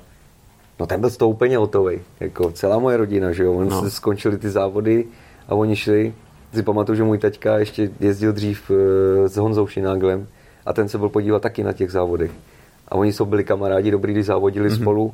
no 0.79 0.85
ten 0.87 0.99
byl 0.99 1.09
z 1.09 1.17
toho 1.17 1.29
úplně 1.29 1.57
hotový. 1.57 1.99
Jako 2.19 2.51
celá 2.51 2.79
moje 2.79 2.97
rodina, 2.97 3.31
že 3.31 3.43
jo. 3.43 3.53
Oni 3.53 3.69
no. 3.69 3.81
se 3.81 3.91
skončili 3.91 4.37
ty 4.37 4.49
závody 4.49 5.05
a 5.47 5.55
oni 5.55 5.75
šli. 5.75 6.13
Si 6.53 6.63
pamatuju, 6.63 6.95
že 6.95 7.03
můj 7.03 7.17
taťka 7.17 7.57
ještě 7.57 7.89
jezdil 7.99 8.33
dřív 8.33 8.71
eh, 8.71 9.29
s 9.29 9.37
Honzou 9.37 9.67
Šináglem 9.67 10.27
a 10.65 10.73
ten 10.73 10.89
se 10.89 10.97
byl 10.97 11.09
podívat 11.09 11.41
taky 11.41 11.63
na 11.63 11.73
těch 11.73 11.91
závodech. 11.91 12.31
A 12.87 12.95
oni 12.95 13.13
jsou 13.13 13.25
byli 13.25 13.43
kamarádi 13.43 13.91
dobrý, 13.91 14.13
když 14.13 14.25
závodili 14.25 14.69
mm-hmm. 14.69 14.81
spolu, 14.81 15.13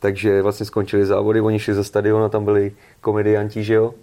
takže 0.00 0.42
vlastně 0.42 0.66
skončili 0.66 1.06
závody, 1.06 1.40
oni 1.40 1.58
šli 1.58 1.74
ze 1.74 1.84
stadionu 1.84 2.24
a 2.24 2.28
tam 2.28 2.44
byli 2.44 2.72
komedianti, 3.00 3.64
že 3.64 3.74
jo 3.74 3.94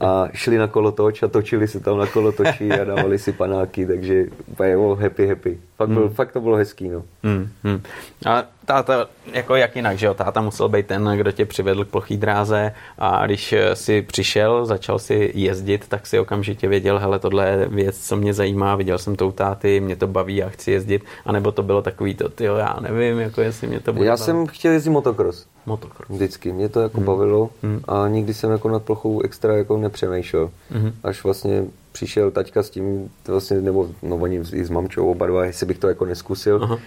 a 0.00 0.28
šli 0.32 0.58
na 0.58 0.66
kolotoč 0.66 1.22
a 1.22 1.28
točili 1.28 1.68
se 1.68 1.80
tam 1.80 1.98
na 1.98 2.06
kolotoči 2.06 2.70
a 2.72 2.84
dávali 2.84 3.18
si 3.18 3.32
panáky, 3.32 3.86
takže 3.86 4.26
úplně 4.46 4.76
happy, 4.76 5.28
happy. 5.28 5.58
Fakt, 5.76 5.88
byl, 5.88 6.06
hmm. 6.06 6.14
fakt 6.14 6.32
to 6.32 6.40
bylo 6.40 6.56
hezký, 6.56 6.88
no. 6.88 7.02
Hmm, 7.22 7.48
hmm. 7.64 7.82
A 8.26 8.44
táta, 8.64 9.08
jako 9.32 9.56
jak 9.56 9.76
jinak, 9.76 9.98
že 9.98 10.06
jo, 10.06 10.14
táta 10.14 10.40
musel 10.40 10.68
být 10.68 10.86
ten, 10.86 11.04
kdo 11.16 11.32
tě 11.32 11.46
přivedl 11.46 11.84
k 11.84 11.88
plochý 11.88 12.16
dráze 12.16 12.72
a 12.98 13.26
když 13.26 13.54
si 13.74 14.02
přišel, 14.02 14.66
začal 14.66 14.98
si 14.98 15.32
jezdit, 15.34 15.88
tak 15.88 16.06
si 16.06 16.18
okamžitě 16.18 16.68
věděl, 16.68 16.98
hele, 16.98 17.18
tohle 17.18 17.48
je 17.48 17.68
věc, 17.68 17.98
co 18.06 18.16
mě 18.16 18.34
zajímá, 18.34 18.76
viděl 18.76 18.98
jsem 18.98 19.16
to 19.16 19.28
u 19.28 19.32
táty, 19.32 19.80
mě 19.80 19.96
to 19.96 20.06
baví 20.06 20.42
a 20.42 20.48
chci 20.48 20.70
jezdit, 20.70 21.04
anebo 21.24 21.52
to 21.52 21.62
bylo 21.62 21.82
takový 21.82 22.14
to, 22.14 22.28
tyjo, 22.28 22.56
já 22.56 22.76
nevím, 22.80 23.18
jako 23.18 23.40
jestli 23.40 23.66
mě 23.66 23.80
to 23.80 23.92
bude 23.92 24.04
Já 24.04 24.12
bavit. 24.12 24.24
jsem 24.24 24.46
chtěl 24.46 24.72
jezdit 24.72 24.90
motocross. 24.90 25.46
Motocross. 25.66 26.10
Vždycky, 26.10 26.52
mě 26.52 26.68
to 26.68 26.80
jako 26.80 26.96
hmm. 26.96 27.06
bavilo 27.06 27.50
hmm. 27.62 27.80
a 27.88 28.08
nikdy 28.08 28.34
jsem 28.34 28.50
jako 28.50 28.68
nad 28.68 28.82
plochou 28.82 29.20
extra 29.20 29.56
jako 29.56 29.76
nepřemýšlel. 29.76 30.50
Hmm. 30.70 30.92
Až 31.04 31.24
vlastně 31.24 31.64
přišel 31.92 32.30
taťka 32.30 32.62
s 32.62 32.70
tím, 32.70 33.10
vlastně, 33.28 33.60
nebo 33.60 33.88
no 34.02 34.16
oni 34.16 34.42
i 34.52 34.64
s 34.64 34.70
mamčou 34.70 35.10
oba 35.10 35.26
dva, 35.26 35.44
jestli 35.44 35.66
bych 35.66 35.78
to 35.78 35.88
jako 35.88 36.04
neskusil. 36.04 36.60
Aha. 36.62 36.78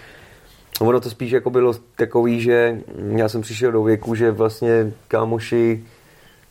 Ono 0.80 1.00
to 1.00 1.10
spíš 1.10 1.30
jako 1.30 1.50
bylo 1.50 1.74
takový, 1.96 2.40
že 2.40 2.80
já 3.16 3.28
jsem 3.28 3.40
přišel 3.40 3.72
do 3.72 3.82
věku, 3.82 4.14
že 4.14 4.30
vlastně 4.30 4.92
kámoši 5.08 5.84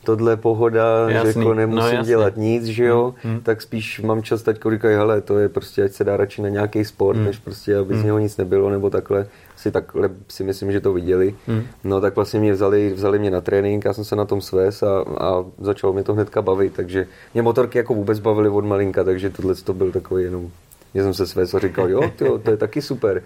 tohle 0.04 0.38
pohoda, 0.38 1.10
jasný. 1.10 1.34
že 1.34 1.40
jako 1.40 1.54
nemusím 1.54 1.98
no, 1.98 2.04
dělat 2.04 2.38
nic, 2.38 2.66
že 2.66 2.86
jo, 2.86 3.16
hmm. 3.24 3.42
tak 3.42 3.62
spíš 3.62 4.00
mám 4.00 4.24
čas 4.24 4.42
teď 4.42 4.60
říkají, 4.72 4.96
hele, 4.96 5.22
to 5.22 5.40
je 5.40 5.50
prostě, 5.50 5.84
ať 5.84 5.92
se 5.92 6.04
dá 6.04 6.18
radši 6.18 6.42
na 6.42 6.50
nějaký 6.50 6.86
sport, 6.86 7.16
hmm. 7.16 7.26
než 7.26 7.40
prostě, 7.40 7.78
aby 7.78 7.94
z 7.94 7.98
hmm. 7.98 8.06
něho 8.06 8.20
nic 8.20 8.38
nebylo, 8.38 8.70
nebo 8.70 8.90
takhle, 8.90 9.28
si 9.56 9.72
takhle 9.72 10.10
si 10.28 10.44
myslím, 10.44 10.72
že 10.72 10.82
to 10.82 10.94
viděli. 10.94 11.36
Hmm. 11.48 11.64
No 11.84 12.02
tak 12.02 12.16
vlastně 12.16 12.40
mě 12.40 12.54
vzali, 12.54 12.94
vzali 12.94 13.20
mě 13.20 13.32
na 13.32 13.42
trénink, 13.42 13.86
já 13.86 13.94
jsem 13.94 14.06
se 14.06 14.16
na 14.16 14.26
tom 14.26 14.42
svést 14.42 14.84
a, 14.84 15.06
a 15.18 15.46
začalo 15.60 15.94
mě 15.94 16.04
to 16.04 16.14
hnedka 16.14 16.42
bavit, 16.42 16.74
takže 16.74 17.08
mě 17.34 17.42
motorky 17.42 17.78
jako 17.78 17.94
vůbec 17.94 18.20
bavily 18.20 18.50
od 18.50 18.66
malinka, 18.66 19.04
takže 19.04 19.30
tohle 19.30 19.56
to 19.56 19.74
byl 19.74 19.92
takový 19.92 20.24
jenom, 20.24 20.50
že 20.96 21.04
jsem 21.04 21.14
se 21.14 21.28
svést 21.28 21.56
a 21.56 21.60
říkal, 21.60 21.90
jo, 21.90 22.12
tyjo, 22.16 22.38
to 22.38 22.52
je 22.52 22.58
taky 22.58 22.82
super. 22.82 23.24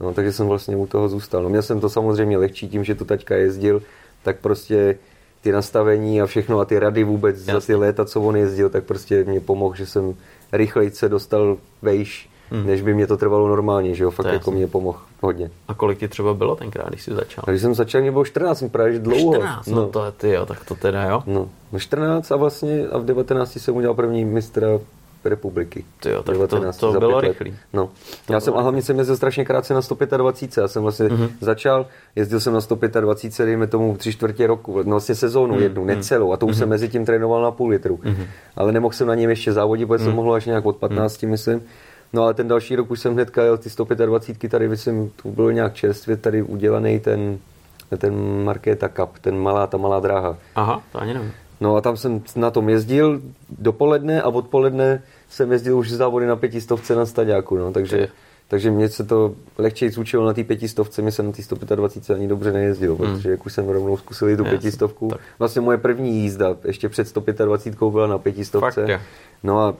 No, 0.00 0.14
takže 0.14 0.32
jsem 0.32 0.46
vlastně 0.46 0.76
u 0.76 0.86
toho 0.86 1.08
zůstal. 1.08 1.42
No, 1.42 1.48
měl 1.48 1.62
jsem 1.62 1.80
to 1.80 1.88
samozřejmě 1.88 2.38
lehčí 2.38 2.68
tím, 2.68 2.84
že 2.84 2.94
to 2.94 3.04
taťka 3.04 3.34
jezdil, 3.34 3.82
tak 4.22 4.36
prostě 4.36 4.98
ty 5.40 5.52
nastavení 5.52 6.22
a 6.22 6.26
všechno 6.26 6.60
a 6.60 6.64
ty 6.64 6.78
rady 6.78 7.04
vůbec 7.04 7.36
Jasně. 7.38 7.52
za 7.52 7.60
ty 7.60 7.74
léta, 7.74 8.04
co 8.04 8.20
on 8.20 8.36
jezdil, 8.36 8.70
tak 8.70 8.84
prostě 8.84 9.24
mě 9.24 9.40
pomohl, 9.40 9.74
že 9.74 9.86
jsem 9.86 10.14
rychleji 10.52 10.90
se 10.90 11.08
dostal 11.08 11.56
vejš, 11.82 12.29
hmm. 12.50 12.66
než 12.66 12.82
by 12.82 12.94
mě 12.94 13.06
to 13.06 13.16
trvalo 13.16 13.48
normálně, 13.48 13.94
že 13.94 14.04
jo, 14.04 14.10
fakt 14.10 14.32
jako 14.32 14.50
mě 14.50 14.66
pomohl 14.66 14.98
hodně. 15.20 15.50
A 15.68 15.74
kolik 15.74 15.98
ti 15.98 16.08
třeba 16.08 16.34
bylo 16.34 16.56
tenkrát, 16.56 16.88
když 16.88 17.02
jsi 17.02 17.14
začal? 17.14 17.44
A 17.46 17.50
když 17.50 17.62
jsem 17.62 17.74
začal, 17.74 18.00
mě 18.00 18.12
bylo 18.12 18.24
14, 18.24 18.58
jsem 18.58 18.70
právě 18.70 18.98
dlouho. 18.98 19.34
14, 19.34 19.66
no, 19.66 19.76
no 19.76 19.88
to 19.88 20.12
ty 20.12 20.30
jo, 20.30 20.46
tak 20.46 20.64
to 20.64 20.74
teda 20.74 21.04
jo. 21.04 21.22
No, 21.26 21.48
14 21.78 22.32
a 22.32 22.36
vlastně 22.36 22.86
a 22.92 22.98
v 22.98 23.04
19 23.04 23.56
jsem 23.56 23.76
udělal 23.76 23.94
první 23.94 24.24
mistra 24.24 24.68
republiky. 25.24 25.84
Tyjo, 26.00 26.22
tak 26.22 26.34
19, 26.34 26.76
to, 26.76 26.92
to 26.92 27.00
bylo 27.00 27.20
rychlý. 27.20 27.54
No. 27.72 27.90
To 28.26 28.32
já 28.32 28.40
jsem, 28.40 28.54
a 28.54 28.60
hlavně 28.60 28.82
jsem 28.82 28.98
jezdil 28.98 29.16
strašně 29.16 29.44
krátce 29.44 29.74
na 29.74 29.82
125. 29.82 30.62
Já 30.62 30.68
jsem 30.68 30.82
vlastně 30.82 31.06
mm-hmm. 31.06 31.30
začal, 31.40 31.86
jezdil 32.16 32.40
jsem 32.40 32.52
na 32.52 32.60
125, 32.60 33.46
dejme 33.46 33.66
tomu 33.66 33.96
tři 33.96 34.12
čtvrtě 34.12 34.46
roku, 34.46 34.82
no 34.82 34.90
vlastně 34.90 35.14
sezónu 35.14 35.54
mm-hmm. 35.54 35.62
jednu, 35.62 35.84
necelou. 35.84 36.32
A 36.32 36.36
to 36.36 36.46
už 36.46 36.54
mm-hmm. 36.54 36.58
jsem 36.58 36.68
mezi 36.68 36.88
tím 36.88 37.04
trénoval 37.04 37.42
na 37.42 37.50
půl 37.50 37.68
litru. 37.68 37.96
Mm-hmm. 37.96 38.26
Ale 38.56 38.72
nemohl 38.72 38.94
jsem 38.94 39.06
na 39.06 39.14
něm 39.14 39.30
ještě 39.30 39.52
závodit, 39.52 39.88
protože 39.88 40.04
mm-hmm. 40.04 40.08
jsem 40.08 40.16
mohl 40.16 40.34
až 40.34 40.46
nějak 40.46 40.66
od 40.66 40.76
15, 40.76 41.22
mm-hmm. 41.22 41.28
myslím. 41.28 41.62
No 42.12 42.22
ale 42.22 42.34
ten 42.34 42.48
další 42.48 42.76
rok 42.76 42.90
už 42.90 43.00
jsem 43.00 43.12
hnedka 43.12 43.42
jel 43.42 43.58
ty 43.58 43.70
125 43.70 44.50
tady, 44.50 44.68
myslím, 44.68 45.10
to 45.22 45.28
bylo 45.28 45.50
nějak 45.50 45.74
čerstvě 45.74 46.16
tady 46.16 46.42
udělaný 46.42 47.00
ten, 47.00 47.38
ten 47.98 48.44
Markéta 48.44 48.88
Cup, 48.88 49.18
ten 49.20 49.38
malá, 49.38 49.66
ta 49.66 49.76
malá 49.76 50.00
dráha. 50.00 50.36
Aha, 50.54 50.82
to 50.92 51.00
ani 51.00 51.14
nevím. 51.14 51.32
No 51.60 51.76
a 51.76 51.80
tam 51.80 51.96
jsem 51.96 52.22
na 52.36 52.50
tom 52.50 52.68
jezdil 52.68 53.20
dopoledne 53.58 54.22
a 54.22 54.28
odpoledne 54.28 55.02
jsem 55.28 55.52
jezdil 55.52 55.78
už 55.78 55.90
závody 55.90 56.26
na 56.26 56.36
pětistovce 56.36 56.94
na 56.94 57.06
staďáku, 57.06 57.56
no, 57.56 57.72
takže, 57.72 58.08
takže 58.48 58.70
mě 58.70 58.88
se 58.88 59.04
to 59.04 59.34
lehčej 59.58 59.90
zúčilo 59.90 60.26
na 60.26 60.32
té 60.32 60.44
pětistovce, 60.44 61.02
mě 61.02 61.12
se 61.12 61.22
na 61.22 61.32
té 61.32 61.42
125 61.42 62.14
ani 62.14 62.28
dobře 62.28 62.52
nejezdilo, 62.52 62.96
hmm. 62.96 63.14
protože 63.14 63.30
jak 63.30 63.46
už 63.46 63.52
jsem 63.52 63.68
rovnou 63.68 63.96
zkusil 63.96 64.36
tu 64.36 64.44
pětistovku. 64.44 65.10
Vlastně 65.38 65.60
moje 65.60 65.78
první 65.78 66.22
jízda 66.22 66.56
ještě 66.64 66.88
před 66.88 67.08
125 67.08 67.90
byla 67.90 68.06
na 68.06 68.18
pětistovce. 68.18 68.86
Fakt, 68.86 69.00
no 69.42 69.60
a 69.60 69.74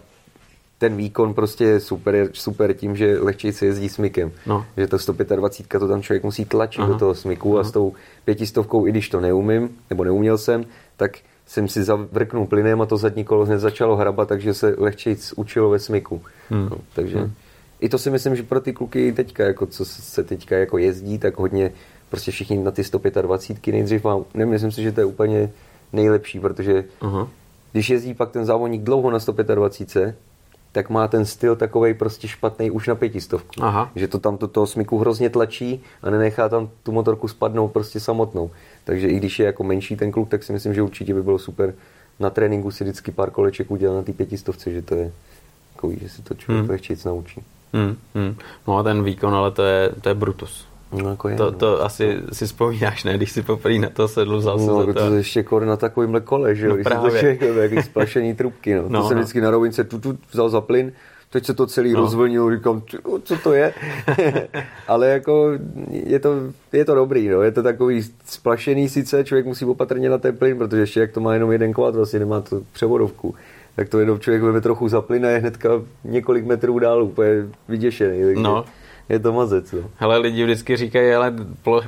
ten 0.81 0.97
výkon 0.97 1.35
prostě 1.35 1.65
je 1.65 1.81
super, 1.81 2.29
super 2.33 2.75
tím, 2.75 2.97
že 2.97 3.19
lehčej 3.21 3.53
se 3.53 3.67
jezdí 3.67 3.89
smykem. 3.89 4.33
No. 4.47 4.67
Že 4.77 4.87
to 4.87 4.99
125 4.99 5.79
to 5.79 5.89
tam 5.89 6.03
člověk 6.03 6.25
musí 6.25 6.45
tlačit 6.45 6.81
Aha. 6.81 6.93
do 6.93 6.99
toho 6.99 7.15
smyku 7.15 7.53
Aha. 7.53 7.61
a 7.61 7.65
s 7.65 7.71
tou 7.73 7.93
pětistovkou, 8.25 8.87
i 8.87 8.91
když 8.91 9.09
to 9.09 9.21
neumím, 9.21 9.69
nebo 9.91 10.05
neuměl 10.05 10.39
jsem, 10.39 10.65
tak 10.97 11.19
jsem 11.47 11.69
si 11.69 11.85
zavrknul 11.85 12.47
plynem 12.47 12.81
a 12.81 12.87
to 12.87 12.97
zadní 12.97 13.25
kolo 13.25 13.45
hned 13.45 13.59
začalo 13.59 13.97
hrabat, 13.97 14.29
takže 14.29 14.55
se 14.55 14.75
lehčej 14.79 15.17
učilo 15.37 15.71
ve 15.71 15.79
smyku. 15.79 16.23
Hmm. 16.51 16.69
No, 16.71 16.77
takže 16.95 17.19
hmm. 17.19 17.33
i 17.81 17.89
to 17.89 17.99
si 17.99 18.11
myslím, 18.11 18.37
že 18.37 18.43
pro 18.43 18.61
ty 18.61 18.73
kluky 18.73 19.13
teďka, 19.13 19.45
jako 19.45 19.67
co 19.67 19.85
se 19.85 20.25
teďka 20.25 20.57
jako 20.57 20.79
jezdí, 20.79 21.19
tak 21.19 21.39
hodně 21.39 21.73
prostě 22.09 22.31
všichni 22.31 22.59
na 22.59 22.71
ty 22.71 22.85
125 22.85 23.73
nejdřív 23.73 24.05
mám, 24.05 24.25
nemyslím 24.35 24.73
si, 24.73 24.83
že 24.83 24.93
to 24.93 25.01
je 25.01 25.05
úplně 25.05 25.51
nejlepší, 25.93 26.41
protože 26.41 26.85
uh-huh. 27.01 27.29
když 27.73 27.91
jezdí 27.91 28.15
pak 28.15 28.31
ten 28.31 28.45
závodník 28.45 28.83
dlouho 28.83 29.11
na 29.11 29.19
125, 29.21 30.17
tak 30.73 30.91
má 30.91 31.09
ten 31.09 31.25
styl 31.25 31.57
takový 31.57 31.95
prostě 31.95 32.29
špatný 32.29 32.71
už 32.71 32.89
na 32.89 32.95
pětistovku. 32.95 33.65
Aha. 33.65 33.91
Že 33.95 34.09
to 34.09 34.19
tam 34.19 34.37
toho 34.37 34.67
smyku 34.67 34.99
hrozně 34.99 35.31
tlačí 35.31 35.83
a 36.03 36.11
nenechá 36.11 36.49
tam 36.49 36.69
tu 36.83 36.93
motorku 36.93 37.29
spadnout 37.29 37.73
prostě 37.73 38.01
samotnou. 38.01 38.51
Takže 38.85 39.09
i 39.09 39.17
když 39.17 39.39
je 39.39 39.47
jako 39.47 39.65
menší 39.65 39.97
ten 39.97 40.13
kluk, 40.13 40.29
tak 40.29 40.43
si 40.43 40.53
myslím, 40.53 40.75
že 40.75 40.83
určitě 40.83 41.15
by 41.15 41.23
bylo 41.23 41.39
super 41.39 41.75
na 42.21 42.31
tréninku 42.31 42.71
si 42.71 42.85
vždycky 42.85 43.13
pár 43.13 43.31
koleček 43.31 43.71
udělat 43.71 43.95
na 43.95 44.03
ty 44.03 44.13
pětistovce, 44.13 44.71
že 44.71 44.83
to 44.83 44.95
je 44.95 45.13
takový, 45.73 45.99
že 46.03 46.09
si 46.09 46.23
to 46.23 46.35
člověk 46.35 46.61
hmm. 46.61 46.71
lehčíc 46.71 47.05
naučí. 47.05 47.43
Hmm, 47.73 47.97
hmm. 48.15 48.37
No 48.69 48.79
a 48.79 48.83
ten 48.83 49.05
výkon, 49.05 49.35
ale 49.35 49.51
to 49.51 49.63
je, 49.63 49.91
to 50.01 50.09
je 50.09 50.15
Brutus. 50.15 50.67
No, 50.93 51.11
jako 51.11 51.29
je, 51.29 51.37
to, 51.37 51.45
no. 51.45 51.53
to 51.53 51.85
asi 51.85 52.17
no. 52.27 52.35
si 52.35 52.47
vzpomínáš, 52.47 53.05
ne? 53.05 53.17
Když 53.17 53.33
si 53.33 53.43
poprvé 53.43 53.79
na 53.79 53.91
to 53.91 54.09
sedl, 54.09 54.39
vzal 54.39 54.59
no, 54.59 54.87
to. 54.87 54.95
to 54.95 55.15
ještě 55.15 55.43
kor 55.43 55.65
na 55.65 55.77
takovýmhle 55.77 56.21
kole, 56.21 56.55
že 56.55 56.67
jo? 56.67 56.71
No, 56.71 56.77
když 56.77 56.85
právě. 56.85 57.11
to 57.11 57.17
všechno, 57.17 57.47
jaký 57.47 57.83
splašený 57.83 58.35
trubky, 58.35 58.75
no. 58.75 58.85
no 58.89 59.03
to 59.03 59.09
jsem 59.09 59.17
no. 59.17 59.23
vždycky 59.23 59.41
na 59.41 59.51
rovince 59.51 59.85
tu, 59.85 59.99
tu 59.99 60.19
vzal 60.31 60.49
za 60.49 60.61
plyn, 60.61 60.93
teď 61.31 61.47
se 61.47 61.55
to 61.55 61.67
celý 61.67 61.93
no. 61.93 62.01
rozvlnilo, 62.01 62.57
říkám, 62.57 62.83
co 63.23 63.37
to 63.37 63.53
je? 63.53 63.75
Ale 64.89 65.09
jako 65.09 65.51
je 65.91 66.19
to, 66.19 66.35
je 66.73 66.85
to 66.85 66.95
dobrý, 66.95 67.29
no. 67.29 67.43
je 67.43 67.53
to 67.53 67.63
takový 67.63 68.03
splašený 68.25 68.89
sice, 68.89 69.25
člověk 69.25 69.47
musí 69.47 69.65
opatrně 69.65 70.11
na 70.11 70.19
ten 70.19 70.37
plyn, 70.37 70.59
protože 70.59 70.81
ještě 70.81 71.01
jak 71.01 71.13
to 71.13 71.21
má 71.21 71.35
jenom 71.35 71.53
jeden 71.53 71.73
kvát, 71.73 71.95
vlastně 71.95 72.19
nemá 72.19 72.41
to 72.41 72.63
převodovku, 72.73 73.35
tak 73.77 73.89
to 73.89 74.01
jenom 74.01 74.21
člověk 74.21 74.43
veme 74.43 74.61
trochu 74.61 74.89
za 74.89 75.01
plyn 75.01 75.27
a 75.27 75.31
je 75.31 75.39
hnedka 75.39 75.69
několik 76.05 76.47
metrů 76.47 76.79
dál 76.79 77.03
úplně 77.05 77.31
vyděšený. 77.69 78.25
Takže... 78.25 78.43
No 78.43 78.65
je 79.11 79.19
to 79.19 79.33
mazec. 79.33 79.73
No. 79.73 79.81
Hele, 79.97 80.19
lidi 80.19 80.45
vždycky 80.45 80.77
říkají, 80.77 81.13
ale 81.13 81.35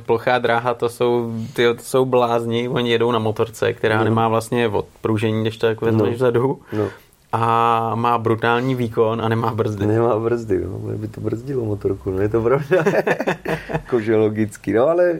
plochá 0.05 0.39
dráha, 0.39 0.73
to 0.73 0.89
jsou, 0.89 1.33
ty, 1.53 1.63
to 1.75 1.83
jsou 1.83 2.05
blázni, 2.05 2.69
oni 2.69 2.91
jedou 2.91 3.11
na 3.11 3.19
motorce, 3.19 3.73
která 3.73 3.97
no. 3.97 4.03
nemá 4.03 4.27
vlastně 4.27 4.67
odpružení, 4.67 5.41
když 5.41 5.57
to 5.57 5.67
jako 5.67 5.85
vezmeš 5.85 6.09
no. 6.09 6.15
vzadu. 6.15 6.59
No. 6.73 6.87
A 7.31 7.91
má 7.95 8.17
brutální 8.17 8.75
výkon 8.75 9.21
a 9.21 9.29
nemá 9.29 9.53
brzdy. 9.53 9.85
Nemá 9.85 10.19
brzdy, 10.19 10.61
no. 10.65 10.97
by 10.97 11.07
to 11.07 11.21
brzdilo 11.21 11.65
motorku, 11.65 12.11
no 12.11 12.21
je 12.21 12.29
to 12.29 12.41
pravda. 12.41 12.83
Jakože 13.69 14.15
logicky, 14.15 14.73
no 14.73 14.87
ale 14.87 15.19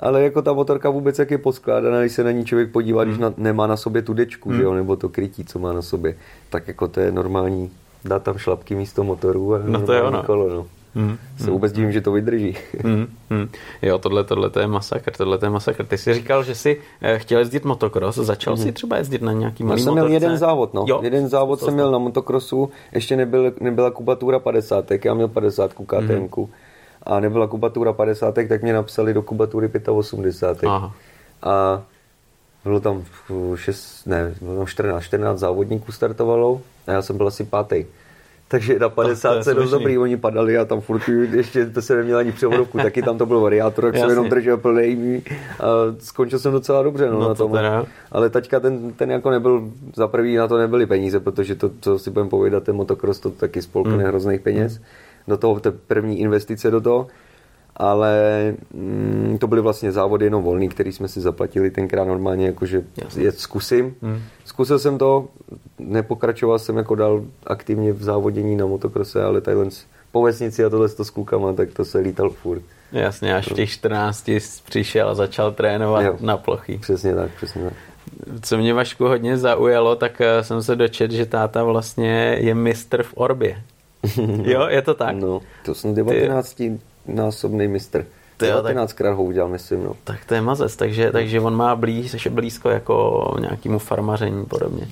ale 0.00 0.22
jako 0.22 0.42
ta 0.42 0.52
motorka 0.52 0.90
vůbec 0.90 1.18
jak 1.18 1.30
je 1.30 1.38
poskládaná, 1.38 2.00
když 2.00 2.12
se 2.12 2.24
na 2.24 2.30
ní 2.30 2.44
člověk 2.44 2.72
podívá, 2.72 3.02
hmm. 3.02 3.10
když 3.10 3.20
na, 3.20 3.34
nemá 3.36 3.66
na 3.66 3.76
sobě 3.76 4.02
tu 4.02 4.14
dečku, 4.14 4.48
hmm. 4.48 4.58
že 4.58 4.64
jo, 4.64 4.74
nebo 4.74 4.96
to 4.96 5.08
krytí, 5.08 5.44
co 5.44 5.58
má 5.58 5.72
na 5.72 5.82
sobě, 5.82 6.16
tak 6.50 6.68
jako 6.68 6.88
to 6.88 7.00
je 7.00 7.12
normální, 7.12 7.70
dá 8.04 8.18
tam 8.18 8.38
šlapky 8.38 8.74
místo 8.74 9.04
motoru 9.04 9.54
a 9.54 9.60
no 9.66 9.86
to 9.86 9.92
je 9.92 10.02
ono. 10.02 10.22
kolo, 10.22 10.48
no. 10.48 10.66
Hmm. 10.94 11.18
Se 11.36 11.50
vůbec 11.50 11.72
divím, 11.72 11.92
že 11.92 12.00
to 12.00 12.12
vydrží. 12.12 12.56
Hmm. 12.84 13.06
Hmm. 13.30 13.48
Jo, 13.82 13.98
tohle, 13.98 14.24
tohle 14.24 14.50
to 14.50 14.60
je 14.60 14.66
masakr, 14.66 15.12
tohle 15.16 15.38
to 15.38 15.46
je 15.46 15.50
masakr. 15.50 15.86
Ty 15.86 15.98
jsi 15.98 16.14
říkal, 16.14 16.42
že 16.42 16.54
jsi 16.54 16.80
eh, 17.00 17.18
chtěl 17.18 17.38
jezdit 17.38 17.64
motocross, 17.64 18.16
začal 18.16 18.54
hmm. 18.54 18.62
jsi 18.62 18.72
třeba 18.72 18.96
jezdit 18.96 19.22
na 19.22 19.32
nějaký 19.32 19.64
malý 19.64 19.80
Já 19.80 19.84
jsem 19.84 19.92
měl 19.92 20.08
jeden 20.08 20.36
závod, 20.36 20.74
no. 20.74 20.84
Jo. 20.88 21.00
Jeden 21.02 21.28
závod 21.28 21.60
jsem 21.60 21.74
měl 21.74 21.90
na 21.90 21.98
motocrossu, 21.98 22.70
ještě 22.92 23.16
nebyl, 23.16 23.52
nebyla 23.60 23.90
kubatura 23.90 24.38
50, 24.38 24.90
já 25.04 25.14
měl 25.14 25.28
50 25.28 25.72
KTM. 25.72 26.28
Hmm. 26.36 26.46
A 27.02 27.20
nebyla 27.20 27.46
kubatura 27.46 27.92
50, 27.92 28.34
tak 28.34 28.62
mě 28.62 28.72
napsali 28.72 29.14
do 29.14 29.22
kubatury 29.22 29.70
85. 29.90 30.68
Aha. 30.68 30.92
A 31.42 31.82
bylo 32.64 32.80
tam 32.80 33.04
6, 33.54 34.06
ne, 34.06 34.34
bylo 34.40 34.56
tam 34.56 34.66
14, 34.66 35.02
14 35.02 35.38
závodníků 35.38 35.92
startovalo 35.92 36.60
a 36.86 36.92
já 36.92 37.02
jsem 37.02 37.16
byl 37.16 37.28
asi 37.28 37.44
pátý 37.44 37.84
takže 38.48 38.78
na 38.78 38.88
50 38.88 39.44
se 39.44 39.54
dost 39.54 39.70
dobrý, 39.70 39.98
oni 39.98 40.16
padali 40.16 40.58
a 40.58 40.64
tam 40.64 40.80
furt 40.80 41.08
ještě 41.32 41.66
to 41.66 41.82
se 41.82 41.96
neměl 41.96 42.18
ani 42.18 42.32
převodovku, 42.32 42.78
taky 42.78 43.02
tam 43.02 43.18
to 43.18 43.26
byl 43.26 43.40
variátor, 43.40 43.84
jak 43.84 43.96
jsem 43.96 44.10
jenom 44.10 44.28
držel 44.28 44.56
plný 44.56 45.22
a 45.60 45.66
skončil 45.98 46.38
jsem 46.38 46.52
docela 46.52 46.82
dobře 46.82 47.10
no, 47.10 47.20
no 47.20 47.28
na 47.28 47.34
tom. 47.34 47.52
Teda. 47.52 47.84
Ale 48.12 48.30
taťka 48.30 48.60
ten, 48.60 48.92
ten 48.92 49.10
jako 49.10 49.30
nebyl, 49.30 49.70
za 49.96 50.08
prvý 50.08 50.36
na 50.36 50.48
to 50.48 50.58
nebyly 50.58 50.86
peníze, 50.86 51.20
protože 51.20 51.54
to, 51.54 51.70
co 51.80 51.98
si 51.98 52.10
budeme 52.10 52.30
povědat, 52.30 52.62
ten 52.62 52.76
motocross, 52.76 53.20
to 53.20 53.30
taky 53.30 53.62
spolkne 53.62 53.92
hmm. 53.92 54.04
hrozných 54.04 54.40
peněz. 54.40 54.80
Do 55.28 55.36
toho, 55.36 55.60
to 55.60 55.72
první 55.72 56.20
investice 56.20 56.70
do 56.70 56.80
toho 56.80 57.06
ale 57.76 58.14
mm, 58.74 59.36
to 59.40 59.46
byly 59.46 59.60
vlastně 59.60 59.92
závody 59.92 60.26
jenom 60.26 60.42
volný, 60.42 60.68
který 60.68 60.92
jsme 60.92 61.08
si 61.08 61.20
zaplatili 61.20 61.70
tenkrát 61.70 62.04
normálně, 62.04 62.46
jakože 62.46 62.84
je 63.16 63.32
zkusím. 63.32 63.94
Hmm. 64.02 64.22
Zkusil 64.44 64.78
jsem 64.78 64.98
to, 64.98 65.28
nepokračoval 65.78 66.58
jsem 66.58 66.76
jako 66.76 66.94
dál 66.94 67.24
aktivně 67.46 67.92
v 67.92 68.02
závodění 68.02 68.56
na 68.56 68.66
motokrose, 68.66 69.24
ale 69.24 69.40
tadyhle 69.40 69.68
po 70.12 70.22
vesnici 70.22 70.64
a 70.64 70.70
tohle 70.70 70.88
s 70.88 71.10
klukama, 71.10 71.52
tak 71.52 71.72
to 71.72 71.84
se 71.84 71.98
lítal 71.98 72.30
furt. 72.30 72.62
Jasně, 72.92 73.36
až 73.36 73.50
v 73.50 73.54
těch 73.54 73.70
14 73.70 74.30
přišel 74.64 75.08
a 75.08 75.14
začal 75.14 75.52
trénovat 75.52 76.04
jo, 76.04 76.16
na 76.20 76.36
plochy. 76.36 76.78
Přesně 76.78 77.14
tak, 77.14 77.30
přesně 77.36 77.64
tak. 77.64 77.72
Co 78.42 78.58
mě 78.58 78.74
Vašku 78.74 79.04
hodně 79.04 79.38
zaujalo, 79.38 79.96
tak 79.96 80.20
eh, 80.20 80.44
jsem 80.44 80.62
se 80.62 80.76
dočet, 80.76 81.10
že 81.10 81.26
táta 81.26 81.64
vlastně 81.64 82.36
je 82.40 82.54
mistr 82.54 83.02
v 83.02 83.12
Orbě. 83.14 83.62
jo, 84.42 84.66
je 84.68 84.82
to 84.82 84.94
tak? 84.94 85.16
No, 85.16 85.40
to 85.64 85.74
jsem 85.74 85.94
19. 85.94 86.54
Ty 86.54 86.80
násobný 87.06 87.68
mistr. 87.68 88.06
19krát 88.38 89.14
ho 89.14 89.22
udělal, 89.22 89.48
myslím. 89.48 89.84
No. 89.84 89.96
Tak 90.04 90.24
to 90.24 90.34
je 90.34 90.40
mazec, 90.40 90.76
takže, 90.76 91.12
takže 91.12 91.40
on 91.40 91.56
má 91.56 91.76
blíž, 91.76 92.28
blízko 92.30 92.68
jako 92.68 93.36
nějakému 93.40 93.78
farmaření 93.78 94.44
podobně. 94.44 94.88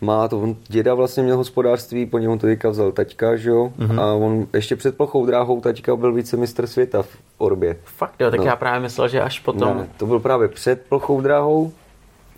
Má 0.00 0.28
to, 0.28 0.40
on 0.40 0.56
děda 0.68 0.94
vlastně 0.94 1.22
měl 1.22 1.36
hospodářství, 1.36 2.06
po 2.06 2.18
němu 2.18 2.38
to 2.38 2.46
teďka 2.46 2.68
vzal 2.70 2.92
taťka, 2.92 3.36
že 3.36 3.50
jo? 3.50 3.72
Mm-hmm. 3.78 4.00
A 4.00 4.12
on 4.12 4.46
ještě 4.54 4.76
před 4.76 4.96
plochou 4.96 5.26
dráhou 5.26 5.60
taťka 5.60 5.96
byl 5.96 6.12
vicemistr 6.12 6.66
světa 6.66 7.02
v 7.02 7.16
Orbě. 7.38 7.76
Fakt 7.84 8.20
jo, 8.20 8.30
tak 8.30 8.40
no. 8.40 8.46
já 8.46 8.56
právě 8.56 8.80
myslel, 8.80 9.08
že 9.08 9.20
až 9.20 9.40
potom... 9.40 9.78
Ne, 9.78 9.88
to 9.96 10.06
byl 10.06 10.20
právě 10.20 10.48
před 10.48 10.82
plochou 10.88 11.20
dráhou, 11.20 11.72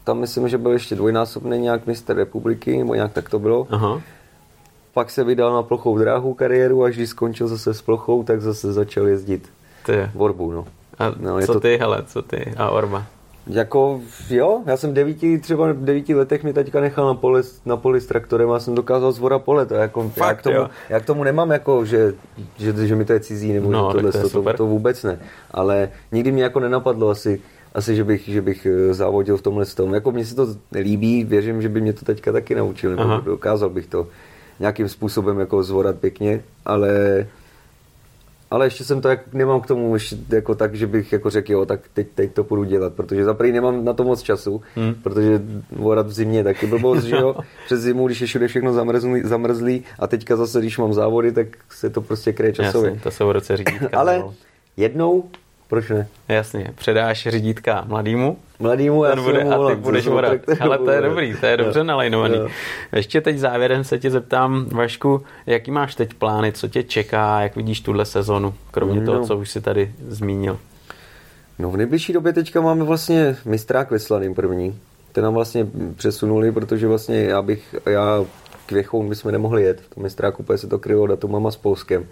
tam 0.04 0.18
myslím, 0.18 0.48
že 0.48 0.58
byl 0.58 0.72
ještě 0.72 0.94
dvojnásobný 0.94 1.58
nějak 1.58 1.86
mistr 1.86 2.16
republiky, 2.16 2.78
nebo 2.78 2.94
nějak 2.94 3.12
tak 3.12 3.28
to 3.28 3.38
bylo. 3.38 3.66
Aha 3.70 4.02
pak 4.95 5.11
se 5.11 5.24
vydal 5.24 5.55
na 5.55 5.62
plochou 5.62 5.99
dráhu 5.99 6.34
kariéru 6.34 6.84
a 6.84 6.88
když 6.88 7.09
skončil 7.09 7.49
zase 7.49 7.74
s 7.74 7.82
plochou, 7.82 8.22
tak 8.22 8.40
zase 8.40 8.72
začal 8.72 9.07
jezdit 9.07 9.49
ty. 9.86 10.11
v 10.14 10.22
Orbu. 10.22 10.53
No. 10.53 10.64
A 10.99 11.12
no, 11.20 11.40
co 11.40 11.53
to... 11.53 11.61
ty, 11.61 11.76
hele, 11.76 12.03
co 12.07 12.22
ty 12.22 12.55
a 12.57 12.70
Orba? 12.70 13.07
Jako, 13.47 14.01
jo, 14.30 14.62
já 14.66 14.76
jsem 14.76 14.95
devíti, 14.95 15.38
třeba 15.38 15.72
v 15.72 15.84
devíti 15.84 16.14
letech 16.14 16.42
mě 16.42 16.53
teďka 16.53 16.80
nechal 16.80 17.07
na 17.07 17.14
poli, 17.14 17.42
na 17.66 17.76
poli 17.76 18.01
s 18.01 18.07
traktorem 18.07 18.51
a 18.51 18.61
jsem 18.61 18.74
dokázal 18.74 19.12
zvora 19.12 19.38
pole, 19.38 19.66
to 19.66 19.74
jako, 19.74 20.09
Fakt, 20.09 20.28
já, 20.28 20.34
k 20.34 20.42
tomu, 20.42 20.68
já 20.88 21.01
k 21.01 21.07
tomu 21.07 21.24
nemám 21.24 21.51
jako, 21.51 21.84
že, 21.84 22.14
že, 22.59 22.86
že 22.86 22.97
mi 22.97 23.05
to 23.05 23.12
je 23.12 23.20
cizí, 23.20 23.53
nebo 23.53 23.70
no, 23.70 23.92
tohle, 23.92 24.12
to, 24.12 24.30
to, 24.30 24.42
to, 24.42 24.53
to, 24.53 24.66
vůbec 24.66 25.03
ne, 25.03 25.18
ale 25.51 25.88
nikdy 26.12 26.32
mě 26.32 26.42
jako 26.42 26.61
nenapadlo 26.61 27.09
asi, 27.09 27.40
asi, 27.74 27.97
že 27.97 28.05
bych, 28.05 28.28
že 28.28 28.42
bych 28.42 28.66
eh, 28.66 28.95
závodil 28.95 29.36
v 29.36 29.42
tomhle 29.42 29.66
tom. 29.66 29.95
Jako 29.95 30.12
mně 30.12 30.24
se 30.24 30.34
to 30.34 30.47
líbí, 30.72 31.24
věřím, 31.24 31.62
že 31.62 31.68
by 31.68 31.80
mě 31.80 31.92
to 31.92 32.05
teďka 32.05 32.32
taky 32.32 32.55
naučil, 32.55 32.90
nebo 32.90 33.03
Aha. 33.03 33.22
dokázal 33.24 33.70
bych 33.70 33.86
to 33.86 34.07
nějakým 34.61 34.88
způsobem 34.88 35.38
jako 35.38 35.62
zvorat 35.62 35.98
pěkně, 35.98 36.42
ale 36.64 37.26
ale 38.50 38.66
ještě 38.66 38.84
jsem 38.84 39.00
to, 39.00 39.09
jak, 39.09 39.32
nemám 39.32 39.61
k 39.61 39.66
tomu 39.66 39.94
ještě 39.94 40.16
jako 40.28 40.55
tak, 40.55 40.74
že 40.74 40.86
bych 40.86 41.12
jako 41.12 41.30
řekl, 41.30 41.52
jo, 41.52 41.66
tak 41.66 41.80
teď, 41.94 42.07
teď 42.14 42.32
to 42.32 42.44
půjdu 42.44 42.64
dělat, 42.64 42.92
protože 42.94 43.24
za 43.24 43.36
nemám 43.52 43.84
na 43.84 43.92
to 43.92 44.05
moc 44.05 44.22
času, 44.22 44.62
hmm. 44.76 44.94
protože 44.94 45.42
vorat 45.72 46.07
v 46.07 46.12
zimě 46.12 46.44
taky 46.44 46.66
blbost, 46.66 47.05
že 47.05 47.16
jo, 47.16 47.36
přes 47.66 47.80
zimu, 47.80 48.07
když 48.07 48.20
je 48.20 48.26
všude 48.26 48.48
všechno 48.48 48.72
zamrzlý, 48.72 49.22
zamrzlý 49.24 49.84
a 49.98 50.07
teďka 50.07 50.36
zase, 50.36 50.61
když 50.61 50.78
mám 50.78 50.94
závody, 50.94 51.32
tak 51.32 51.46
se 51.70 51.90
to 51.90 52.00
prostě 52.00 52.32
kryje 52.32 52.52
časově. 52.52 52.90
Jasně, 52.90 53.02
to 53.02 53.11
se 53.11 53.24
v 53.24 53.30
roce 53.30 53.57
řídítka. 53.57 53.88
ale 53.98 54.18
no. 54.18 54.34
jednou 54.76 55.24
proč 55.68 55.88
ne? 55.88 56.09
Jasně, 56.28 56.72
předáš 56.74 57.28
řídítka 57.30 57.84
mladýmu, 57.88 58.36
mladýmu 58.59 59.05
ten 59.05 59.22
bude, 59.22 59.42
a 59.42 59.68
ty 59.68 59.74
budeš 59.74 60.07
vorat. 60.07 60.40
Ale 60.61 60.78
to 60.78 60.90
je 60.90 61.00
dobrý, 61.00 61.34
to 61.40 61.46
je 61.46 61.57
dobře 61.57 61.78
no. 61.78 61.84
nalajnovaný. 61.84 62.38
No. 62.38 62.46
Ještě 62.92 63.20
teď 63.20 63.38
závěrem 63.38 63.84
se 63.84 63.98
tě 63.98 64.11
zeptám, 64.11 64.66
Vašku, 64.72 65.22
jaký 65.46 65.70
máš 65.70 65.94
teď 65.94 66.14
plány, 66.14 66.52
co 66.52 66.68
tě 66.68 66.82
čeká, 66.82 67.40
jak 67.40 67.57
vidíš 67.57 67.80
tuhle 67.80 68.05
sezonu, 68.05 68.55
kromě 68.70 69.00
no. 69.00 69.12
toho, 69.12 69.26
co 69.26 69.36
už 69.36 69.50
si 69.50 69.61
tady 69.61 69.92
zmínil? 70.09 70.59
No 71.59 71.70
v 71.70 71.76
nejbližší 71.76 72.12
době 72.12 72.32
teďka 72.32 72.61
máme 72.61 72.84
vlastně 72.84 73.36
mistrák 73.44 73.90
ve 73.90 73.98
Slaným 73.98 74.34
první. 74.34 74.78
Ten 75.12 75.24
nám 75.24 75.34
vlastně 75.34 75.66
přesunuli, 75.96 76.52
protože 76.52 76.86
vlastně 76.86 77.24
já 77.24 77.42
bych, 77.42 77.74
já 77.86 78.24
k 78.66 78.72
Věchoun 78.72 79.09
bychom 79.09 79.32
nemohli 79.32 79.62
jet. 79.62 79.80
V 79.80 79.94
tom 79.94 80.02
mistráku 80.02 80.44
se 80.57 80.66
to 80.66 80.78
krylo 80.78 81.07
datumama 81.07 81.50
s 81.50 81.57
Polskem. 81.57 82.07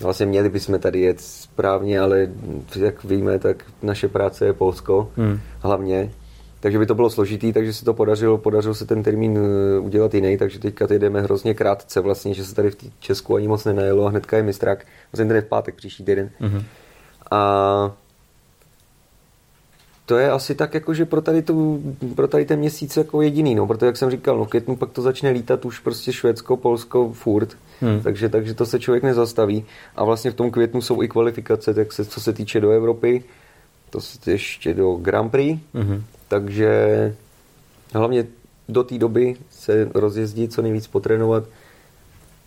Vlastně 0.00 0.26
měli 0.26 0.48
bychom 0.48 0.78
tady 0.78 1.00
jet 1.00 1.20
správně, 1.20 2.00
ale 2.00 2.28
jak 2.76 3.04
víme, 3.04 3.38
tak 3.38 3.64
naše 3.82 4.08
práce 4.08 4.46
je 4.46 4.52
Polsko 4.52 5.10
hmm. 5.16 5.40
hlavně. 5.60 6.10
Takže 6.60 6.78
by 6.78 6.86
to 6.86 6.94
bylo 6.94 7.10
složitý, 7.10 7.52
takže 7.52 7.72
se 7.72 7.84
to 7.84 7.94
podařilo, 7.94 8.38
podařilo 8.38 8.74
se 8.74 8.86
ten 8.86 9.02
termín 9.02 9.38
eh, 9.38 9.78
udělat 9.78 10.14
jiný, 10.14 10.38
takže 10.38 10.58
teďka 10.58 10.86
jdeme 10.86 11.20
hrozně 11.20 11.54
krátce 11.54 12.00
vlastně, 12.00 12.34
že 12.34 12.44
se 12.44 12.54
tady 12.54 12.70
v 12.70 12.76
Česku 13.00 13.36
ani 13.36 13.48
moc 13.48 13.64
nenajelo 13.64 14.06
a 14.06 14.10
hnedka 14.10 14.36
je 14.36 14.42
mistrák. 14.42 14.86
Vlastně 15.12 15.28
ten 15.28 15.36
je 15.36 15.42
v 15.42 15.46
pátek 15.46 15.74
příští 15.74 16.04
týden. 16.04 16.30
hmm 16.40 16.62
A 17.30 17.96
to 20.06 20.18
je 20.18 20.30
asi 20.30 20.54
tak, 20.54 20.74
jako, 20.74 20.94
že 20.94 21.04
pro 21.04 21.20
tady, 21.20 21.42
tu, 21.42 21.82
pro 22.14 22.28
tady 22.28 22.44
ten 22.44 22.58
měsíc 22.58 22.96
jako 22.96 23.22
jediný, 23.22 23.54
no, 23.54 23.66
protože 23.66 23.86
jak 23.86 23.96
jsem 23.96 24.10
říkal, 24.10 24.38
no, 24.38 24.44
v 24.44 24.48
květnu 24.48 24.76
pak 24.76 24.90
to 24.90 25.02
začne 25.02 25.30
lítat 25.30 25.64
už 25.64 25.78
prostě 25.78 26.12
Švédsko, 26.12 26.56
Polsko, 26.56 27.12
furt, 27.12 27.56
hmm. 27.80 28.00
takže, 28.00 28.28
takže 28.28 28.54
to 28.54 28.66
se 28.66 28.80
člověk 28.80 29.02
nezastaví 29.02 29.64
a 29.96 30.04
vlastně 30.04 30.30
v 30.30 30.34
tom 30.34 30.50
květnu 30.50 30.82
jsou 30.82 31.02
i 31.02 31.08
kvalifikace, 31.08 31.74
tak 31.74 31.92
se, 31.92 32.04
co 32.04 32.20
se 32.20 32.32
týče 32.32 32.60
do 32.60 32.70
Evropy, 32.70 33.24
to 33.90 34.00
se 34.00 34.30
ještě 34.30 34.74
do 34.74 34.94
Grand 34.94 35.30
Prix, 35.30 35.60
hmm. 35.74 36.04
takže 36.28 37.14
hlavně 37.94 38.26
do 38.68 38.84
té 38.84 38.98
doby 38.98 39.36
se 39.50 39.90
rozjezdí, 39.94 40.48
co 40.48 40.62
nejvíc 40.62 40.86
potrénovat, 40.86 41.44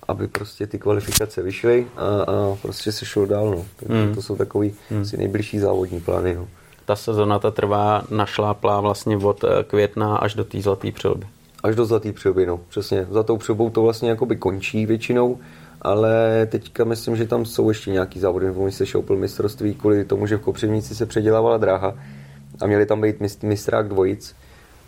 aby 0.08 0.28
prostě 0.28 0.68
ty 0.68 0.80
kvalifikace 0.80 1.42
vyšly 1.42 1.88
a, 1.96 2.02
a 2.02 2.58
prostě 2.62 2.92
se 2.92 3.06
šlo 3.06 3.26
dál, 3.26 3.52
no. 3.52 3.66
Hmm. 3.88 4.16
to 4.16 4.22
jsou 4.22 4.36
takový 4.36 4.74
hmm. 4.90 5.06
si 5.06 5.18
nejbližší 5.18 5.60
závodní 5.60 6.02
plány, 6.02 6.36
no 6.36 6.48
ta 6.92 6.96
sezona 6.96 7.40
ta 7.40 7.52
trvá 7.52 8.04
našláplá 8.10 8.82
vlastně 8.82 9.18
od 9.18 9.44
eh, 9.44 9.64
května 9.64 10.16
až 10.16 10.34
do 10.34 10.44
té 10.44 10.62
zlaté 10.62 10.92
přilby. 10.92 11.28
Až 11.64 11.76
do 11.76 11.86
zlaté 11.86 12.14
přilby, 12.14 12.46
no, 12.46 12.60
přesně. 12.70 13.08
Za 13.12 13.24
tou 13.24 13.38
přilbou 13.38 13.70
to 13.70 13.82
vlastně 13.82 14.10
jakoby 14.10 14.36
končí 14.36 14.86
většinou, 14.86 15.40
ale 15.82 16.48
teďka 16.52 16.84
myslím, 16.84 17.16
že 17.16 17.28
tam 17.28 17.46
jsou 17.46 17.70
ještě 17.70 17.92
nějaký 17.92 18.20
závody, 18.20 18.46
nebo 18.46 18.72
se 18.72 18.86
šoupil 18.86 19.16
mistrovství 19.16 19.76
kvůli 19.76 20.06
tomu, 20.06 20.28
že 20.28 20.38
v 20.38 20.42
Kopřivnici 20.42 20.96
se 20.96 21.06
předělávala 21.06 21.58
dráha 21.58 21.96
a 22.62 22.68
měli 22.68 22.86
tam 22.86 23.02
být 23.02 23.44
mistrák 23.44 23.88
dvojic, 23.88 24.36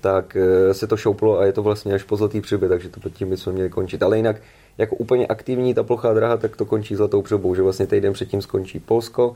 tak 0.01 0.36
eh, 0.36 0.74
se 0.74 0.88
to 0.88 0.97
šouplo 0.97 1.39
a 1.39 1.45
je 1.45 1.53
to 1.53 1.63
vlastně 1.63 1.93
až 1.93 2.03
po 2.03 2.15
zlatý 2.15 2.41
přilbě, 2.41 2.69
takže 2.69 2.89
to 2.89 3.09
tím 3.09 3.30
bychom 3.30 3.53
měli 3.53 3.69
končit. 3.69 4.03
Ale 4.03 4.17
jinak 4.17 4.36
jako 4.78 4.95
úplně 4.95 5.28
aktivní 5.28 5.74
ta 5.74 5.84
plochá 5.84 6.13
dráha, 6.13 6.38
tak 6.38 6.55
to 6.55 6.65
končí 6.65 6.95
zlatou 6.95 7.21
přilbou, 7.21 7.55
že 7.55 7.61
vlastně 7.61 7.88
týden 7.88 8.13
předtím 8.13 8.41
skončí 8.41 8.80
Polsko, 8.80 9.36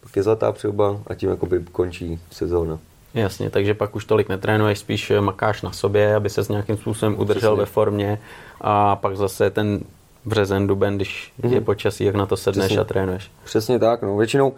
pak 0.00 0.16
je 0.16 0.22
zlatá 0.22 0.52
přilba 0.52 1.00
a 1.06 1.14
tím 1.14 1.30
jakoby 1.30 1.64
končí 1.72 2.20
sezóna. 2.30 2.78
Jasně, 3.16 3.50
takže 3.50 3.74
pak 3.74 3.96
už 3.96 4.04
tolik 4.04 4.28
netrénuješ, 4.28 4.78
spíš 4.78 5.12
makáš 5.20 5.62
na 5.62 5.72
sobě, 5.72 6.14
aby 6.14 6.30
se 6.30 6.44
s 6.44 6.48
nějakým 6.48 6.76
způsobem 6.76 7.18
udržel 7.18 7.52
Přesně. 7.52 7.60
ve 7.60 7.66
formě 7.66 8.18
a 8.60 8.96
pak 8.96 9.16
zase 9.16 9.50
ten 9.50 9.80
březen, 10.24 10.66
duben, 10.66 10.96
když 10.96 11.32
mm-hmm. 11.40 11.52
je 11.52 11.60
počasí, 11.60 12.04
jak 12.04 12.14
na 12.14 12.26
to 12.26 12.36
sedneš 12.36 12.66
Přesně. 12.66 12.80
a 12.80 12.84
trénuješ. 12.84 13.30
Přesně 13.44 13.78
tak, 13.78 14.02
no. 14.02 14.16
Většinou, 14.16 14.52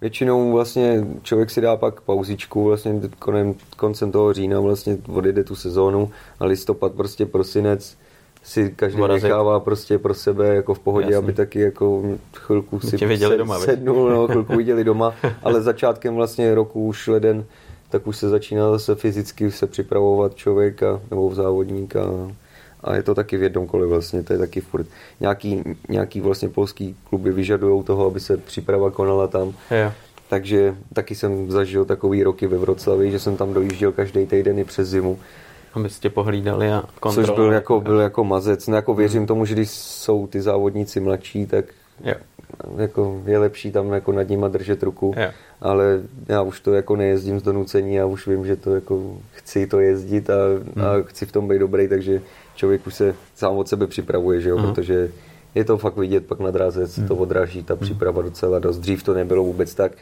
většinou 0.00 0.52
vlastně 0.52 1.06
člověk 1.22 1.50
si 1.50 1.60
dá 1.60 1.76
pak 1.76 2.00
pauzičku, 2.00 2.64
vlastně 2.64 3.00
konem, 3.18 3.54
koncem 3.76 4.12
toho 4.12 4.32
října 4.32 4.60
vlastně 4.60 4.96
odjede 5.08 5.44
tu 5.44 5.56
sezónu 5.56 6.10
a 6.40 6.44
listopad, 6.44 6.92
prostě 6.92 7.26
prosinec, 7.26 7.96
si 8.44 8.70
každý 8.70 8.98
Morazek. 8.98 9.22
nechává 9.22 9.60
prostě 9.60 9.98
pro 9.98 10.14
sebe 10.14 10.54
jako 10.54 10.74
v 10.74 10.78
pohodě, 10.78 11.06
Jasně. 11.06 11.16
aby 11.16 11.32
taky 11.32 11.60
jako 11.60 12.02
chvilku 12.34 12.80
si 12.80 13.06
viděli 13.06 13.38
doma, 13.38 13.58
sednul, 13.58 14.10
no, 14.10 14.26
chvilku 14.26 14.56
viděli 14.56 14.84
doma, 14.84 15.14
ale 15.42 15.62
začátkem 15.62 16.14
vlastně 16.14 16.54
roku 16.54 16.86
už 16.86 17.06
leden, 17.08 17.44
tak 17.94 18.06
už 18.06 18.16
se 18.16 18.28
začíná 18.28 18.70
zase 18.70 18.94
fyzicky 18.94 19.50
se 19.50 19.66
připravovat 19.66 20.34
člověka 20.34 21.00
nebo 21.10 21.34
závodníka 21.34 22.00
a 22.80 22.94
je 22.94 23.02
to 23.02 23.14
taky 23.14 23.36
v 23.36 23.42
jednom 23.42 23.66
kole 23.66 23.86
vlastně, 23.86 24.22
to 24.22 24.32
je 24.32 24.38
taky 24.38 24.60
furt. 24.60 24.86
Nějaký, 25.20 25.62
nějaký 25.88 26.20
vlastně 26.20 26.48
polský 26.48 26.96
kluby 27.08 27.32
vyžadují 27.32 27.84
toho, 27.84 28.06
aby 28.06 28.20
se 28.20 28.36
příprava 28.36 28.90
konala 28.90 29.26
tam. 29.26 29.54
Jo. 29.70 29.92
Takže 30.28 30.74
taky 30.92 31.14
jsem 31.14 31.50
zažil 31.50 31.84
takový 31.84 32.22
roky 32.22 32.46
ve 32.46 32.58
Vroclavi, 32.58 33.10
že 33.10 33.18
jsem 33.18 33.36
tam 33.36 33.54
dojížděl 33.54 33.92
každý 33.92 34.26
týden 34.26 34.58
i 34.58 34.64
přes 34.64 34.88
zimu 34.88 35.18
aby 35.74 35.88
tě 35.88 36.10
pohlídali 36.10 36.72
a 36.72 36.82
kontrolovali. 37.00 37.26
Což 37.26 37.36
byl 37.36 37.52
jako, 37.52 37.80
byl 37.80 38.00
jako 38.00 38.24
mazec. 38.24 38.66
No 38.66 38.76
jako 38.76 38.94
věřím 38.94 39.18
hmm. 39.18 39.26
tomu, 39.26 39.44
že 39.44 39.54
když 39.54 39.70
jsou 39.70 40.26
ty 40.26 40.42
závodníci 40.42 41.00
mladší, 41.00 41.46
tak 41.46 41.64
jo. 42.04 42.14
Jako 42.76 43.22
je 43.26 43.38
lepší 43.38 43.72
tam 43.72 43.92
jako 43.92 44.12
nad 44.12 44.28
nima 44.28 44.48
držet 44.48 44.82
ruku. 44.82 45.14
Jo. 45.16 45.30
Ale 45.60 46.00
já 46.28 46.42
už 46.42 46.60
to 46.60 46.74
jako 46.74 46.96
nejezdím 46.96 47.40
z 47.40 47.42
donucení, 47.42 47.94
já 47.94 48.06
už 48.06 48.26
vím, 48.26 48.46
že 48.46 48.56
to 48.56 48.74
jako 48.74 49.16
chci 49.32 49.66
to 49.66 49.80
jezdit 49.80 50.30
a, 50.30 50.34
hmm. 50.76 50.84
a 50.84 51.02
chci 51.02 51.26
v 51.26 51.32
tom 51.32 51.48
být 51.48 51.58
dobrý, 51.58 51.88
takže 51.88 52.20
člověk 52.54 52.86
už 52.86 52.94
se 52.94 53.14
sám 53.34 53.56
od 53.56 53.68
sebe 53.68 53.86
připravuje, 53.86 54.40
že 54.40 54.48
jo, 54.48 54.56
hmm. 54.56 54.66
protože 54.66 55.10
je 55.54 55.64
to 55.64 55.78
fakt 55.78 55.96
vidět 55.96 56.26
pak 56.26 56.40
na 56.40 56.50
dráze, 56.50 56.86
hmm. 56.96 57.08
to 57.08 57.16
odráží 57.16 57.62
ta 57.62 57.74
hmm. 57.74 57.80
příprava 57.80 58.22
docela 58.22 58.58
dost. 58.58 58.78
Dřív 58.78 59.02
to 59.02 59.14
nebylo 59.14 59.44
vůbec 59.44 59.74
tak 59.74 59.92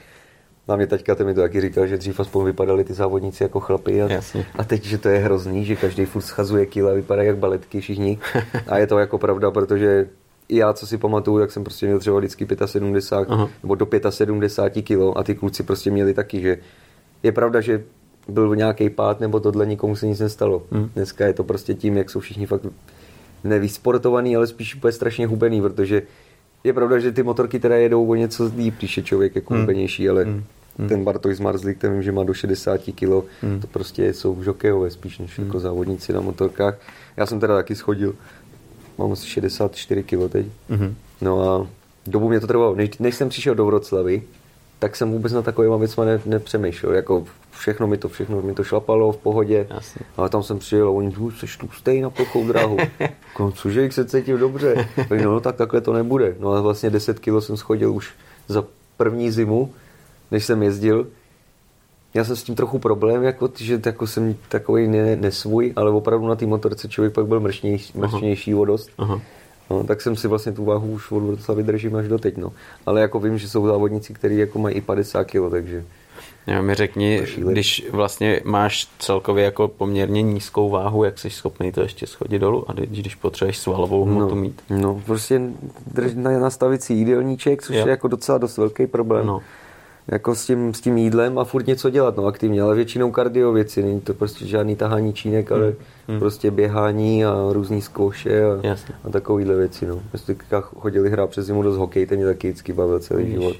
na 0.69 0.77
mě 0.77 0.87
teďka 0.87 1.15
ten 1.15 1.27
mi 1.27 1.35
to 1.35 1.41
taky 1.41 1.61
říkal, 1.61 1.87
že 1.87 1.99
dřív 1.99 2.21
aspoň 2.21 2.45
vypadali 2.45 2.85
ty 2.85 2.95
závodníci 2.95 3.43
jako 3.43 3.61
chlapy 3.61 4.03
a, 4.03 4.21
a 4.59 4.65
teď, 4.65 4.85
že 4.85 4.99
to 4.99 5.09
je 5.09 5.19
hrozný, 5.19 5.65
že 5.65 5.77
každý 5.77 6.05
furt 6.05 6.23
schazuje 6.23 6.67
kila, 6.67 6.93
vypadá 6.93 7.23
jak 7.23 7.37
baletky 7.37 7.81
všichni. 7.81 8.19
A 8.67 8.79
je 8.79 8.87
to 8.87 8.99
jako 8.99 9.19
pravda, 9.19 9.51
protože 9.51 10.09
i 10.53 10.57
já, 10.57 10.73
co 10.73 10.87
si 10.87 10.99
pamatuju, 10.99 11.39
tak 11.39 11.53
jsem 11.53 11.65
prostě 11.65 11.87
měl 11.87 11.99
třeba 11.99 12.19
vždycky 12.19 12.47
75 12.65 13.35
Aha. 13.35 13.49
nebo 13.63 13.75
do 13.75 13.89
75 14.11 14.83
kilo 14.83 15.19
a 15.19 15.23
ty 15.23 15.35
kluci 15.35 15.63
prostě 15.63 15.91
měli 15.91 16.15
taky, 16.15 16.41
že 16.41 16.59
je 17.23 17.33
pravda, 17.33 17.61
že 17.61 17.85
byl 18.29 18.57
nějaký 18.57 18.91
pád 18.91 19.21
nebo 19.21 19.41
tohle, 19.41 19.67
nikomu 19.67 19.97
se 19.97 20.07
nic 20.07 20.21
nestalo. 20.21 20.63
Hmm. 20.71 20.91
Dneska 20.95 21.27
je 21.27 21.33
to 21.33 21.45
prostě 21.45 21.75
tím, 21.75 21.97
jak 21.97 22.11
jsou 22.11 22.21
všichni 22.21 22.47
fakt 22.47 22.67
nevysportovaný, 23.45 24.37
ale 24.37 24.47
spíš 24.47 24.75
úplně 24.75 24.93
strašně 24.93 25.27
hubený, 25.27 25.61
protože 25.61 26.03
je 26.65 26.73
pravda, 26.73 26.99
že 26.99 27.13
ty 27.13 27.23
motorky 27.23 27.59
teda 27.59 27.77
jedou 27.77 28.07
o 28.07 28.15
něco 28.15 28.51
líp, 28.57 28.75
když 28.79 28.97
je 28.97 29.03
člověk 29.03 29.35
jako 29.35 29.55
hmm. 29.55 29.63
hubenější, 29.63 30.09
ale 30.09 30.25
hmm. 30.25 30.45
ten 30.89 31.05
Bartoj 31.05 31.35
Zmarzlík, 31.35 31.79
ten 31.79 31.93
vím, 31.93 32.03
že 32.03 32.13
má 32.13 32.25
do 32.25 32.35
60 32.35 32.81
kg, 32.81 33.27
hmm. 33.43 33.61
to 33.61 33.67
prostě 33.67 34.15
jsou 34.15 34.43
žokejové 34.43 34.91
spíš 34.91 35.19
než 35.19 35.39
hmm. 35.39 35.47
jako 35.47 35.61
závodníci 35.61 36.13
na 36.13 36.21
motorkách. 36.21 36.79
Já 37.17 37.27
jsem 37.27 37.41
teda 37.41 37.55
taky 37.55 37.75
schodil, 37.75 38.15
mám 39.03 39.13
asi 39.13 39.27
64 39.27 40.03
kg 40.03 40.33
teď. 40.33 40.47
Hmm. 40.71 40.95
No 41.21 41.51
a 41.51 41.67
dobu 42.07 42.29
mě 42.29 42.41
to 42.41 42.47
trvalo, 42.47 42.75
než, 42.75 42.99
než 42.99 43.15
jsem 43.15 43.29
přišel 43.29 43.55
do 43.55 43.67
Vroclavy, 43.67 44.23
tak 44.79 44.97
jsem 44.97 45.11
vůbec 45.11 45.33
na 45.33 45.43
takovýma 45.43 45.77
věcma 45.77 46.05
ne, 46.05 46.21
nepřemýšlel. 46.27 46.95
Jako 46.95 47.25
všechno 47.51 47.87
mi 47.87 47.97
to, 47.97 48.09
všechno 48.09 48.43
mi 48.43 48.55
to 48.55 48.65
šlapalo 48.65 49.13
v 49.13 49.17
pohodě. 49.17 49.67
Jasně. 49.71 50.01
Ale 50.17 50.29
tam 50.29 50.43
jsem 50.43 50.59
přijel 50.59 50.89
a 50.89 50.91
oni, 50.91 51.15
jsi 51.37 51.59
tlustej 51.59 52.01
na 52.01 52.11
plochou 52.11 52.49
dráhu. 52.49 52.77
Jako, 53.01 53.53
cože, 53.53 53.83
jak 53.83 53.93
se 53.93 54.05
cítím 54.05 54.39
dobře. 54.39 54.89
Tak 54.97 55.11
no, 55.11 55.33
no, 55.33 55.41
tak 55.41 55.57
takhle 55.57 55.81
to 55.81 55.93
nebude. 55.93 56.37
No 56.41 56.49
ale 56.49 56.61
vlastně 56.61 56.91
10 56.91 57.19
kg 57.19 57.33
jsem 57.41 57.57
schodil 57.57 57.93
už 57.95 58.11
za 58.49 58.65
první 58.97 59.31
zimu, 59.31 59.73
než 60.31 60.45
jsem 60.45 60.63
jezdil. 60.63 61.07
Já 62.15 62.25
jsem 62.25 62.37
s 62.37 62.43
tím 62.43 62.55
trochu 62.55 62.79
problém, 62.79 63.23
jako, 63.23 63.51
že 63.57 63.81
jako 63.87 64.07
jsem 64.07 64.37
takový 64.49 64.89
ne, 64.89 65.17
nesvůj, 65.17 65.73
ale 65.77 65.91
opravdu 65.91 66.27
na 66.27 66.37
té 66.37 66.47
motorce 66.47 66.89
člověk 66.89 67.15
pak 67.15 67.27
byl 67.27 67.41
mršnější, 67.41 67.99
mršnější 67.99 68.55
o 68.55 68.65
dost. 68.65 68.91
Aha. 68.99 69.21
No, 69.71 69.85
tak 69.85 70.01
jsem 70.01 70.17
si 70.17 70.29
vlastně 70.29 70.53
tu 70.53 70.65
váhu 70.65 70.91
už 70.91 71.11
od 71.11 71.21
Vroclavy 71.21 71.63
držím 71.63 71.97
až 71.97 72.09
doteď. 72.09 72.37
No. 72.37 72.53
Ale 72.87 73.01
jako 73.01 73.21
vím, 73.21 73.39
že 73.39 73.49
jsou 73.49 73.67
závodníci, 73.67 74.15
kteří 74.15 74.39
jako 74.39 74.59
mají 74.59 74.75
i 74.75 74.81
50 74.81 75.25
kg, 75.25 75.51
takže... 75.51 75.85
Já 76.47 76.63
mi 76.63 76.75
řekni, 76.75 77.23
když 77.37 77.87
vlastně 77.91 78.41
máš 78.45 78.89
celkově 78.99 79.45
jako 79.45 79.69
poměrně 79.69 80.23
nízkou 80.23 80.71
váhu, 80.71 81.05
jak 81.05 81.19
jsi 81.19 81.31
schopný 81.31 81.73
to 81.73 81.81
ještě 81.81 82.07
schodit 82.07 82.41
dolů 82.41 82.71
a 82.71 82.73
když 82.73 83.15
potřebuješ 83.15 83.59
svalovou 83.59 84.05
hmotu 84.05 84.35
no, 84.35 84.41
mít? 84.41 84.63
No, 84.71 85.03
prostě 85.07 85.41
drž, 85.87 86.13
nastavit 86.15 86.83
si 86.83 86.95
jídelníček, 86.95 87.63
což 87.63 87.77
jo. 87.77 87.87
je 87.87 87.91
jako 87.91 88.09
docela 88.09 88.39
dost 88.39 88.57
velký 88.57 88.87
problém. 88.87 89.27
No. 89.27 89.43
Jako 90.09 90.35
s 90.35 90.47
tím, 90.47 90.75
s 90.75 90.81
tím 90.81 90.99
jídlem 90.99 91.39
a 91.39 91.45
furt 91.45 91.67
něco 91.67 91.91
dělat, 91.91 92.17
no 92.17 92.27
aktivně, 92.27 92.63
ale 92.63 92.75
většinou 92.75 93.11
kardio 93.11 93.53
věci, 93.53 93.83
není 93.83 94.01
to 94.01 94.15
prostě 94.15 94.47
žádný 94.47 94.77
tahání 94.77 95.13
čínek, 95.13 95.53
ale 95.53 95.75
hmm. 96.09 96.19
prostě 96.19 96.51
běhání 96.51 97.25
a 97.25 97.35
různý 97.51 97.83
zkouše 97.83 98.45
a, 98.45 98.77
a 99.05 99.11
takovýhle 99.11 99.55
věci, 99.55 99.87
no. 99.87 100.03
My 100.13 100.19
jsme 100.19 100.35
chodili 100.61 101.11
hrát 101.11 101.31
přes 101.31 101.47
zimu 101.47 101.63
dost 101.63 101.77
hokej, 101.77 102.07
ten 102.07 102.19
mě 102.19 102.27
taky 102.27 102.49
vždycky 102.49 102.73
bavil 102.73 103.01
celý 103.01 103.25
Víš. 103.25 103.33
život. 103.33 103.57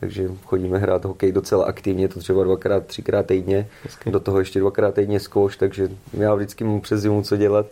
Takže 0.00 0.30
chodíme 0.44 0.78
hrát 0.78 1.04
hokej 1.04 1.32
docela 1.32 1.64
aktivně, 1.64 2.08
to 2.08 2.20
třeba 2.20 2.44
dvakrát, 2.44 2.86
třikrát 2.86 3.26
týdně, 3.26 3.68
Hezky. 3.84 4.10
do 4.10 4.20
toho 4.20 4.38
ještě 4.38 4.60
dvakrát 4.60 4.94
týdně 4.94 5.20
zkouš, 5.20 5.56
takže 5.56 5.88
já 6.12 6.34
vždycky 6.34 6.64
mám 6.64 6.80
přes 6.80 7.00
zimu 7.00 7.22
co 7.22 7.36
dělat 7.36 7.66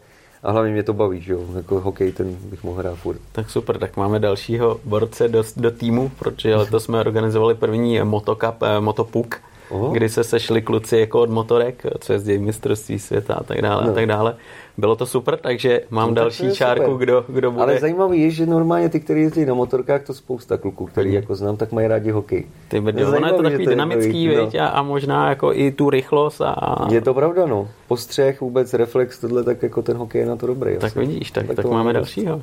a 0.46 0.50
hlavně 0.52 0.72
mě 0.72 0.82
to 0.82 0.92
baví, 0.92 1.20
že 1.20 1.32
jo, 1.32 1.40
jako 1.56 1.80
hokej 1.80 2.12
ten 2.12 2.36
bych 2.50 2.64
mohl 2.64 2.78
hrát 2.78 2.94
furt. 2.94 3.20
Tak 3.32 3.50
super, 3.50 3.78
tak 3.78 3.96
máme 3.96 4.18
dalšího 4.18 4.80
borce 4.84 5.28
do, 5.28 5.44
do 5.56 5.70
týmu, 5.70 6.10
protože 6.18 6.56
letos 6.56 6.84
jsme 6.84 7.00
organizovali 7.00 7.54
první 7.54 8.00
motocup, 8.04 8.62
eh, 8.62 8.80
motopuk, 8.80 9.36
Oho. 9.70 9.90
kdy 9.90 10.08
se 10.08 10.24
sešli 10.24 10.62
kluci 10.62 10.98
jako 10.98 11.20
od 11.20 11.30
motorek, 11.30 11.82
co 12.00 12.12
jezdí 12.12 12.38
mistrovství 12.38 12.98
světa 12.98 13.34
a 13.34 13.42
tak 13.42 13.62
dále 13.62 13.84
no. 13.84 13.90
a 13.90 13.94
tak 13.94 14.06
dále. 14.06 14.36
Bylo 14.78 14.96
to 14.96 15.06
super, 15.06 15.36
takže 15.36 15.80
mám 15.90 16.08
no, 16.08 16.14
další 16.14 16.52
čárku, 16.52 16.94
kdo, 16.94 17.24
kdo 17.28 17.50
bude. 17.50 17.62
Ale 17.62 17.80
zajímavý 17.80 18.20
je, 18.22 18.30
že 18.30 18.46
normálně 18.46 18.88
ty, 18.88 19.00
kteří 19.00 19.20
jezdí 19.20 19.44
na 19.44 19.54
motorkách, 19.54 20.02
to 20.02 20.14
spousta 20.14 20.56
kluků, 20.56 20.86
který 20.86 21.12
jako 21.12 21.34
znám, 21.34 21.56
tak 21.56 21.72
mají 21.72 21.88
rádi 21.88 22.10
hokej. 22.10 22.44
Ty 22.68 22.80
brďo, 22.80 23.08
ono 23.16 23.26
je 23.26 23.32
to 23.32 23.42
takový 23.42 23.66
dynamický, 23.66 24.28
no. 24.36 24.50
a, 24.60 24.66
a, 24.66 24.82
možná 24.82 25.28
jako 25.28 25.52
i 25.52 25.70
tu 25.70 25.90
rychlost. 25.90 26.40
A... 26.40 26.88
Je 26.90 27.00
to 27.00 27.14
pravda, 27.14 27.46
no. 27.46 27.68
Postřeh, 27.88 28.40
vůbec 28.40 28.74
reflex, 28.74 29.18
tohle, 29.18 29.44
tak 29.44 29.62
jako 29.62 29.82
ten 29.82 29.96
hokej 29.96 30.20
je 30.20 30.26
na 30.26 30.36
to 30.36 30.46
dobrý. 30.46 30.74
Tak 30.74 30.84
asi. 30.84 30.98
vidíš, 30.98 31.30
tak, 31.30 31.46
tak, 31.46 31.56
tak 31.56 31.66
máme 31.66 31.92
dalšího. 31.92 32.40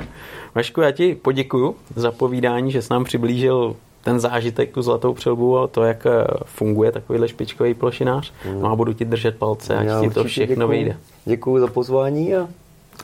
Vašku, 0.55 0.81
já 0.81 0.91
ti 0.91 1.15
poděkuju 1.15 1.75
za 1.95 2.11
povídání, 2.11 2.71
že 2.71 2.81
jsi 2.81 2.93
nám 2.93 3.03
přiblížil 3.03 3.75
ten 4.03 4.19
zážitek, 4.19 4.71
tu 4.71 4.81
zlatou 4.81 5.13
přilbu 5.13 5.57
a 5.59 5.67
to, 5.67 5.83
jak 5.83 6.05
eh, 6.05 6.23
funguje 6.45 6.91
takovýhle 6.91 7.27
špičkový 7.27 7.73
plošinář. 7.73 8.33
Mm. 8.45 8.61
No 8.61 8.71
a 8.71 8.75
budu 8.75 8.93
ti 8.93 9.05
držet 9.05 9.37
palce, 9.37 9.75
ať 9.75 9.87
ti 10.01 10.09
to 10.09 10.23
všechno 10.23 10.55
děkuju. 10.55 10.67
vyjde. 10.69 10.97
Děkuji 11.25 11.59
za 11.59 11.67
pozvání 11.67 12.35
a, 12.35 12.47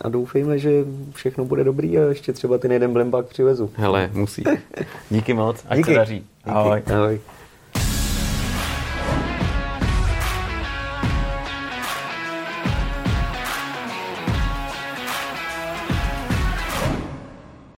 a 0.02 0.10
doufejme, 0.10 0.60
že 0.60 0.72
všechno 1.14 1.46
bude 1.46 1.64
dobrý 1.64 2.00
a 2.00 2.02
ještě 2.02 2.34
třeba 2.34 2.58
ten 2.58 2.72
jeden 2.72 2.94
blembák 2.94 3.26
přivezu. 3.26 3.70
Hele, 3.76 4.10
musí. 4.14 4.44
Díky 5.10 5.34
moc, 5.34 5.64
ať 5.70 5.78
Díky. 5.78 5.92
se 5.92 5.98
daří. 5.98 6.16
Díky. 6.16 6.28
Ahoj. 6.46 6.82
Ahoj. 6.96 7.20